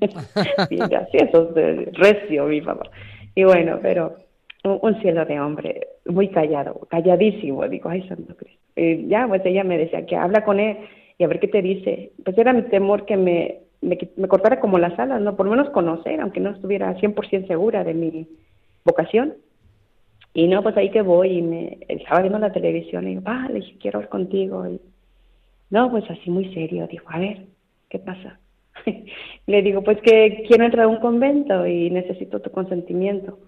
bien 0.70 0.88
gracioso, 0.88 1.52
recio 1.92 2.46
mi 2.46 2.60
papá. 2.60 2.90
Y 3.34 3.44
bueno, 3.44 3.78
pero 3.82 4.16
un, 4.64 5.00
cielo 5.00 5.24
de 5.26 5.40
hombre, 5.40 5.88
muy 6.06 6.28
callado, 6.28 6.86
calladísimo. 6.90 7.66
Digo, 7.68 7.90
ay, 7.90 8.02
Santo 8.08 8.34
Cristo. 8.36 8.58
Y 8.76 9.06
ya, 9.08 9.26
pues 9.28 9.42
ella 9.44 9.62
me 9.62 9.78
decía 9.78 10.06
que 10.06 10.16
habla 10.16 10.44
con 10.44 10.58
él 10.58 10.78
y 11.18 11.24
a 11.24 11.28
ver 11.28 11.38
qué 11.38 11.48
te 11.48 11.62
dice. 11.62 12.12
Pues 12.24 12.36
era 12.38 12.52
mi 12.52 12.62
temor 12.62 13.04
que 13.04 13.16
me, 13.16 13.60
me, 13.82 13.98
me 14.16 14.28
cortara 14.28 14.60
como 14.60 14.78
las 14.78 14.98
alas, 14.98 15.20
¿no? 15.20 15.36
Por 15.36 15.46
lo 15.46 15.52
menos 15.52 15.70
conocer, 15.70 16.20
aunque 16.20 16.40
no 16.40 16.50
estuviera 16.50 16.96
100% 16.96 17.46
segura 17.46 17.84
de 17.84 17.94
mi 17.94 18.26
vocación. 18.84 19.34
Y 20.32 20.48
no, 20.48 20.62
pues 20.62 20.76
ahí 20.76 20.90
que 20.90 21.02
voy 21.02 21.38
y 21.38 21.42
me 21.42 21.78
estaba 21.88 22.20
viendo 22.20 22.38
la 22.38 22.52
televisión 22.52 23.04
y 23.06 23.10
digo, 23.10 23.22
ah, 23.26 23.46
le 23.48 23.60
dije, 23.60 23.76
quiero 23.78 23.98
hablar 23.98 24.10
contigo. 24.10 24.66
Y, 24.66 24.80
no, 25.70 25.90
pues 25.90 26.04
así 26.10 26.30
muy 26.30 26.52
serio, 26.54 26.86
dijo, 26.88 27.06
a 27.08 27.18
ver, 27.18 27.46
¿qué 27.88 27.98
pasa? 27.98 28.40
le 29.46 29.62
digo, 29.62 29.82
pues 29.82 30.00
que 30.00 30.44
quiero 30.48 30.64
entrar 30.64 30.86
a 30.86 30.88
un 30.88 30.96
convento 30.96 31.66
y 31.66 31.90
necesito 31.90 32.40
tu 32.40 32.50
consentimiento. 32.50 33.38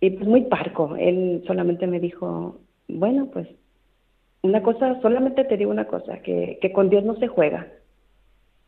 Y 0.00 0.10
pues 0.10 0.28
muy 0.28 0.42
parco, 0.42 0.94
él 0.96 1.42
solamente 1.46 1.86
me 1.86 2.00
dijo, 2.00 2.60
bueno, 2.88 3.28
pues 3.32 3.48
una 4.42 4.62
cosa, 4.62 5.00
solamente 5.00 5.44
te 5.44 5.56
digo 5.56 5.70
una 5.70 5.86
cosa, 5.86 6.18
que, 6.18 6.58
que 6.60 6.72
con 6.72 6.90
Dios 6.90 7.04
no 7.04 7.16
se 7.16 7.28
juega. 7.28 7.66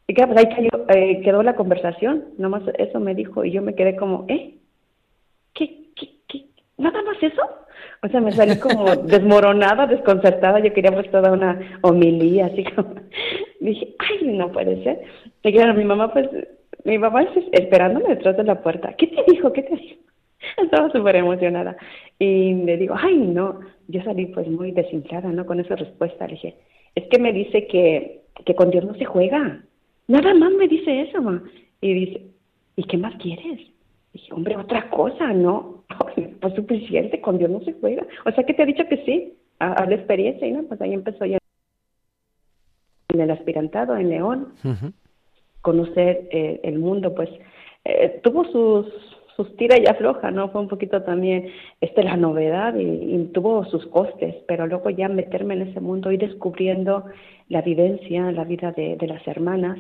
Y 0.07 0.15
que 0.15 0.27
pues 0.27 0.39
ahí 0.39 0.49
cayó, 0.49 0.71
eh, 0.89 1.21
quedó 1.23 1.43
la 1.43 1.55
conversación, 1.55 2.25
nomás 2.39 2.63
eso 2.79 2.99
me 2.99 3.15
dijo 3.15 3.45
y 3.45 3.53
yo 3.53 3.63
me 3.63 3.75
quedé 3.75 3.95
como, 3.95 4.25
¿eh? 4.29 4.55
¿Qué, 5.53 5.91
qué, 5.95 6.09
qué? 6.27 6.47
¿Nada 6.79 7.03
más 7.03 7.23
eso? 7.23 7.43
O 8.03 8.09
sea, 8.09 8.21
me 8.21 8.33
salí 8.33 8.59
como 8.59 8.97
desmoronada, 9.05 9.87
desconcertada, 9.87 10.61
yo 10.61 10.73
quería 10.73 10.93
pues 10.93 11.11
toda 11.11 11.31
una 11.31 11.61
homilía, 11.83 12.47
así 12.47 12.65
como, 12.65 12.95
dije, 13.61 13.95
ay, 13.99 14.29
no 14.29 14.51
puede 14.51 14.83
ser. 14.83 15.03
Y 15.43 15.53
claro, 15.53 15.75
mi 15.75 15.85
mamá 15.85 16.13
pues, 16.13 16.29
mi 16.85 16.97
mamá 16.97 17.23
es 17.25 17.45
esperándome 17.53 18.09
detrás 18.09 18.37
de 18.37 18.45
la 18.45 18.63
puerta, 18.63 18.95
¿qué 18.97 19.09
te 19.09 19.31
dijo? 19.31 19.53
¿Qué 19.53 19.63
te 19.63 19.77
dijo? 19.77 20.08
Estaba 20.63 20.91
súper 20.91 21.17
emocionada. 21.17 21.77
Y 22.19 22.55
le 22.55 22.77
digo, 22.77 22.95
ay, 22.97 23.17
no, 23.17 23.61
yo 23.89 24.03
salí 24.03 24.27
pues 24.27 24.49
muy 24.49 24.73
desinflada, 24.73 25.31
¿no? 25.31 25.47
Con 25.47 25.61
esa 25.61 25.77
respuesta. 25.77 26.27
Le 26.27 26.35
dije, 26.35 26.57
es 26.95 27.05
que 27.09 27.19
me 27.19 27.33
dice 27.33 27.67
que, 27.67 28.23
que 28.45 28.55
con 28.55 28.71
Dios 28.71 28.85
no 28.85 28.95
se 28.95 29.05
juega. 29.05 29.63
Nada 30.07 30.35
más 30.35 30.53
me 30.53 30.69
dice 30.69 31.03
eso, 31.03 31.23
ma. 31.23 31.43
Y 31.81 31.93
dice, 31.95 32.23
¿y 32.77 32.85
qué 32.85 32.97
más 32.97 33.15
quieres? 33.17 33.61
Dije, 34.13 34.33
hombre, 34.33 34.57
otra 34.57 34.91
cosa, 34.91 35.33
¿no? 35.33 35.85
Pues 36.41 36.55
suficiente, 36.55 37.21
con 37.21 37.37
Dios 37.37 37.51
no 37.51 37.61
se 37.63 37.73
juega. 37.73 38.07
O 38.25 38.31
sea, 38.31 38.45
que 38.45 38.55
te 38.55 38.63
ha 38.63 38.67
dicho 38.67 38.85
que 38.89 38.99
sí, 39.05 39.35
a, 39.59 39.73
a 39.73 39.87
la 39.87 39.97
experiencia, 39.97 40.47
y 40.47 40.53
no, 40.53 40.63
pues 40.63 40.81
ahí 40.81 40.93
empezó 40.95 41.25
ya 41.25 41.39
en 43.09 43.21
el 43.21 43.31
aspirantado 43.31 43.97
en 43.97 44.11
León, 44.11 44.53
conocer 45.63 46.29
eh, 46.31 46.61
el 46.63 46.79
mundo, 46.79 47.15
pues 47.15 47.31
eh, 47.85 48.21
tuvo 48.23 48.45
sus, 48.45 48.87
sus 49.39 49.57
tira 49.57 49.79
y 49.79 49.87
afloja, 49.87 50.33
¿no? 50.33 50.49
Fue 50.51 50.61
un 50.61 50.67
poquito 50.67 51.03
también, 51.05 51.47
esta 51.81 52.03
la 52.03 52.17
novedad 52.17 52.75
y, 52.75 52.83
y 52.83 53.25
tuvo 53.33 53.65
sus 53.67 53.87
costes, 53.87 54.35
pero 54.49 54.67
luego 54.67 54.91
ya 54.91 55.09
meterme 55.09 55.55
en 55.55 55.63
ese 55.63 55.81
mundo 55.81 56.11
y 56.11 56.17
descubriendo 56.17 57.05
la 57.49 57.63
vivencia, 57.63 58.33
la 58.33 58.43
vida 58.43 58.73
de, 58.73 58.97
de 58.97 59.07
las 59.07 59.25
hermanas, 59.29 59.79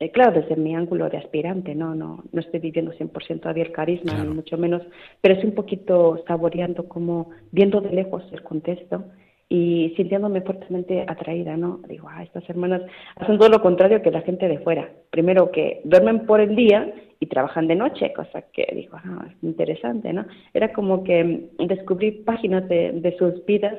eh, 0.00 0.10
claro, 0.10 0.40
desde 0.40 0.56
mi 0.56 0.74
ángulo 0.74 1.08
de 1.08 1.18
aspirante, 1.18 1.76
no, 1.76 1.94
no, 1.94 2.24
no 2.32 2.40
estoy 2.40 2.58
viviendo 2.58 2.92
100% 2.92 3.40
todavía 3.40 3.64
el 3.64 3.72
carisma, 3.72 4.14
Claro. 4.14 4.30
ni 4.30 4.34
mucho 4.34 4.58
menos, 4.58 4.82
pero 5.20 5.40
sí 5.40 5.46
un 5.46 5.54
poquito 5.54 6.22
saboreando 6.26 6.88
como, 6.88 7.30
viendo 7.52 7.80
de 7.80 7.92
lejos 7.92 8.24
el 8.32 8.42
contexto 8.42 9.04
y 9.48 9.94
sintiéndome 9.96 10.42
fuertemente 10.42 11.04
atraída, 11.06 11.56
¿no? 11.56 11.80
Digo, 11.88 12.08
ah, 12.10 12.22
estas 12.22 12.48
hermanas 12.50 12.82
hacen 13.16 13.38
todo 13.38 13.48
lo 13.48 13.62
contrario 13.62 14.02
que 14.02 14.10
la 14.10 14.20
gente 14.20 14.46
de 14.46 14.58
fuera. 14.58 14.90
Primero 15.10 15.50
que 15.50 15.80
duermen 15.84 16.26
por 16.26 16.40
el 16.40 16.54
día 16.54 16.92
y 17.20 17.26
trabajan 17.26 17.66
de 17.66 17.74
noche, 17.74 18.12
cosa 18.12 18.42
que 18.52 18.68
digo, 18.74 18.96
ah, 19.02 19.26
es 19.28 19.42
interesante, 19.42 20.12
¿no? 20.12 20.26
Era 20.52 20.72
como 20.72 21.02
que 21.02 21.48
descubrí 21.58 22.10
páginas 22.10 22.68
de, 22.68 22.92
de 22.92 23.16
sus 23.16 23.44
vidas 23.46 23.74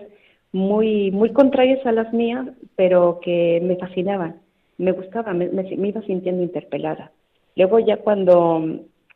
muy, 0.52 1.12
muy 1.12 1.32
contrarias 1.34 1.86
a 1.86 1.92
las 1.92 2.12
mías, 2.14 2.48
pero 2.76 3.20
que 3.22 3.62
me 3.64 3.76
fascinaban, 3.76 4.38
me 4.78 4.92
gustaban, 4.92 5.38
me, 5.38 5.50
me, 5.50 5.64
me 5.78 5.88
iba 5.90 6.02
sintiendo 6.02 6.42
interpelada. 6.42 7.12
Luego 7.56 7.80
ya 7.80 7.98
cuando, 7.98 8.66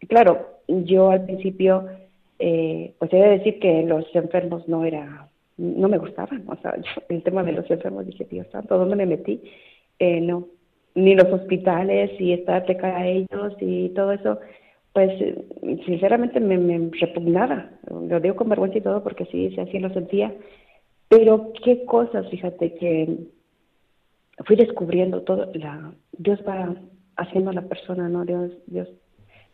claro, 0.07 0.47
yo 0.67 1.09
al 1.09 1.25
principio, 1.25 1.87
eh, 2.37 2.93
pues 2.99 3.11
he 3.11 3.17
de 3.17 3.37
decir 3.37 3.59
que 3.59 3.83
los 3.83 4.05
enfermos 4.15 4.67
no 4.67 4.85
era, 4.85 5.27
no 5.63 5.87
me 5.87 5.97
gustaban, 5.97 6.43
o 6.47 6.55
sea, 6.57 6.75
yo, 6.75 7.01
el 7.09 7.23
tema 7.23 7.43
de 7.43 7.53
los 7.53 7.69
enfermos 7.71 8.05
dije, 8.05 8.27
Dios 8.29 8.47
santo, 8.51 8.77
¿dónde 8.77 8.95
me 8.95 9.05
metí? 9.05 9.41
Eh, 9.99 10.19
no, 10.21 10.47
ni 10.95 11.15
los 11.15 11.31
hospitales 11.31 12.11
y 12.19 12.33
estar 12.33 12.65
de 12.65 12.77
a 12.85 13.07
ellos 13.07 13.53
y 13.59 13.89
todo 13.89 14.11
eso, 14.11 14.39
pues 14.91 15.11
sinceramente 15.85 16.39
me, 16.39 16.57
me 16.57 16.89
repugnaba, 16.99 17.71
lo 17.89 18.19
digo 18.19 18.35
con 18.35 18.49
vergüenza 18.49 18.77
y 18.77 18.81
todo 18.81 19.01
porque 19.03 19.25
sí, 19.25 19.55
así 19.57 19.79
lo 19.79 19.89
sentía, 19.93 20.33
pero 21.07 21.53
qué 21.63 21.85
cosas, 21.85 22.29
fíjate 22.29 22.75
que 22.75 23.17
fui 24.45 24.55
descubriendo 24.55 25.21
todo, 25.21 25.49
la, 25.53 25.93
Dios 26.17 26.39
va 26.47 26.75
haciendo 27.15 27.51
a 27.51 27.53
la 27.53 27.63
persona, 27.63 28.09
¿no? 28.09 28.25
Dios, 28.25 28.51
Dios, 28.67 28.89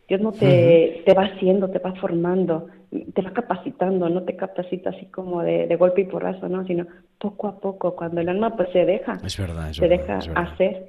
Dios 0.09 0.21
no 0.21 0.31
te, 0.31 1.03
te 1.05 1.13
va 1.13 1.23
haciendo, 1.25 1.69
te 1.69 1.77
va 1.79 1.93
formando, 1.95 2.67
te 3.13 3.21
va 3.21 3.31
capacitando, 3.31 4.09
no 4.09 4.23
te 4.23 4.35
capacita 4.35 4.89
así 4.89 5.05
como 5.05 5.43
de, 5.43 5.67
de 5.67 5.75
golpe 5.75 6.01
y 6.01 6.05
porrazo, 6.05 6.49
¿no? 6.49 6.65
Sino 6.65 6.87
poco 7.19 7.47
a 7.47 7.59
poco, 7.59 7.95
cuando 7.95 8.19
el 8.19 8.27
alma 8.27 8.55
pues 8.57 8.69
se 8.73 8.85
deja, 8.85 9.17
Es 9.23 9.37
verdad, 9.37 9.69
es 9.69 9.77
se 9.77 9.87
verdad, 9.87 9.97
deja 10.03 10.17
es 10.17 10.27
verdad. 10.27 10.43
hacer. 10.53 10.87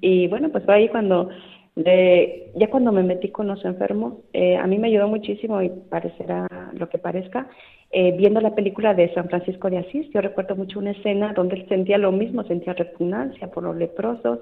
Y 0.00 0.26
bueno, 0.28 0.48
pues 0.48 0.64
fue 0.64 0.74
ahí 0.74 0.88
cuando, 0.88 1.28
de, 1.76 2.50
ya 2.56 2.68
cuando 2.70 2.90
me 2.90 3.02
metí 3.02 3.28
con 3.28 3.46
los 3.46 3.64
enfermos, 3.64 4.14
eh, 4.32 4.56
a 4.56 4.66
mí 4.66 4.78
me 4.78 4.88
ayudó 4.88 5.06
muchísimo 5.06 5.62
y 5.62 5.68
parecerá 5.68 6.46
lo 6.72 6.88
que 6.88 6.98
parezca, 6.98 7.48
eh, 7.92 8.12
viendo 8.16 8.40
la 8.40 8.54
película 8.54 8.94
de 8.94 9.12
San 9.14 9.28
Francisco 9.28 9.68
de 9.68 9.78
Asís, 9.78 10.08
yo 10.14 10.20
recuerdo 10.20 10.56
mucho 10.56 10.78
una 10.78 10.92
escena 10.92 11.32
donde 11.34 11.56
él 11.56 11.66
sentía 11.68 11.98
lo 11.98 12.12
mismo, 12.12 12.44
sentía 12.44 12.72
repugnancia 12.72 13.48
por 13.50 13.64
los 13.64 13.76
leprosos 13.76 14.40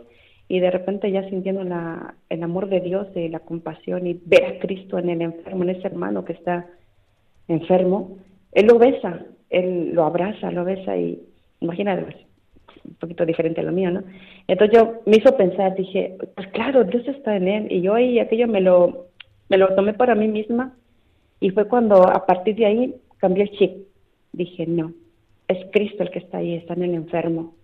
y 0.49 0.61
de 0.61 0.70
repente 0.70 1.11
ya 1.12 1.28
sintiendo 1.28 1.62
la, 1.62 2.14
el 2.30 2.42
amor 2.42 2.68
de 2.68 2.80
Dios 2.80 3.07
y 3.14 3.28
la 3.28 3.40
compasión 3.40 4.07
y 4.07 4.18
ver 4.24 4.44
a 4.46 4.59
Cristo 4.59 4.99
en 4.99 5.11
el 5.11 5.20
enfermo, 5.20 5.62
en 5.62 5.70
ese 5.70 5.86
hermano 5.86 6.24
que 6.24 6.32
está 6.32 6.66
enfermo, 7.49 8.16
él 8.53 8.66
lo 8.66 8.78
besa, 8.78 9.26
él 9.51 9.92
lo 9.92 10.05
abraza, 10.05 10.51
lo 10.51 10.64
besa 10.64 10.96
y 10.96 11.22
imagínate, 11.61 12.03
pues, 12.03 12.16
un 12.84 12.94
poquito 12.94 13.26
diferente 13.26 13.61
a 13.61 13.64
lo 13.64 13.72
mío, 13.72 13.90
¿no? 13.90 14.03
Entonces 14.46 14.78
yo 14.78 15.01
me 15.05 15.18
hizo 15.18 15.36
pensar, 15.36 15.74
dije, 15.74 16.16
pues 16.34 16.49
claro, 16.49 16.84
Dios 16.84 17.07
está 17.07 17.36
en 17.36 17.49
él 17.49 17.66
y 17.70 17.82
yo 17.82 17.94
ahí 17.94 18.18
aquello 18.18 18.49
me 18.49 18.62
lo, 18.62 19.09
me 19.51 19.59
lo 19.59 19.74
tomé 19.74 19.92
para 19.92 20.14
mí 20.14 20.28
misma 20.28 20.74
y 21.40 21.51
fue 21.51 21.68
cuando 21.68 22.09
a 22.09 22.24
partir 22.24 22.57
de 22.57 22.66
ahí 22.66 22.94
cambié 23.18 23.44
el 23.44 23.51
chip. 23.51 23.72
Dije, 24.32 24.66
no, 24.66 24.92
es 25.49 25.59
Cristo 25.72 26.03
el 26.03 26.11
que 26.11 26.20
está 26.20 26.38
ahí, 26.38 26.55
está 26.55 26.74
en 26.74 26.84
el 26.84 26.94
enfermo. 26.94 27.55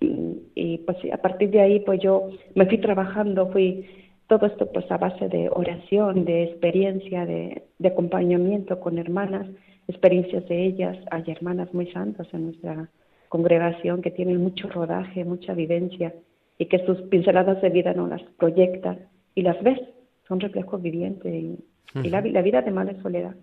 Y, 0.00 0.38
y, 0.54 0.78
pues 0.78 0.98
a 1.12 1.18
partir 1.18 1.50
de 1.50 1.60
ahí 1.60 1.80
pues 1.80 2.00
yo 2.00 2.30
me 2.54 2.66
fui 2.66 2.78
trabajando, 2.78 3.48
fui 3.50 3.86
todo 4.26 4.46
esto 4.46 4.70
pues 4.72 4.90
a 4.90 4.96
base 4.96 5.28
de 5.28 5.48
oración, 5.50 6.24
de 6.24 6.44
experiencia, 6.44 7.26
de, 7.26 7.62
de 7.78 7.88
acompañamiento 7.88 8.80
con 8.80 8.98
hermanas, 8.98 9.46
experiencias 9.88 10.48
de 10.48 10.64
ellas, 10.66 10.96
hay 11.10 11.24
hermanas 11.26 11.72
muy 11.74 11.86
santas 11.92 12.26
en 12.32 12.46
nuestra 12.46 12.88
congregación 13.28 14.02
que 14.02 14.10
tienen 14.10 14.42
mucho 14.42 14.68
rodaje, 14.68 15.24
mucha 15.24 15.54
vivencia 15.54 16.14
y 16.58 16.66
que 16.66 16.84
sus 16.86 17.00
pinceladas 17.02 17.60
de 17.62 17.70
vida 17.70 17.92
no 17.94 18.06
las 18.06 18.22
proyectan 18.38 19.08
y 19.34 19.42
las 19.42 19.62
ves, 19.62 19.80
son 20.28 20.40
reflejos 20.40 20.80
vivientes 20.82 21.32
y, 21.32 21.58
y 21.94 22.08
la, 22.08 22.20
la 22.20 22.42
vida 22.42 22.62
de 22.62 22.70
madre 22.70 23.00
soledad. 23.02 23.34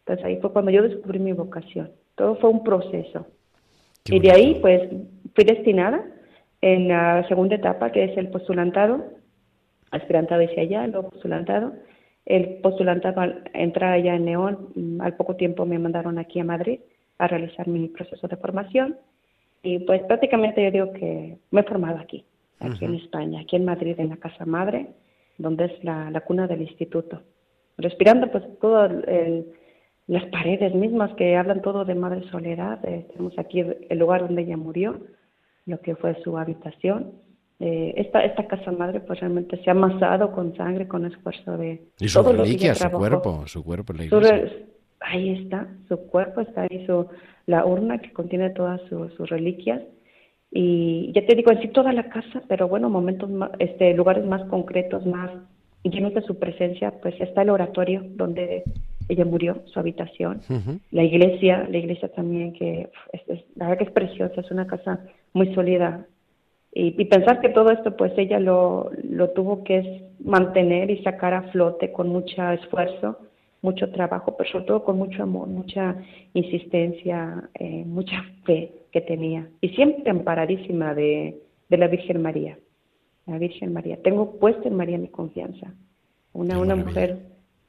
Entonces 0.00 0.24
ahí 0.24 0.38
fue 0.40 0.52
cuando 0.52 0.70
yo 0.70 0.82
descubrí 0.82 1.18
mi 1.18 1.32
vocación. 1.32 1.90
Todo 2.16 2.36
fue 2.36 2.50
un 2.50 2.64
proceso. 2.64 3.26
Qué 4.04 4.16
y 4.16 4.20
de 4.20 4.30
ahí 4.30 4.44
bonito. 4.46 4.60
pues 4.62 4.90
fui 5.34 5.44
destinada 5.44 6.04
en 6.60 6.88
la 6.88 7.26
segunda 7.28 7.56
etapa 7.56 7.90
que 7.92 8.04
es 8.04 8.16
el 8.16 8.28
postulantado, 8.28 9.04
aspirantado 9.90 10.42
hacia 10.42 10.62
allá, 10.62 10.86
luego 10.86 11.10
postulantado. 11.10 11.72
El 12.26 12.58
postulantado 12.62 13.20
al 13.20 13.50
entrar 13.54 13.92
allá 13.92 14.14
en 14.14 14.26
León, 14.26 14.68
mm, 14.74 15.00
al 15.00 15.16
poco 15.16 15.36
tiempo 15.36 15.66
me 15.66 15.78
mandaron 15.78 16.18
aquí 16.18 16.38
a 16.40 16.44
Madrid 16.44 16.80
a 17.18 17.26
realizar 17.26 17.66
mi 17.66 17.88
proceso 17.88 18.28
de 18.28 18.36
formación 18.36 18.96
y 19.62 19.80
pues 19.80 20.02
prácticamente 20.02 20.62
yo 20.62 20.70
digo 20.70 20.92
que 20.92 21.36
me 21.50 21.60
he 21.60 21.64
formado 21.64 21.98
aquí, 21.98 22.24
aquí 22.60 22.84
en 22.84 22.94
España, 22.94 23.40
aquí 23.40 23.56
en 23.56 23.64
Madrid, 23.64 23.94
en 23.98 24.08
la 24.08 24.16
Casa 24.16 24.46
Madre, 24.46 24.86
donde 25.38 25.66
es 25.66 25.84
la, 25.84 26.10
la 26.10 26.20
cuna 26.22 26.46
del 26.46 26.62
instituto. 26.62 27.22
Respirando 27.76 28.30
pues 28.30 28.44
todo 28.60 28.84
el, 28.84 29.46
las 30.06 30.24
paredes 30.26 30.74
mismas 30.74 31.14
que 31.14 31.36
hablan 31.36 31.62
todo 31.62 31.84
de 31.84 31.94
Madre 31.94 32.28
Soledad, 32.30 32.84
eh, 32.84 33.06
tenemos 33.12 33.38
aquí 33.38 33.60
el 33.60 33.98
lugar 33.98 34.22
donde 34.22 34.42
ella 34.42 34.56
murió, 34.56 35.00
lo 35.70 35.80
que 35.80 35.94
fue 35.96 36.14
su 36.22 36.36
habitación. 36.36 37.12
Eh, 37.60 37.92
esta, 37.96 38.24
esta 38.24 38.46
casa 38.46 38.72
madre 38.72 39.00
pues 39.00 39.20
realmente 39.20 39.56
se 39.62 39.68
ha 39.70 39.72
amasado 39.74 40.32
con 40.32 40.56
sangre, 40.56 40.88
con 40.88 41.04
esfuerzo 41.04 41.56
de 41.58 41.82
Y 41.98 42.06
ella 42.06 42.22
reliquias, 42.22 42.78
su 42.78 42.90
cuerpo, 42.90 43.46
su 43.46 43.62
cuerpo 43.62 43.92
la 43.92 43.98
Su 44.08 44.16
iglesia. 44.16 44.36
re- 44.38 44.66
ahí 45.00 45.30
está, 45.42 45.68
su 45.88 45.96
cuerpo 46.08 46.40
está 46.40 46.62
ahí, 46.62 46.84
su, 46.86 47.06
la 47.46 47.64
urna 47.66 47.98
que 47.98 48.12
contiene 48.12 48.50
todas 48.50 48.80
su- 48.88 49.08
sus 49.10 49.28
reliquias. 49.28 49.82
Y 50.50 51.12
ya 51.14 51.24
te 51.26 51.34
digo, 51.36 51.52
en 51.52 51.60
sí 51.62 51.68
toda 51.68 51.92
la 51.92 52.08
casa, 52.08 52.42
pero 52.48 52.66
bueno, 52.66 52.88
momentos 52.90 53.30
más, 53.30 53.50
este, 53.58 53.94
lugares 53.94 54.24
más 54.24 54.42
concretos, 54.48 55.04
más 55.06 55.30
llenos 55.84 56.12
de 56.14 56.22
su 56.22 56.38
presencia, 56.38 56.92
pues 57.02 57.14
está 57.20 57.42
el 57.42 57.50
oratorio 57.50 58.02
donde 58.16 58.64
ella 59.08 59.24
murió, 59.24 59.62
su 59.66 59.78
habitación. 59.78 60.40
La 60.90 61.02
iglesia, 61.04 61.66
la 61.70 61.78
iglesia 61.78 62.08
también, 62.08 62.52
que 62.54 62.88
es, 63.12 63.22
la 63.56 63.66
verdad 63.68 63.78
que 63.78 63.84
es 63.84 63.90
preciosa, 63.92 64.40
es 64.40 64.50
una 64.50 64.66
casa 64.66 65.00
muy 65.32 65.54
sólida. 65.54 66.06
Y, 66.72 66.94
y, 67.00 67.04
pensar 67.06 67.40
que 67.40 67.48
todo 67.48 67.70
esto, 67.70 67.96
pues 67.96 68.12
ella 68.16 68.38
lo, 68.38 68.90
lo 69.02 69.30
tuvo 69.30 69.64
que 69.64 70.10
mantener 70.24 70.90
y 70.90 71.02
sacar 71.02 71.34
a 71.34 71.42
flote 71.50 71.90
con 71.92 72.08
mucho 72.08 72.48
esfuerzo, 72.50 73.18
mucho 73.62 73.90
trabajo, 73.90 74.36
pero 74.36 74.50
sobre 74.50 74.64
todo 74.66 74.84
con 74.84 74.96
mucho 74.96 75.22
amor, 75.22 75.48
mucha 75.48 75.96
insistencia, 76.34 77.48
eh, 77.54 77.84
mucha 77.86 78.24
fe 78.44 78.72
que 78.92 79.00
tenía. 79.00 79.48
Y 79.60 79.70
siempre 79.70 80.10
amparadísima 80.10 80.94
de, 80.94 81.40
de 81.68 81.76
la 81.76 81.88
Virgen 81.88 82.22
María. 82.22 82.58
La 83.26 83.38
Virgen 83.38 83.72
María. 83.72 83.98
Tengo 84.02 84.38
puesta 84.38 84.68
en 84.68 84.76
María 84.76 84.98
mi 84.98 85.08
confianza. 85.08 85.74
Una, 86.32 86.58
una 86.58 86.76
mujer 86.76 87.18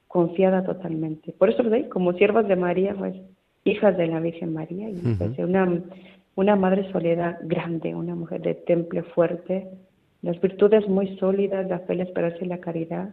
confiada 0.07 0.63
totalmente. 0.63 1.33
Por 1.33 1.49
eso 1.49 1.63
doy 1.63 1.85
como 1.85 2.13
siervas 2.13 2.47
de 2.47 2.55
María, 2.55 2.93
pues 2.95 3.15
hijas 3.63 3.97
de 3.97 4.07
la 4.07 4.19
Virgen 4.19 4.53
María. 4.53 4.89
Y 4.89 4.95
pues, 5.17 5.37
una, 5.39 5.81
una 6.35 6.55
madre 6.55 6.91
soledad 6.91 7.39
grande, 7.43 7.95
una 7.95 8.15
mujer 8.15 8.41
de 8.41 8.55
temple 8.55 9.03
fuerte, 9.03 9.67
las 10.21 10.39
virtudes 10.39 10.87
muy 10.87 11.17
sólidas, 11.17 11.67
la 11.67 11.79
fe, 11.79 11.95
la 11.95 12.03
esperanza 12.03 12.37
y 12.41 12.47
la 12.47 12.59
caridad, 12.59 13.09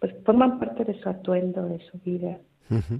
pues 0.00 0.14
forman 0.24 0.58
parte 0.58 0.84
de 0.84 0.94
su 1.00 1.08
atuendo, 1.08 1.66
de 1.66 1.78
su 1.90 1.98
vida. 2.04 2.38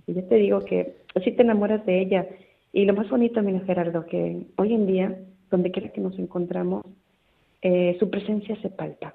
Y 0.07 0.15
yo 0.15 0.25
te 0.25 0.37
digo 0.37 0.65
que 0.65 0.97
así 1.15 1.33
te 1.33 1.43
enamoras 1.43 1.85
de 1.85 2.01
ella. 2.01 2.27
Y 2.73 2.85
lo 2.87 2.95
más 2.95 3.09
bonito, 3.11 3.43
mira 3.43 3.61
Gerardo, 3.61 4.07
que 4.07 4.47
hoy 4.57 4.73
en 4.73 4.87
día, 4.87 5.19
donde 5.51 5.71
quiera 5.71 5.91
que 5.91 6.01
nos 6.01 6.19
encontramos, 6.19 6.85
eh, 7.61 7.97
su 7.99 8.09
presencia 8.09 8.57
se 8.63 8.71
palpa. 8.71 9.15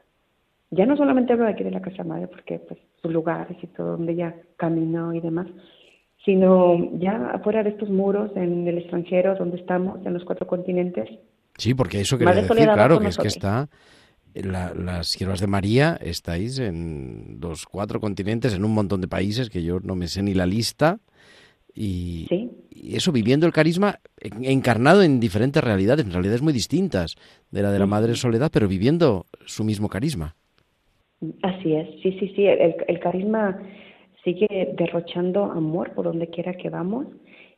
Ya 0.70 0.86
no 0.86 0.98
solamente 0.98 1.34
hablo 1.34 1.46
de 1.46 1.52
aquí 1.52 1.64
de 1.64 1.72
la 1.72 1.82
Casa 1.82 2.04
Madre, 2.04 2.28
porque 2.28 2.60
pues 2.60 2.80
sus 3.02 3.12
lugares 3.12 3.58
y 3.62 3.68
todo, 3.68 3.98
donde 3.98 4.14
ella 4.14 4.36
caminó 4.58 5.14
y 5.14 5.22
demás, 5.22 5.48
sino 6.26 6.98
ya 7.00 7.32
afuera 7.34 7.64
de 7.64 7.72
estos 7.72 7.90
muros, 7.90 8.32
en 8.36 8.68
el 8.68 8.78
extranjero, 8.78 9.36
donde 9.36 9.58
estamos, 9.58 10.06
en 10.06 10.14
los 10.14 10.24
cuatro 10.24 10.48
continentes. 10.48 11.10
Sí, 11.58 11.74
porque 11.74 12.02
eso 12.02 12.18
quería 12.18 12.34
decir, 12.34 12.70
claro, 12.74 13.00
que 13.00 13.08
es 13.08 13.18
que 13.18 13.28
está 13.28 13.68
las 14.34 15.08
siervas 15.08 15.40
de 15.40 15.48
María 15.48 15.98
estáis 16.02 16.60
en 16.60 17.38
los 17.40 17.66
cuatro 17.66 18.00
continentes, 18.00 18.56
en 18.56 18.66
un 18.66 18.74
montón 18.74 19.02
de 19.02 19.08
países 19.08 19.50
que 19.50 19.64
yo 19.64 19.80
no 19.80 19.96
me 19.96 20.08
sé 20.08 20.24
ni 20.24 20.34
la 20.34 20.46
lista. 20.46 21.00
Y, 21.76 22.28
eso 22.72 23.12
viviendo 23.12 23.46
el 23.46 23.54
carisma 23.54 24.00
encarnado 24.20 25.04
en 25.04 25.20
diferentes 25.20 25.64
realidades, 25.64 26.06
en 26.06 26.12
realidades 26.12 26.42
muy 26.42 26.52
distintas 26.52 27.16
de 27.50 27.62
la 27.62 27.72
de 27.72 27.80
la 27.80 27.86
Madre 27.86 28.16
Soledad, 28.16 28.52
pero 28.52 28.68
viviendo 28.68 29.26
su 29.46 29.64
mismo 29.64 29.88
carisma. 29.88 30.36
Así 31.42 31.74
es, 31.74 31.88
sí, 32.02 32.12
sí, 32.20 32.34
sí, 32.36 32.46
el, 32.46 32.76
el 32.86 33.00
carisma 33.00 33.58
sigue 34.24 34.74
derrochando 34.78 35.46
amor 35.46 35.92
por 35.94 36.06
donde 36.06 36.28
quiera 36.28 36.54
que 36.54 36.70
vamos 36.70 37.08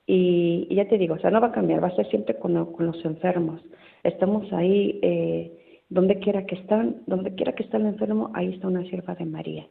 y, 0.07 0.68
ya 0.74 0.88
te 0.88 0.97
digo, 0.97 1.16
o 1.16 1.20
sea, 1.20 1.32
no 1.32 1.41
va 1.41 1.47
a 1.47 1.51
cambiar, 1.51 1.84
va 1.84 1.88
a 1.88 1.95
ser 1.95 2.07
siempre 2.09 2.36
con, 2.36 2.53
los 2.53 3.05
enfermos. 3.05 3.61
Estamos 4.03 4.51
ahí 4.53 4.99
eh, 5.01 5.51
donde 5.89 6.20
quiera 6.20 6.45
que 6.45 6.55
están, 6.55 7.01
donde 7.07 7.34
quiera 7.34 7.53
que 7.53 7.63
está 7.63 7.78
el 7.78 7.88
enfermo, 7.88 8.30
ahí 8.34 8.53
está 8.53 8.68
una 8.68 8.84
sierva 8.84 9.16
de 9.16 9.26
María. 9.26 9.68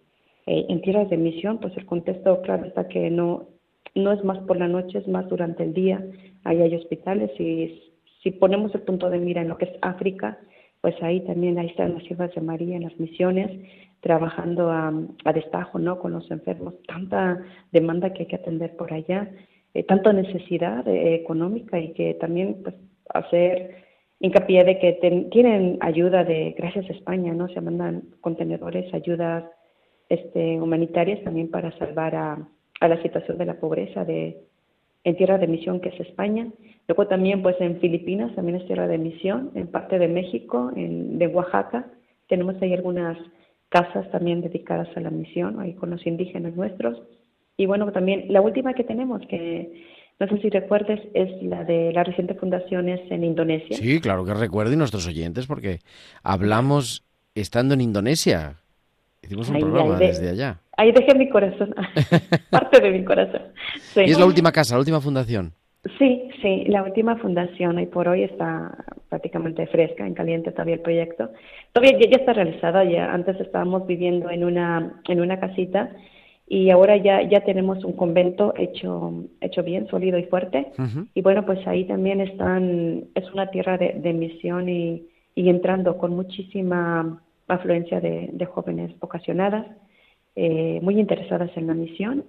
Eh, 0.47 0.66
en 0.68 0.80
tierras 0.82 1.09
de 1.09 1.16
misión, 1.16 1.59
pues 1.59 1.76
el 1.76 1.86
contexto, 1.86 2.42
claro, 2.42 2.66
está 2.66 2.88
que 2.88 3.11
no, 3.11 3.47
no 3.95 4.12
es 4.12 4.24
más 4.24 4.38
por 4.40 4.59
la 4.59 4.68
noche, 4.68 4.99
es 4.99 5.09
más 5.09 5.28
durante 5.28 5.62
el 5.62 5.72
día. 5.72 6.05
Ahí 6.42 6.61
hay 6.61 6.74
hospitales 6.74 7.30
y 7.38 7.80
si 8.22 8.32
ponemos 8.32 8.74
el 8.74 8.82
punto 8.82 9.09
de 9.11 9.18
mira 9.18 9.42
en 9.42 9.49
lo 9.49 9.57
que 9.57 9.66
es 9.66 9.78
África, 9.82 10.38
pues 10.80 10.95
ahí 11.03 11.20
también 11.20 11.59
ahí 11.59 11.68
están 11.68 11.95
las 11.95 12.03
siervas 12.05 12.34
de 12.34 12.40
María 12.40 12.76
en 12.76 12.82
las 12.82 12.99
misiones, 12.99 13.51
trabajando 14.05 14.70
a, 14.70 14.92
a 15.24 15.32
destajo, 15.32 15.78
¿no? 15.78 15.98
Con 15.98 16.12
los 16.12 16.30
enfermos, 16.30 16.74
tanta 16.86 17.40
demanda 17.72 18.12
que 18.12 18.20
hay 18.22 18.28
que 18.28 18.36
atender 18.36 18.76
por 18.76 18.92
allá, 18.92 19.30
eh, 19.72 19.82
tanta 19.82 20.12
necesidad 20.12 20.86
eh, 20.86 21.14
económica 21.14 21.80
y 21.80 21.94
que 21.94 22.14
también, 22.14 22.62
pues, 22.62 22.74
hacer 23.09 23.48
hincapié 24.20 24.62
de 24.64 24.78
que 24.78 24.92
tienen 25.32 25.78
ayuda 25.80 26.22
de, 26.22 26.55
gracias 26.57 26.88
a 26.90 26.92
España, 26.92 27.32
¿no? 27.32 27.48
Se 27.48 27.61
mandan 27.62 28.02
contenedores, 28.20 28.92
ayudas 28.92 29.44
este, 30.11 30.61
humanitarias 30.61 31.24
también 31.24 31.50
para 31.50 31.72
salvar 31.78 32.14
a, 32.14 32.48
a 32.80 32.88
la 32.88 33.02
situación 33.02 33.38
de 33.38 33.46
la 33.46 33.55
pobreza 33.55 34.05
de, 34.05 34.36
en 35.05 35.16
tierra 35.16 35.38
de 35.38 35.46
misión 35.46 35.80
que 35.80 35.88
es 35.88 36.00
España. 36.00 36.46
Luego 36.88 37.07
también 37.07 37.42
pues 37.42 37.57
en 37.61 37.80
Filipinas 37.80 38.34
también 38.34 38.57
es 38.59 38.66
tierra 38.66 38.86
de 38.86 38.98
misión, 38.98 39.50
en 39.55 39.66
parte 39.68 39.98
de 39.98 40.09
México, 40.09 40.70
en, 40.76 41.18
de 41.18 41.26
Oaxaca. 41.26 41.86
Tenemos 42.28 42.55
ahí 42.61 42.74
algunas 42.74 43.16
casas 43.74 44.08
también 44.12 44.40
dedicadas 44.40 44.86
a 44.96 45.00
la 45.00 45.10
misión, 45.10 45.58
ahí 45.58 45.74
con 45.74 45.90
los 45.90 46.06
indígenas 46.06 46.54
nuestros. 46.54 46.96
Y 47.56 47.66
bueno, 47.66 47.90
también 47.90 48.26
la 48.28 48.40
última 48.40 48.72
que 48.72 48.84
tenemos, 48.84 49.20
que 49.28 49.84
no 50.20 50.28
sé 50.28 50.40
si 50.40 50.48
recuerdes, 50.48 51.00
es 51.12 51.42
la 51.42 51.64
de 51.64 51.92
las 51.92 52.06
recientes 52.06 52.38
fundaciones 52.38 53.00
en 53.10 53.24
Indonesia. 53.24 53.76
Sí, 53.76 54.00
claro 54.00 54.24
que 54.24 54.32
recuerdo 54.32 54.72
y 54.72 54.76
nuestros 54.76 55.08
oyentes, 55.08 55.48
porque 55.48 55.80
hablamos 56.22 57.02
estando 57.34 57.74
en 57.74 57.80
Indonesia. 57.80 58.54
Hicimos 59.24 59.48
un 59.48 59.58
programa 59.58 59.98
desde 59.98 60.28
allá. 60.28 60.60
Ahí 60.76 60.92
dejé 60.92 61.18
mi 61.18 61.28
corazón, 61.28 61.74
parte 62.50 62.80
de 62.80 62.90
mi 62.92 63.04
corazón. 63.04 63.42
¿Y 63.96 64.12
es 64.12 64.18
la 64.20 64.26
última 64.26 64.52
casa, 64.52 64.74
la 64.74 64.80
última 64.80 65.00
fundación? 65.00 65.52
Sí, 65.99 66.28
sí, 66.41 66.64
la 66.66 66.82
última 66.82 67.16
fundación 67.16 67.78
y 67.78 67.87
por 67.87 68.09
hoy 68.09 68.22
está 68.22 68.85
prácticamente 69.11 69.66
fresca, 69.66 70.07
en 70.07 70.14
caliente 70.14 70.51
todavía 70.51 70.76
el 70.76 70.80
proyecto. 70.80 71.30
Todavía 71.72 71.99
ya, 71.99 72.16
está 72.16 72.32
realizada, 72.32 72.85
ya 72.85 73.12
antes 73.12 73.39
estábamos 73.39 73.87
viviendo 73.87 74.30
en 74.30 74.45
una, 74.45 75.03
en 75.09 75.20
una 75.20 75.39
casita 75.39 75.91
y 76.47 76.70
ahora 76.70 76.97
ya 76.97 77.22
ya 77.28 77.41
tenemos 77.41 77.85
un 77.85 77.93
convento 77.93 78.55
hecho 78.57 79.24
hecho 79.41 79.62
bien 79.62 79.87
sólido 79.89 80.18
y 80.18 80.24
fuerte. 80.24 80.72
Y 81.14 81.20
bueno 81.20 81.45
pues 81.45 81.66
ahí 81.66 81.85
también 81.85 82.20
están 82.20 83.05
es 83.14 83.30
una 83.32 83.51
tierra 83.51 83.76
de, 83.76 83.93
de 83.93 84.12
misión 84.14 84.68
y, 84.70 85.07
y, 85.35 85.49
entrando 85.51 85.99
con 85.99 86.16
muchísima 86.16 87.22
afluencia 87.47 88.01
de, 88.01 88.30
de 88.32 88.47
jóvenes 88.47 88.99
vocacionadas 89.01 89.66
eh, 90.37 90.80
muy 90.82 90.99
interesadas 90.99 91.51
en 91.57 91.66
la 91.66 91.74
misión 91.74 92.24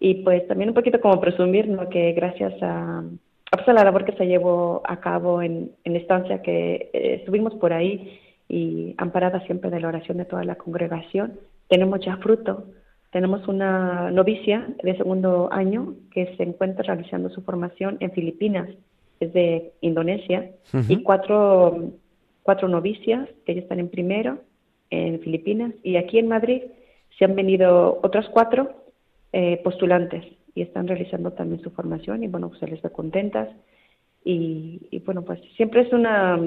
y 0.00 0.14
pues 0.24 0.48
también 0.48 0.70
un 0.70 0.74
poquito 0.74 1.00
como 1.00 1.20
presumir 1.20 1.68
¿no? 1.68 1.88
que 1.88 2.12
gracias 2.12 2.54
a, 2.62 3.04
a 3.52 3.72
la 3.72 3.84
labor 3.84 4.04
que 4.04 4.16
se 4.16 4.26
llevó 4.26 4.82
a 4.84 4.98
cabo 4.98 5.42
en, 5.42 5.70
en 5.84 5.96
estancia 5.96 6.42
que 6.42 6.90
eh, 6.92 7.14
estuvimos 7.20 7.54
por 7.54 7.72
ahí 7.72 8.18
y 8.48 8.94
amparada 8.98 9.44
siempre 9.46 9.70
de 9.70 9.78
la 9.78 9.88
oración 9.88 10.18
de 10.18 10.24
toda 10.24 10.42
la 10.42 10.56
congregación 10.56 11.38
tenemos 11.70 12.00
ya 12.04 12.16
fruto. 12.16 12.64
Tenemos 13.12 13.48
una 13.48 14.10
novicia 14.10 14.68
de 14.82 14.96
segundo 14.96 15.48
año 15.52 15.94
que 16.12 16.36
se 16.36 16.42
encuentra 16.42 16.82
realizando 16.82 17.30
su 17.30 17.42
formación 17.42 17.96
en 18.00 18.10
Filipinas, 18.12 18.68
es 19.20 19.32
de 19.32 19.72
Indonesia, 19.80 20.50
y 20.88 21.02
cuatro, 21.02 21.92
cuatro 22.42 22.68
novicias 22.68 23.28
que 23.46 23.54
ya 23.54 23.60
están 23.62 23.78
en 23.80 23.88
primero 23.88 24.38
en 24.90 25.20
Filipinas, 25.20 25.72
y 25.84 25.96
aquí 25.96 26.18
en 26.18 26.28
Madrid 26.28 26.62
se 27.16 27.24
han 27.24 27.36
venido 27.36 28.00
otras 28.02 28.28
cuatro 28.30 28.72
eh, 29.32 29.60
postulantes 29.62 30.24
y 30.54 30.62
están 30.62 30.88
realizando 30.88 31.32
también 31.32 31.62
su 31.62 31.70
formación 31.70 32.22
y 32.24 32.28
bueno, 32.28 32.48
pues 32.48 32.60
se 32.60 32.66
les 32.66 32.82
ve 32.82 32.90
contentas 32.90 33.48
y, 34.24 34.88
y 34.90 34.98
bueno, 35.00 35.22
pues 35.22 35.40
siempre 35.56 35.82
es 35.82 35.92
una 35.92 36.38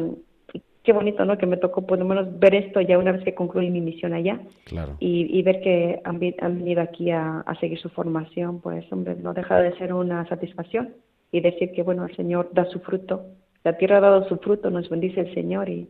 qué 0.83 0.91
bonito, 0.91 1.25
¿no? 1.25 1.37
Que 1.37 1.45
me 1.45 1.57
tocó 1.57 1.85
por 1.85 1.97
lo 1.97 2.05
menos 2.05 2.39
ver 2.39 2.53
esto 2.55 2.81
ya 2.81 2.97
una 2.97 3.13
vez 3.13 3.23
que 3.23 3.33
concluí 3.33 3.69
mi 3.69 3.81
misión 3.81 4.13
allá. 4.13 4.39
Claro. 4.65 4.97
Y, 4.99 5.41
ver 5.41 5.61
que 5.61 6.01
han, 6.03 6.19
venido 6.19 6.81
aquí 6.81 7.09
a, 7.09 7.43
seguir 7.59 7.79
su 7.79 7.89
formación, 7.89 8.59
pues, 8.59 8.85
hombre, 8.91 9.15
no 9.15 9.33
deja 9.33 9.59
de 9.61 9.75
ser 9.77 9.93
una 9.93 10.27
satisfacción. 10.27 10.93
Y 11.31 11.41
decir 11.41 11.71
que, 11.71 11.81
bueno, 11.81 12.05
el 12.05 12.15
Señor 12.15 12.49
da 12.53 12.65
su 12.69 12.79
fruto. 12.79 13.25
La 13.63 13.77
tierra 13.77 13.97
ha 13.97 14.01
dado 14.01 14.27
su 14.27 14.37
fruto, 14.37 14.69
nos 14.69 14.87
bendice 14.89 15.21
el 15.21 15.33
Señor 15.33 15.67
y, 15.69 15.89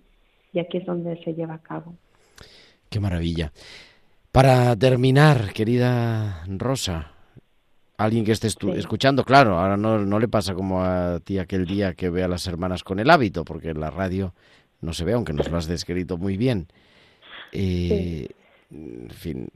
y 0.53 0.59
aquí 0.59 0.77
es 0.77 0.85
donde 0.85 1.21
se 1.23 1.33
lleva 1.33 1.55
a 1.55 1.61
cabo. 1.61 1.95
Qué 2.89 2.99
maravilla. 2.99 3.51
Para 4.33 4.75
terminar, 4.75 5.53
querida 5.53 6.43
Rosa, 6.47 7.11
alguien 7.97 8.25
que 8.25 8.31
esté 8.31 8.47
escuchando, 8.47 9.23
claro, 9.25 9.59
ahora 9.59 9.77
no, 9.77 9.99
no 9.99 10.17
le 10.17 10.27
pasa 10.27 10.55
como 10.55 10.83
a 10.83 11.19
ti 11.19 11.37
aquel 11.37 11.67
día 11.67 11.93
que 11.93 12.09
ve 12.09 12.23
a 12.23 12.27
las 12.27 12.47
hermanas 12.47 12.83
con 12.83 12.97
el 12.97 13.11
hábito, 13.11 13.45
porque 13.45 13.69
en 13.69 13.79
la 13.79 13.91
radio 13.91 14.33
no 14.81 14.91
se 14.93 15.05
ve, 15.05 15.13
aunque 15.13 15.33
nos 15.33 15.51
lo 15.51 15.57
has 15.59 15.67
descrito 15.67 16.17
muy 16.17 16.35
bien. 16.35 16.67
Eh, 17.51 18.29
en 18.71 19.11
fin, 19.11 19.49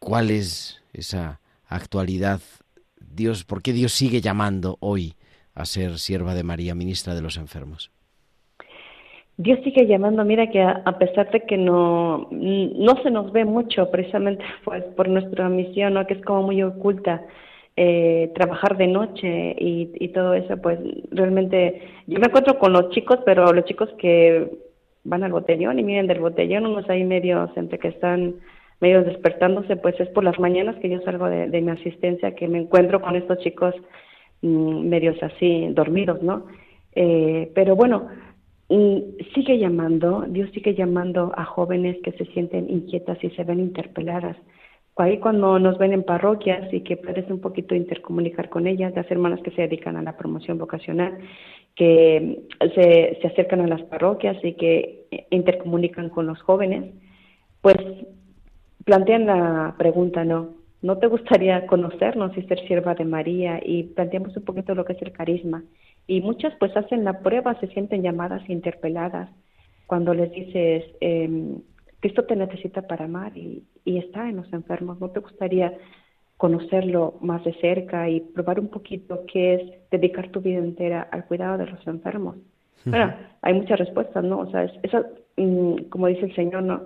¿cuál 0.00 0.32
es 0.32 0.82
esa 0.92 1.38
actualidad? 1.68 2.40
Dios, 2.98 3.44
¿por 3.44 3.62
qué 3.62 3.72
Dios 3.72 3.92
sigue 3.92 4.20
llamando 4.20 4.76
hoy 4.80 5.14
a 5.54 5.64
ser 5.64 6.00
sierva 6.00 6.34
de 6.34 6.42
María, 6.42 6.74
ministra 6.74 7.14
de 7.14 7.22
los 7.22 7.36
enfermos? 7.36 7.92
Dios 9.42 9.58
sigue 9.64 9.86
llamando, 9.86 10.22
mira 10.22 10.50
que 10.50 10.60
a, 10.60 10.98
pesar 10.98 11.30
de 11.30 11.40
que 11.40 11.56
no, 11.56 12.28
no 12.30 13.02
se 13.02 13.10
nos 13.10 13.32
ve 13.32 13.46
mucho 13.46 13.90
precisamente 13.90 14.44
pues 14.64 14.84
por 14.96 15.08
nuestra 15.08 15.48
misión, 15.48 15.94
¿no? 15.94 16.06
que 16.06 16.14
es 16.14 16.22
como 16.22 16.42
muy 16.42 16.62
oculta, 16.62 17.22
eh, 17.74 18.30
trabajar 18.34 18.76
de 18.76 18.86
noche 18.86 19.56
y, 19.58 19.92
y 19.94 20.08
todo 20.08 20.34
eso, 20.34 20.58
pues 20.58 20.78
realmente 21.10 21.80
yo 22.06 22.18
me 22.18 22.26
encuentro 22.26 22.58
con 22.58 22.74
los 22.74 22.90
chicos, 22.90 23.20
pero 23.24 23.50
los 23.54 23.64
chicos 23.64 23.88
que 23.96 24.50
van 25.04 25.24
al 25.24 25.32
botellón 25.32 25.78
y 25.78 25.84
miren 25.84 26.06
del 26.06 26.20
botellón, 26.20 26.66
unos 26.66 26.90
ahí 26.90 27.04
medios 27.04 27.50
entre 27.56 27.78
que 27.78 27.88
están 27.88 28.34
medio 28.80 29.02
despertándose, 29.04 29.76
pues 29.76 29.98
es 30.00 30.08
por 30.08 30.22
las 30.22 30.38
mañanas 30.38 30.76
que 30.76 30.90
yo 30.90 31.00
salgo 31.00 31.30
de, 31.30 31.48
de 31.48 31.60
mi 31.62 31.70
asistencia, 31.70 32.34
que 32.34 32.46
me 32.46 32.58
encuentro 32.58 33.00
con 33.00 33.16
estos 33.16 33.38
chicos 33.38 33.74
mm, 34.42 34.86
medios 34.86 35.16
así, 35.22 35.68
dormidos, 35.70 36.22
¿no? 36.22 36.44
Eh, 36.94 37.50
pero 37.54 37.74
bueno, 37.76 38.08
mm, 38.70 39.32
sigue 39.34 39.58
llamando, 39.58 40.24
Dios 40.28 40.50
sigue 40.52 40.74
llamando 40.74 41.32
a 41.36 41.44
jóvenes 41.44 41.98
que 42.02 42.12
se 42.12 42.24
sienten 42.26 42.70
inquietas 42.70 43.22
y 43.22 43.30
se 43.30 43.44
ven 43.44 43.60
interpeladas. 43.60 44.36
Ahí 44.96 45.18
cuando 45.18 45.58
nos 45.58 45.78
ven 45.78 45.94
en 45.94 46.02
parroquias 46.02 46.72
y 46.72 46.82
que 46.82 46.96
puedes 46.96 47.30
un 47.30 47.40
poquito 47.40 47.74
intercomunicar 47.74 48.50
con 48.50 48.66
ellas, 48.66 48.92
las 48.94 49.10
hermanas 49.10 49.40
que 49.42 49.50
se 49.52 49.62
dedican 49.62 49.96
a 49.96 50.02
la 50.02 50.16
promoción 50.16 50.58
vocacional, 50.58 51.18
que 51.74 52.42
se, 52.74 53.18
se 53.20 53.26
acercan 53.26 53.60
a 53.60 53.66
las 53.66 53.82
parroquias 53.82 54.36
y 54.44 54.52
que 54.54 55.06
intercomunican 55.30 56.10
con 56.10 56.26
los 56.26 56.40
jóvenes, 56.42 56.92
pues 57.62 57.76
plantean 58.84 59.26
la 59.26 59.74
pregunta, 59.78 60.24
¿no? 60.24 60.60
¿No 60.82 60.98
te 60.98 61.06
gustaría 61.06 61.66
conocernos 61.66 62.36
y 62.36 62.42
ser 62.42 62.58
sierva 62.66 62.94
de 62.94 63.04
María? 63.04 63.60
Y 63.62 63.84
planteamos 63.84 64.36
un 64.36 64.44
poquito 64.44 64.74
lo 64.74 64.84
que 64.84 64.94
es 64.94 65.02
el 65.02 65.12
carisma. 65.12 65.62
Y 66.06 66.20
muchas 66.20 66.54
pues 66.58 66.76
hacen 66.76 67.04
la 67.04 67.20
prueba, 67.20 67.58
se 67.60 67.68
sienten 67.68 68.02
llamadas 68.02 68.42
e 68.48 68.52
interpeladas 68.52 69.30
cuando 69.86 70.14
les 70.14 70.30
dices, 70.32 70.84
eh, 71.00 71.56
Cristo 72.00 72.24
te 72.24 72.36
necesita 72.36 72.82
para 72.82 73.04
amar 73.04 73.36
y, 73.36 73.64
y 73.84 73.98
está 73.98 74.28
en 74.28 74.36
los 74.36 74.52
enfermos. 74.52 75.00
¿No 75.00 75.10
te 75.10 75.20
gustaría 75.20 75.72
conocerlo 76.36 77.18
más 77.20 77.44
de 77.44 77.52
cerca 77.60 78.08
y 78.08 78.20
probar 78.20 78.58
un 78.58 78.68
poquito 78.68 79.24
qué 79.30 79.54
es 79.54 79.90
dedicar 79.90 80.30
tu 80.30 80.40
vida 80.40 80.58
entera 80.58 81.02
al 81.02 81.26
cuidado 81.26 81.58
de 81.58 81.66
los 81.66 81.86
enfermos? 81.86 82.36
Bueno, 82.86 83.12
hay 83.42 83.52
muchas 83.52 83.78
respuestas, 83.78 84.24
¿no? 84.24 84.38
O 84.38 84.50
sea, 84.50 84.64
es, 84.64 84.72
eso, 84.82 85.04
mm, 85.36 85.90
como 85.90 86.06
dice 86.06 86.24
el 86.24 86.34
Señor, 86.34 86.62
¿no? 86.62 86.82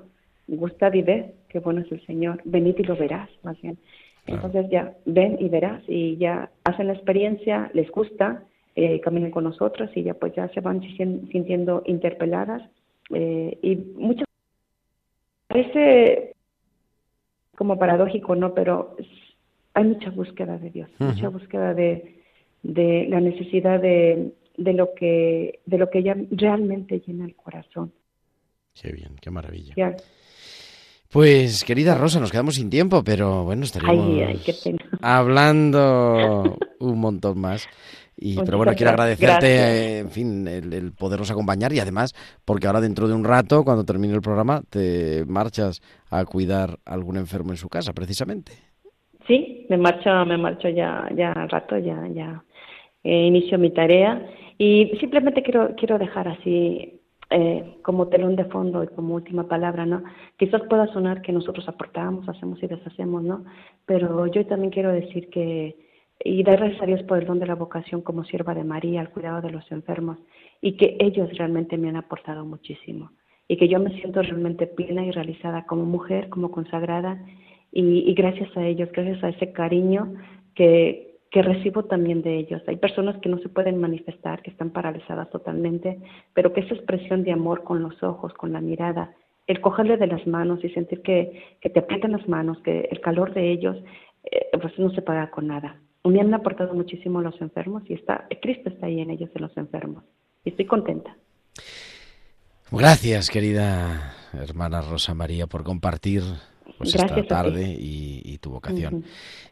Gustad 0.48 0.92
y 0.94 1.02
ve, 1.02 1.34
qué 1.48 1.60
bueno 1.60 1.82
es 1.82 1.92
el 1.92 2.04
Señor. 2.04 2.40
Venid 2.44 2.76
y 2.78 2.82
lo 2.82 2.96
verás, 2.96 3.30
más 3.44 3.60
bien. 3.62 3.78
Entonces 4.26 4.68
ya 4.70 4.94
ven 5.04 5.36
y 5.38 5.48
verás 5.48 5.82
y 5.86 6.16
ya 6.16 6.50
hacen 6.64 6.88
la 6.88 6.94
experiencia, 6.94 7.70
les 7.74 7.90
gusta, 7.90 8.42
eh, 8.76 9.00
caminan 9.00 9.30
con 9.30 9.44
nosotros 9.44 9.90
y 9.94 10.02
ya 10.02 10.14
pues 10.14 10.34
ya 10.34 10.48
se 10.48 10.60
van 10.60 10.80
sintien- 10.80 11.30
sintiendo 11.30 11.82
interpeladas 11.86 12.62
eh, 13.10 13.58
y 13.62 13.76
muchas 13.76 14.26
parece 15.46 16.34
como 17.56 17.78
paradójico, 17.78 18.34
¿no? 18.34 18.52
Pero 18.54 18.96
hay 19.74 19.84
mucha 19.84 20.10
búsqueda 20.10 20.58
de 20.58 20.70
Dios, 20.70 20.90
mucha 20.98 21.28
búsqueda 21.28 21.74
de, 21.74 22.22
de 22.62 23.06
la 23.08 23.20
necesidad 23.20 23.80
de, 23.80 24.32
de 24.56 24.72
lo 24.72 24.94
que 24.94 25.60
de 25.66 25.78
lo 25.78 25.90
que 25.90 26.02
ya 26.02 26.16
realmente 26.30 27.00
llena 27.06 27.24
el 27.24 27.36
corazón. 27.36 27.92
Qué 28.80 28.90
bien, 28.92 29.14
qué 29.20 29.30
maravilla. 29.30 29.74
Ya. 29.76 29.94
Pues, 31.10 31.62
querida 31.62 31.94
Rosa, 31.94 32.18
nos 32.18 32.32
quedamos 32.32 32.56
sin 32.56 32.70
tiempo, 32.70 33.04
pero 33.04 33.44
bueno, 33.44 33.64
Ay, 33.84 34.22
ay, 34.22 34.40
pena. 34.64 34.78
hablando 35.00 36.56
un 36.80 36.98
montón 36.98 37.38
más. 37.38 37.68
Y, 38.16 38.30
Muchas 38.30 38.44
pero 38.46 38.58
bueno, 38.58 38.72
quiero 38.76 38.90
agradecerte, 38.90 39.46
eh, 39.46 39.98
en 39.98 40.10
fin, 40.10 40.46
el, 40.46 40.72
el 40.72 40.92
podernos 40.92 41.30
acompañar 41.30 41.72
y 41.72 41.80
además, 41.80 42.14
porque 42.44 42.66
ahora 42.66 42.80
dentro 42.80 43.08
de 43.08 43.14
un 43.14 43.24
rato, 43.24 43.64
cuando 43.64 43.84
termine 43.84 44.14
el 44.14 44.22
programa, 44.22 44.62
te 44.70 45.24
marchas 45.26 45.82
a 46.10 46.24
cuidar 46.24 46.78
a 46.84 46.94
algún 46.94 47.16
enfermo 47.16 47.50
en 47.50 47.56
su 47.56 47.68
casa, 47.68 47.92
precisamente. 47.92 48.52
Sí, 49.26 49.66
me 49.68 49.78
marcho, 49.78 50.10
me 50.26 50.36
marcho 50.36 50.68
ya, 50.68 51.08
ya 51.16 51.32
al 51.32 51.48
rato, 51.48 51.78
ya, 51.78 52.06
ya 52.12 52.44
eh, 53.02 53.26
inicio 53.26 53.58
mi 53.58 53.70
tarea 53.70 54.26
y 54.58 54.96
simplemente 55.00 55.42
quiero, 55.42 55.74
quiero 55.76 55.98
dejar 55.98 56.28
así 56.28 57.00
eh, 57.30 57.78
como 57.82 58.08
telón 58.08 58.36
de 58.36 58.44
fondo 58.44 58.84
y 58.84 58.88
como 58.88 59.14
última 59.14 59.48
palabra, 59.48 59.86
¿no? 59.86 60.02
Quizás 60.36 60.62
pueda 60.68 60.86
sonar 60.92 61.22
que 61.22 61.32
nosotros 61.32 61.66
aportamos, 61.68 62.28
hacemos 62.28 62.62
y 62.62 62.66
deshacemos, 62.66 63.22
¿no? 63.22 63.44
Pero 63.86 64.26
yo 64.26 64.46
también 64.46 64.70
quiero 64.70 64.92
decir 64.92 65.30
que 65.30 65.74
y 66.24 66.42
dar 66.42 66.58
gracias 66.58 66.82
a 66.82 66.86
Dios 66.86 67.02
por 67.02 67.18
el 67.18 67.26
don 67.26 67.38
de 67.38 67.46
la 67.46 67.54
vocación 67.54 68.00
como 68.00 68.24
sierva 68.24 68.54
de 68.54 68.64
María, 68.64 69.02
al 69.02 69.10
cuidado 69.10 69.42
de 69.42 69.50
los 69.50 69.70
enfermos 69.70 70.18
y 70.62 70.78
que 70.78 70.96
ellos 70.98 71.28
realmente 71.36 71.76
me 71.76 71.90
han 71.90 71.96
aportado 71.96 72.46
muchísimo 72.46 73.10
y 73.46 73.58
que 73.58 73.68
yo 73.68 73.78
me 73.78 73.90
siento 74.00 74.22
realmente 74.22 74.66
plena 74.66 75.04
y 75.04 75.10
realizada 75.10 75.66
como 75.66 75.84
mujer, 75.84 76.30
como 76.30 76.50
consagrada 76.50 77.22
y, 77.70 78.14
gracias 78.14 78.56
a 78.56 78.64
ellos, 78.64 78.88
gracias 78.92 79.22
a 79.22 79.28
ese 79.28 79.52
cariño 79.52 80.14
que, 80.54 81.18
que 81.30 81.42
recibo 81.42 81.84
también 81.84 82.22
de 82.22 82.38
ellos. 82.38 82.62
Hay 82.68 82.76
personas 82.76 83.20
que 83.20 83.28
no 83.28 83.38
se 83.40 83.48
pueden 83.48 83.78
manifestar, 83.78 84.42
que 84.42 84.50
están 84.50 84.70
paralizadas 84.70 85.28
totalmente, 85.30 85.98
pero 86.32 86.52
que 86.52 86.60
esa 86.60 86.74
expresión 86.74 87.24
de 87.24 87.32
amor 87.32 87.64
con 87.64 87.82
los 87.82 88.00
ojos, 88.02 88.32
con 88.34 88.52
la 88.52 88.60
mirada, 88.60 89.12
el 89.48 89.60
cogerle 89.60 89.96
de 89.98 90.06
las 90.06 90.24
manos 90.26 90.64
y 90.64 90.70
sentir 90.70 91.02
que, 91.02 91.42
que 91.60 91.68
te 91.68 91.80
aprietan 91.80 92.12
las 92.12 92.26
manos, 92.28 92.58
que 92.62 92.88
el 92.90 93.00
calor 93.00 93.34
de 93.34 93.50
ellos, 93.50 93.76
eh, 94.22 94.56
pues 94.58 94.78
no 94.78 94.90
se 94.90 95.02
paga 95.02 95.30
con 95.30 95.48
nada. 95.48 95.80
Me 96.04 96.20
han 96.20 96.32
aportado 96.34 96.74
muchísimo 96.74 97.20
los 97.22 97.40
enfermos 97.40 97.82
y 97.88 97.94
está, 97.94 98.26
Cristo 98.42 98.68
está 98.68 98.86
ahí 98.86 99.00
en 99.00 99.10
ellos, 99.10 99.30
en 99.34 99.42
los 99.42 99.56
enfermos. 99.56 100.04
Y 100.44 100.50
estoy 100.50 100.66
contenta. 100.66 101.16
Gracias, 102.70 103.30
querida 103.30 104.14
hermana 104.32 104.80
Rosa 104.82 105.14
María, 105.14 105.46
por 105.46 105.62
compartir 105.64 106.22
pues, 106.78 106.92
Gracias 106.94 107.18
esta 107.18 107.42
tarde 107.42 107.74
y, 107.78 108.20
y 108.24 108.38
tu 108.38 108.50
vocación. 108.50 109.04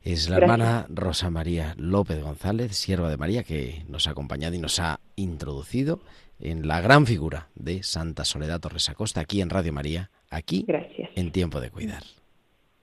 Es 0.03 0.29
la 0.29 0.37
Gracias. 0.37 0.43
hermana 0.61 0.87
Rosa 0.91 1.31
María 1.31 1.75
López 1.79 2.23
González, 2.23 2.77
sierva 2.77 3.09
de 3.09 3.17
María, 3.17 3.45
que 3.45 3.85
nos 3.89 4.07
ha 4.07 4.11
acompañado 4.11 4.55
y 4.55 4.59
nos 4.59 4.79
ha 4.81 5.01
introducido 5.17 6.01
en 6.41 6.67
la 6.67 6.81
gran 6.81 7.07
figura 7.07 7.49
de 7.55 7.83
Santa 7.83 8.25
Soledad 8.25 8.61
Torres 8.61 8.91
Acosta, 8.91 9.21
aquí 9.21 9.41
en 9.41 9.51
Radio 9.51 9.73
María, 9.73 10.11
aquí 10.31 10.65
Gracias. 10.67 11.11
en 11.15 11.31
Tiempo 11.31 11.61
de 11.61 11.71
Cuidar. 11.71 12.03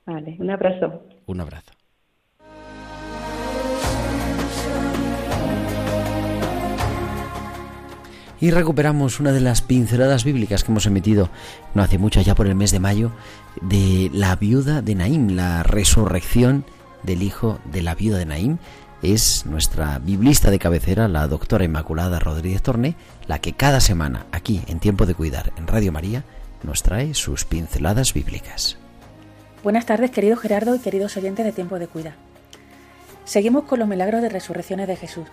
Vale, 0.06 0.38
un 0.40 0.50
abrazo. 0.50 1.04
Un 1.26 1.42
abrazo. 1.42 1.72
Y 8.42 8.52
recuperamos 8.52 9.20
una 9.20 9.34
de 9.34 9.42
las 9.42 9.62
pinceladas 9.62 10.24
bíblicas 10.24 10.64
que 10.64 10.72
hemos 10.72 10.86
emitido 10.86 11.30
no 11.74 11.84
hace 11.84 11.98
mucho, 11.98 12.22
ya 12.22 12.36
por 12.36 12.48
el 12.48 12.56
mes 12.56 12.72
de 12.72 12.80
mayo, 12.80 13.12
de 13.62 14.10
la 14.14 14.36
viuda 14.38 14.82
de 14.82 14.96
Naim, 14.96 15.30
la 15.36 15.64
resurrección 15.64 16.64
del 17.04 17.22
hijo 17.22 17.60
de 17.66 17.82
la 17.82 17.96
viuda 17.96 18.18
de 18.18 18.26
Naim. 18.26 18.58
Es 19.02 19.46
nuestra 19.46 20.00
biblista 20.00 20.52
de 20.52 20.60
cabecera, 20.60 21.08
la 21.08 21.28
doctora 21.28 21.66
Inmaculada 21.66 22.20
Rodríguez 22.20 22.62
Torné, 22.62 22.96
la 23.28 23.40
que 23.40 23.54
cada 23.54 23.82
semana, 23.82 24.26
aquí 24.32 24.62
en 24.68 24.80
Tiempo 24.80 25.06
de 25.06 25.16
Cuidar, 25.16 25.52
en 25.58 25.68
Radio 25.68 25.92
María, 25.92 26.24
nos 26.64 26.84
trae 26.84 27.14
sus 27.14 27.46
pinceladas 27.46 28.14
bíblicas. 28.14 28.78
Buenas 29.64 29.86
tardes, 29.86 30.12
querido 30.12 30.38
Gerardo 30.38 30.76
y 30.76 30.80
queridos 30.80 31.16
oyentes 31.18 31.46
de 31.46 31.52
Tiempo 31.52 31.80
de 31.80 31.88
Cuidar. 31.88 32.16
Seguimos 33.26 33.66
con 33.66 33.80
los 33.80 33.88
milagros 33.88 34.22
de 34.22 34.30
resurrecciones 34.30 34.88
de 34.88 34.96
Jesús. 34.96 35.28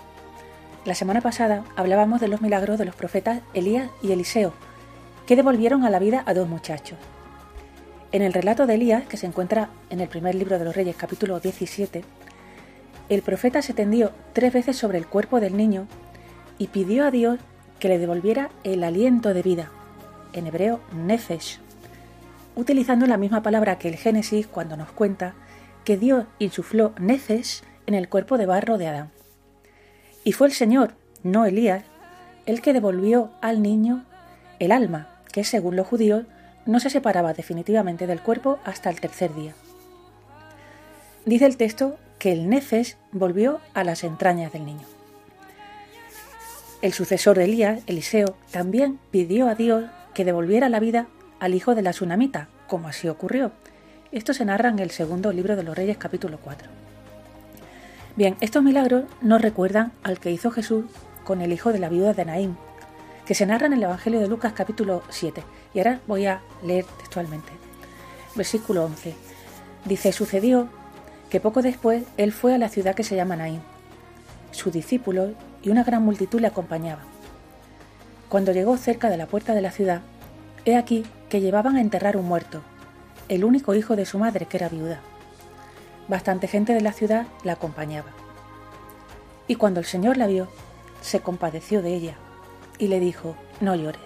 La 0.87 0.95
semana 0.95 1.21
pasada 1.21 1.65
hablábamos 1.75 2.21
de 2.21 2.29
los 2.29 2.41
milagros 2.41 2.79
de 2.79 2.85
los 2.85 2.95
profetas 2.95 3.41
Elías 3.55 3.91
y 4.03 4.13
Eliseo, 4.13 4.53
que 5.27 5.35
devolvieron 5.35 5.85
a 5.85 5.91
la 5.91 5.99
vida 5.99 6.23
a 6.27 6.33
dos 6.33 6.49
muchachos. 6.49 6.97
En 8.13 8.23
el 8.23 8.33
relato 8.33 8.69
de 8.69 8.77
Elías, 8.77 9.05
que 9.05 9.17
se 9.17 9.27
encuentra 9.27 9.69
en 9.91 9.99
el 9.99 10.09
primer 10.09 10.37
libro 10.37 10.61
de 10.61 10.65
los 10.65 10.77
Reyes, 10.77 10.95
capítulo 10.95 11.41
17, 11.41 12.05
el 13.09 13.23
profeta 13.23 13.63
se 13.63 13.75
tendió 13.75 14.13
tres 14.33 14.53
veces 14.53 14.77
sobre 14.77 14.99
el 14.99 15.09
cuerpo 15.09 15.41
del 15.41 15.57
niño 15.57 15.89
y 16.57 16.69
pidió 16.69 17.05
a 17.05 17.11
Dios 17.11 17.41
que 17.81 17.89
le 17.89 17.99
devolviera 17.99 18.51
el 18.63 18.85
aliento 18.85 19.35
de 19.35 19.43
vida, 19.43 19.73
en 20.35 20.47
hebreo 20.47 20.79
nefesh, 20.95 21.59
utilizando 22.55 23.07
la 23.07 23.17
misma 23.17 23.43
palabra 23.43 23.77
que 23.77 23.89
el 23.89 23.97
Génesis 23.97 24.47
cuando 24.47 24.77
nos 24.77 24.93
cuenta 24.93 25.35
que 25.83 25.97
Dios 25.97 26.27
insufló 26.39 26.95
nefesh 27.01 27.63
en 27.87 27.95
el 27.95 28.09
cuerpo 28.09 28.39
de 28.39 28.47
barro 28.47 28.79
de 28.79 28.87
Adán. 28.87 29.16
Y 30.27 30.33
fue 30.33 30.49
el 30.49 30.53
Señor, 30.53 30.95
no 31.23 31.47
Elías, 31.47 31.85
el 32.47 32.61
que 32.61 32.73
devolvió 32.73 33.31
al 33.41 33.63
niño 33.63 34.05
el 34.59 34.73
alma, 34.73 35.07
que 35.31 35.45
según 35.45 35.77
los 35.77 35.87
judíos 35.87 36.25
no 36.67 36.81
se 36.81 36.91
separaba 36.91 37.33
definitivamente 37.33 38.09
del 38.09 38.21
cuerpo 38.21 38.59
hasta 38.65 38.91
el 38.91 39.01
tercer 39.01 39.33
día. 39.37 39.55
Dice 41.27 41.47
el 41.47 41.57
texto 41.57 41.97
que 42.19 42.33
el 42.33 42.49
nefesh 42.49 42.97
volvió 43.13 43.61
a 43.73 43.85
las 43.85 44.03
entrañas 44.03 44.53
del 44.53 44.67
niño. 44.67 44.85
El 46.83 46.93
sucesor 46.93 47.39
de 47.39 47.45
Elías, 47.45 47.85
Eliseo, 47.87 48.37
también 48.51 48.99
pidió 49.13 49.47
a 49.47 49.55
Dios 49.55 49.85
que 50.13 50.25
devolviera 50.25 50.69
la 50.69 50.81
vida 50.81 51.07
al 51.39 51.55
hijo 51.55 51.77
de 51.77 51.83
la 51.83 51.93
tsunamita, 51.93 52.49
como 52.67 52.89
así 52.89 53.07
ocurrió. 53.07 53.53
Esto 54.11 54.35
se 54.35 54.45
narra 54.45 54.71
en 54.71 54.81
el 54.81 54.91
segundo 54.91 55.33
libro 55.33 55.55
de 55.55 55.63
los 55.63 55.77
Reyes 55.77 55.99
capítulo 55.99 56.41
4. 56.43 56.86
Bien, 58.17 58.35
estos 58.41 58.63
milagros 58.63 59.05
nos 59.21 59.43
recuerdan 59.43 59.93
al 60.03 60.19
que 60.19 60.31
hizo 60.31 60.51
Jesús 60.51 60.87
con 61.23 61.43
el 61.43 61.53
hijo 61.53 61.75
de 61.75 61.79
la 61.79 61.91
viuda 61.91 62.15
de 62.15 62.25
Naín, 62.25 62.57
que 63.27 63.35
se 63.35 63.45
narra 63.45 63.67
en 63.67 63.75
el 63.75 63.83
Evangelio 63.83 64.21
de 64.21 64.27
Lucas 64.27 64.55
capítulo 64.55 65.03
7. 65.11 65.43
Y 65.75 65.81
ahora 65.81 66.01
voy 66.07 66.25
a 66.25 66.41
leer 66.63 66.87
textualmente. 66.97 67.53
Versículo 68.35 68.87
11. 68.87 69.15
Dice, 69.85 70.13
sucedió 70.13 70.71
que 71.29 71.41
poco 71.41 71.61
después 71.61 72.05
él 72.17 72.33
fue 72.33 72.55
a 72.55 72.59
la 72.59 72.71
ciudad 72.71 72.95
que 72.95 73.05
se 73.05 73.17
llama 73.17 73.37
Naín. 73.37 73.61
Sus 74.51 74.73
discípulos 74.73 75.33
y 75.63 75.69
una 75.69 75.85
gran 75.85 76.03
multitud 76.03 76.41
le 76.41 76.47
acompañaban. 76.47 77.05
Cuando 78.31 78.53
llegó 78.53 78.79
cerca 78.79 79.11
de 79.11 79.19
la 79.19 79.27
puerta 79.27 79.53
de 79.53 79.61
la 79.61 79.73
ciudad, 79.73 80.01
he 80.65 80.77
aquí 80.77 81.05
que 81.29 81.43
llevaban 81.43 81.77
a 81.77 81.83
enterrar 81.83 82.17
un 82.17 82.25
muerto, 82.25 82.63
el 83.29 83.45
único 83.45 83.75
hijo 83.75 83.95
de 83.95 84.07
su 84.07 84.19
madre, 84.19 84.47
que 84.47 84.57
era 84.57 84.71
viuda. 84.71 85.03
Bastante 86.09 86.47
gente 86.47 86.73
de 86.73 86.81
la 86.81 86.93
ciudad 86.93 87.27
la 87.43 87.53
acompañaba. 87.53 88.11
Y 89.49 89.57
cuando 89.57 89.81
el 89.81 89.87
Señor 89.87 90.17
la 90.17 90.27
vio, 90.27 90.49
se 91.01 91.21
compadeció 91.21 91.83
de 91.83 91.95
ella 91.95 92.15
y 92.79 92.89
le 92.89 93.01
dijo, 93.01 93.37
no 93.61 93.75
llores. 93.75 94.01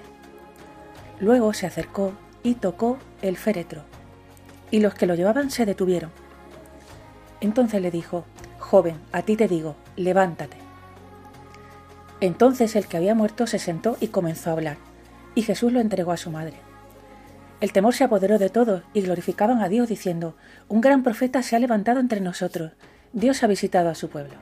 Luego 1.18 1.52
se 1.52 1.66
acercó 1.66 2.12
y 2.42 2.54
tocó 2.54 2.98
el 3.20 3.36
féretro, 3.36 3.82
y 4.70 4.80
los 4.80 4.94
que 4.94 5.06
lo 5.06 5.14
llevaban 5.14 5.50
se 5.50 5.66
detuvieron. 5.66 6.10
Entonces 7.40 7.82
le 7.82 7.90
dijo, 7.90 8.24
Joven, 8.58 9.00
a 9.12 9.22
ti 9.22 9.36
te 9.36 9.48
digo, 9.48 9.76
levántate. 9.96 10.56
Entonces 12.20 12.76
el 12.76 12.86
que 12.86 12.96
había 12.96 13.14
muerto 13.14 13.46
se 13.46 13.58
sentó 13.58 13.96
y 14.00 14.08
comenzó 14.08 14.50
a 14.50 14.52
hablar, 14.54 14.76
y 15.34 15.42
Jesús 15.42 15.72
lo 15.72 15.80
entregó 15.80 16.12
a 16.12 16.16
su 16.16 16.30
madre. 16.30 16.69
El 17.60 17.72
temor 17.72 17.94
se 17.94 18.04
apoderó 18.04 18.38
de 18.38 18.48
todos 18.48 18.82
y 18.94 19.02
glorificaban 19.02 19.60
a 19.60 19.68
Dios 19.68 19.88
diciendo, 19.88 20.34
Un 20.68 20.80
gran 20.80 21.02
profeta 21.02 21.42
se 21.42 21.56
ha 21.56 21.58
levantado 21.58 22.00
entre 22.00 22.20
nosotros, 22.20 22.72
Dios 23.12 23.42
ha 23.42 23.46
visitado 23.46 23.90
a 23.90 23.94
su 23.94 24.08
pueblo. 24.08 24.34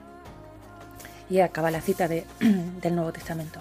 Y 1.29 1.41
acaba 1.41 1.71
la 1.71 1.81
cita 1.81 2.07
de, 2.07 2.25
del 2.81 2.95
Nuevo 2.95 3.13
Testamento. 3.13 3.61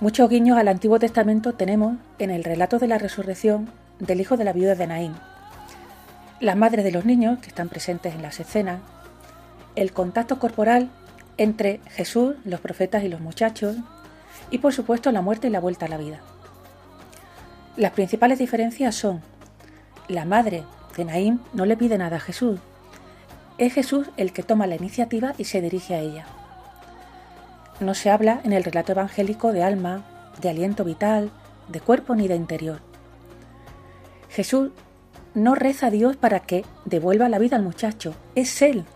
Muchos 0.00 0.30
guiños 0.30 0.56
al 0.56 0.68
Antiguo 0.68 0.98
Testamento 0.98 1.52
tenemos 1.52 1.96
en 2.18 2.30
el 2.30 2.44
relato 2.44 2.78
de 2.78 2.86
la 2.86 2.98
resurrección 2.98 3.68
del 3.98 4.20
hijo 4.20 4.36
de 4.36 4.44
la 4.44 4.52
viuda 4.52 4.74
de 4.74 4.86
Naín, 4.86 5.14
las 6.40 6.56
madres 6.56 6.84
de 6.84 6.92
los 6.92 7.04
niños 7.04 7.40
que 7.40 7.48
están 7.48 7.68
presentes 7.68 8.14
en 8.14 8.22
las 8.22 8.40
escenas, 8.40 8.80
el 9.74 9.92
contacto 9.92 10.38
corporal 10.38 10.88
entre 11.36 11.80
Jesús, 11.90 12.36
los 12.44 12.60
profetas 12.60 13.02
y 13.04 13.08
los 13.08 13.20
muchachos, 13.20 13.76
y 14.50 14.58
por 14.58 14.72
supuesto 14.72 15.12
la 15.12 15.20
muerte 15.20 15.48
y 15.48 15.50
la 15.50 15.60
vuelta 15.60 15.86
a 15.86 15.88
la 15.88 15.98
vida. 15.98 16.20
Las 17.78 17.92
principales 17.92 18.40
diferencias 18.40 18.96
son, 18.96 19.22
la 20.08 20.24
madre 20.24 20.64
de 20.96 21.04
Naín 21.04 21.40
no 21.52 21.64
le 21.64 21.76
pide 21.76 21.96
nada 21.96 22.16
a 22.16 22.20
Jesús, 22.20 22.58
es 23.56 23.72
Jesús 23.72 24.08
el 24.16 24.32
que 24.32 24.42
toma 24.42 24.66
la 24.66 24.74
iniciativa 24.74 25.32
y 25.38 25.44
se 25.44 25.60
dirige 25.60 25.94
a 25.94 26.00
ella. 26.00 26.26
No 27.78 27.94
se 27.94 28.10
habla 28.10 28.40
en 28.42 28.52
el 28.52 28.64
relato 28.64 28.90
evangélico 28.90 29.52
de 29.52 29.62
alma, 29.62 30.04
de 30.40 30.48
aliento 30.48 30.82
vital, 30.82 31.30
de 31.68 31.78
cuerpo 31.78 32.16
ni 32.16 32.26
de 32.26 32.34
interior. 32.34 32.80
Jesús 34.28 34.72
no 35.34 35.54
reza 35.54 35.86
a 35.86 35.90
Dios 35.90 36.16
para 36.16 36.40
que 36.40 36.64
devuelva 36.84 37.28
la 37.28 37.38
vida 37.38 37.54
al 37.54 37.62
muchacho, 37.62 38.12
es 38.34 38.60
Él 38.60 38.86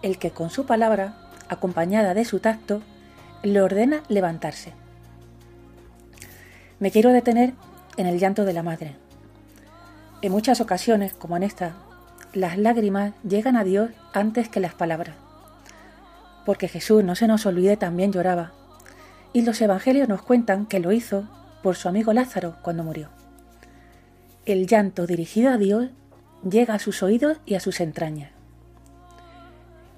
el 0.00 0.16
que 0.16 0.30
con 0.30 0.48
su 0.48 0.64
palabra, 0.64 1.28
acompañada 1.50 2.14
de 2.14 2.24
su 2.24 2.40
tacto, 2.40 2.80
le 3.42 3.60
ordena 3.60 4.02
levantarse. 4.08 4.72
Me 6.78 6.90
quiero 6.90 7.12
detener 7.12 7.52
en 8.00 8.06
el 8.06 8.18
llanto 8.18 8.46
de 8.46 8.54
la 8.54 8.62
madre. 8.62 8.96
En 10.22 10.32
muchas 10.32 10.62
ocasiones, 10.62 11.12
como 11.12 11.36
en 11.36 11.42
esta, 11.42 11.74
las 12.32 12.56
lágrimas 12.56 13.12
llegan 13.28 13.56
a 13.56 13.64
Dios 13.64 13.90
antes 14.14 14.48
que 14.48 14.58
las 14.58 14.72
palabras. 14.72 15.16
Porque 16.46 16.66
Jesús, 16.66 17.04
no 17.04 17.14
se 17.14 17.26
nos 17.26 17.44
olvide, 17.44 17.76
también 17.76 18.10
lloraba. 18.10 18.52
Y 19.34 19.42
los 19.42 19.60
evangelios 19.60 20.08
nos 20.08 20.22
cuentan 20.22 20.64
que 20.64 20.80
lo 20.80 20.92
hizo 20.92 21.28
por 21.62 21.76
su 21.76 21.88
amigo 21.88 22.14
Lázaro 22.14 22.56
cuando 22.62 22.84
murió. 22.84 23.10
El 24.46 24.66
llanto 24.66 25.06
dirigido 25.06 25.50
a 25.50 25.58
Dios 25.58 25.90
llega 26.48 26.72
a 26.72 26.78
sus 26.78 27.02
oídos 27.02 27.38
y 27.44 27.54
a 27.54 27.60
sus 27.60 27.80
entrañas. 27.80 28.30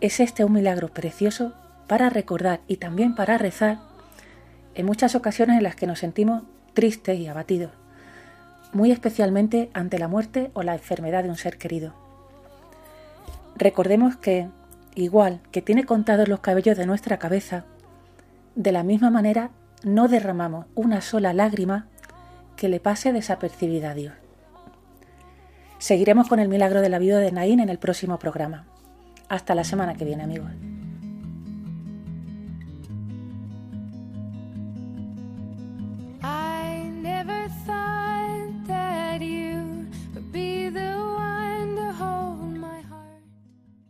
Es 0.01 0.19
este 0.19 0.45
un 0.45 0.55
milagro 0.55 0.89
precioso 0.89 1.53
para 1.87 2.11
recordar 2.11 2.63
y 2.67 2.79
también 2.79 3.15
para 3.15 3.39
rezar 3.39 3.79
en 4.75 4.87
muchas 4.87 5.15
ocasiones 5.15 5.59
en 5.59 5.63
las 5.63 5.77
que 5.77 5.87
nos 5.87 6.01
sentimos 6.01 6.43
tristes 6.75 7.17
y 7.21 7.29
abatidos, 7.29 7.71
muy 8.73 8.91
especialmente 8.91 9.71
ante 9.75 9.99
la 9.99 10.09
muerte 10.09 10.51
o 10.55 10.63
la 10.63 10.75
enfermedad 10.75 11.23
de 11.23 11.31
un 11.31 11.37
ser 11.37 11.59
querido. 11.59 11.95
Recordemos 13.57 14.17
que, 14.17 14.49
igual 14.95 15.41
que 15.51 15.63
tiene 15.63 15.85
contados 15.85 16.29
los 16.29 16.41
cabellos 16.41 16.77
de 16.77 16.87
nuestra 16.87 17.19
cabeza, 17.19 17.65
de 18.55 18.73
la 18.73 18.83
misma 18.83 19.11
manera 19.11 19.51
no 19.85 20.09
derramamos 20.09 20.67
una 20.75 21.01
sola 21.01 21.33
lágrima 21.33 21.87
que 22.57 22.69
le 22.69 22.81
pase 22.81 23.13
desapercibida 23.13 23.91
a 23.91 23.95
Dios. 23.95 24.15
Seguiremos 25.79 26.29
con 26.29 26.39
el 26.39 26.49
milagro 26.49 26.81
de 26.81 26.89
la 26.89 26.99
vida 26.99 27.19
de 27.19 27.33
Naín 27.33 27.61
en 27.61 27.69
el 27.69 27.79
próximo 27.79 28.19
programa. 28.19 28.67
Hasta 29.29 29.55
la 29.55 29.65
semana 29.65 29.95
que 29.95 30.05
viene, 30.05 30.23
amigos. 30.23 30.51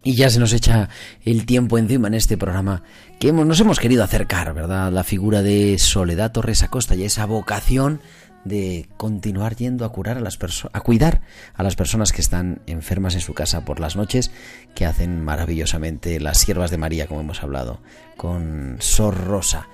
Y 0.04 0.14
ya 0.14 0.30
se 0.30 0.40
nos 0.40 0.52
echa 0.52 0.88
el 1.24 1.46
tiempo 1.46 1.78
encima 1.78 2.08
en 2.08 2.14
este 2.14 2.36
programa 2.36 2.82
que 3.20 3.28
hemos, 3.28 3.46
nos 3.46 3.60
hemos 3.60 3.78
querido 3.78 4.02
acercar, 4.02 4.52
¿verdad? 4.52 4.90
La 4.90 5.04
figura 5.04 5.42
de 5.42 5.78
Soledad 5.78 6.32
Torres 6.32 6.62
Acosta 6.62 6.96
y 6.96 7.04
esa 7.04 7.24
vocación 7.26 8.00
de 8.44 8.88
continuar 8.96 9.54
yendo 9.54 9.84
a 9.84 9.92
curar 9.92 10.16
a 10.16 10.20
las 10.20 10.38
a 10.72 10.80
cuidar 10.80 11.22
a 11.54 11.62
las 11.62 11.76
personas 11.76 12.12
que 12.12 12.20
están 12.20 12.60
enfermas 12.66 13.14
en 13.14 13.20
su 13.20 13.34
casa 13.34 13.64
por 13.64 13.78
las 13.78 13.94
noches, 13.94 14.32
que 14.74 14.86
hacen 14.86 15.24
maravillosamente 15.24 16.18
las 16.18 16.38
siervas 16.38 16.70
de 16.70 16.78
María, 16.78 17.06
como 17.06 17.20
hemos 17.20 17.42
hablado, 17.42 17.80
con 18.16 18.78
Sor 18.80 19.24
Rosa. 19.24 19.68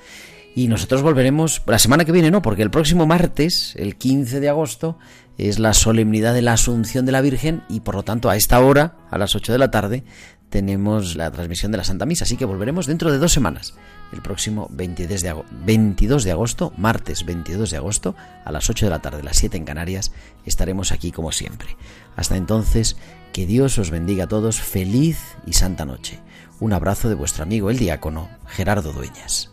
Y 0.59 0.67
nosotros 0.67 1.03
volveremos 1.03 1.63
la 1.67 1.79
semana 1.79 2.05
que 2.05 2.11
viene, 2.11 2.33
no, 2.33 2.43
porque 2.43 2.63
el 2.63 2.71
próximo 2.73 3.07
martes, 3.07 3.75
el 3.77 3.95
15 3.95 4.41
de 4.41 4.49
agosto, 4.49 4.99
es 5.37 5.61
la 5.61 5.73
solemnidad 5.73 6.35
de 6.35 6.43
la 6.43 6.55
Asunción 6.55 7.07
de 7.07 7.13
la 7.13 7.21
Virgen 7.21 7.63
y 7.69 7.79
por 7.79 7.95
lo 7.95 8.03
tanto 8.03 8.29
a 8.29 8.35
esta 8.35 8.59
hora, 8.59 8.97
a 9.09 9.19
las 9.19 9.37
8 9.37 9.53
de 9.53 9.59
la 9.59 9.71
tarde, 9.71 10.03
tenemos 10.51 11.15
la 11.15 11.31
transmisión 11.31 11.71
de 11.71 11.79
la 11.79 11.85
Santa 11.85 12.07
Misa. 12.07 12.25
Así 12.25 12.37
que 12.37 12.45
volveremos 12.45 12.87
dentro 12.87 13.13
de 13.13 13.19
dos 13.19 13.33
semanas, 13.33 13.75
el 14.13 14.21
próximo 14.21 14.67
22 14.73 15.23
de, 15.23 15.29
agosto, 15.29 15.53
22 15.65 16.25
de 16.25 16.33
agosto, 16.33 16.73
martes 16.77 17.25
22 17.25 17.71
de 17.71 17.77
agosto, 17.77 18.17
a 18.45 18.51
las 18.51 18.69
8 18.69 18.87
de 18.87 18.91
la 18.91 18.99
tarde, 18.99 19.23
las 19.23 19.37
7 19.37 19.59
en 19.59 19.65
Canarias, 19.65 20.11
estaremos 20.45 20.91
aquí 20.91 21.13
como 21.13 21.31
siempre. 21.31 21.77
Hasta 22.17 22.37
entonces, 22.37 22.97
que 23.33 23.47
Dios 23.47 23.79
os 23.79 23.93
bendiga 23.93 24.25
a 24.25 24.29
todos, 24.29 24.61
feliz 24.61 25.21
y 25.47 25.53
santa 25.53 25.85
noche. 25.85 26.19
Un 26.59 26.73
abrazo 26.73 27.09
de 27.09 27.15
vuestro 27.15 27.45
amigo 27.45 27.71
el 27.71 27.79
diácono 27.79 28.29
Gerardo 28.49 28.93
Dueñas. 28.93 29.53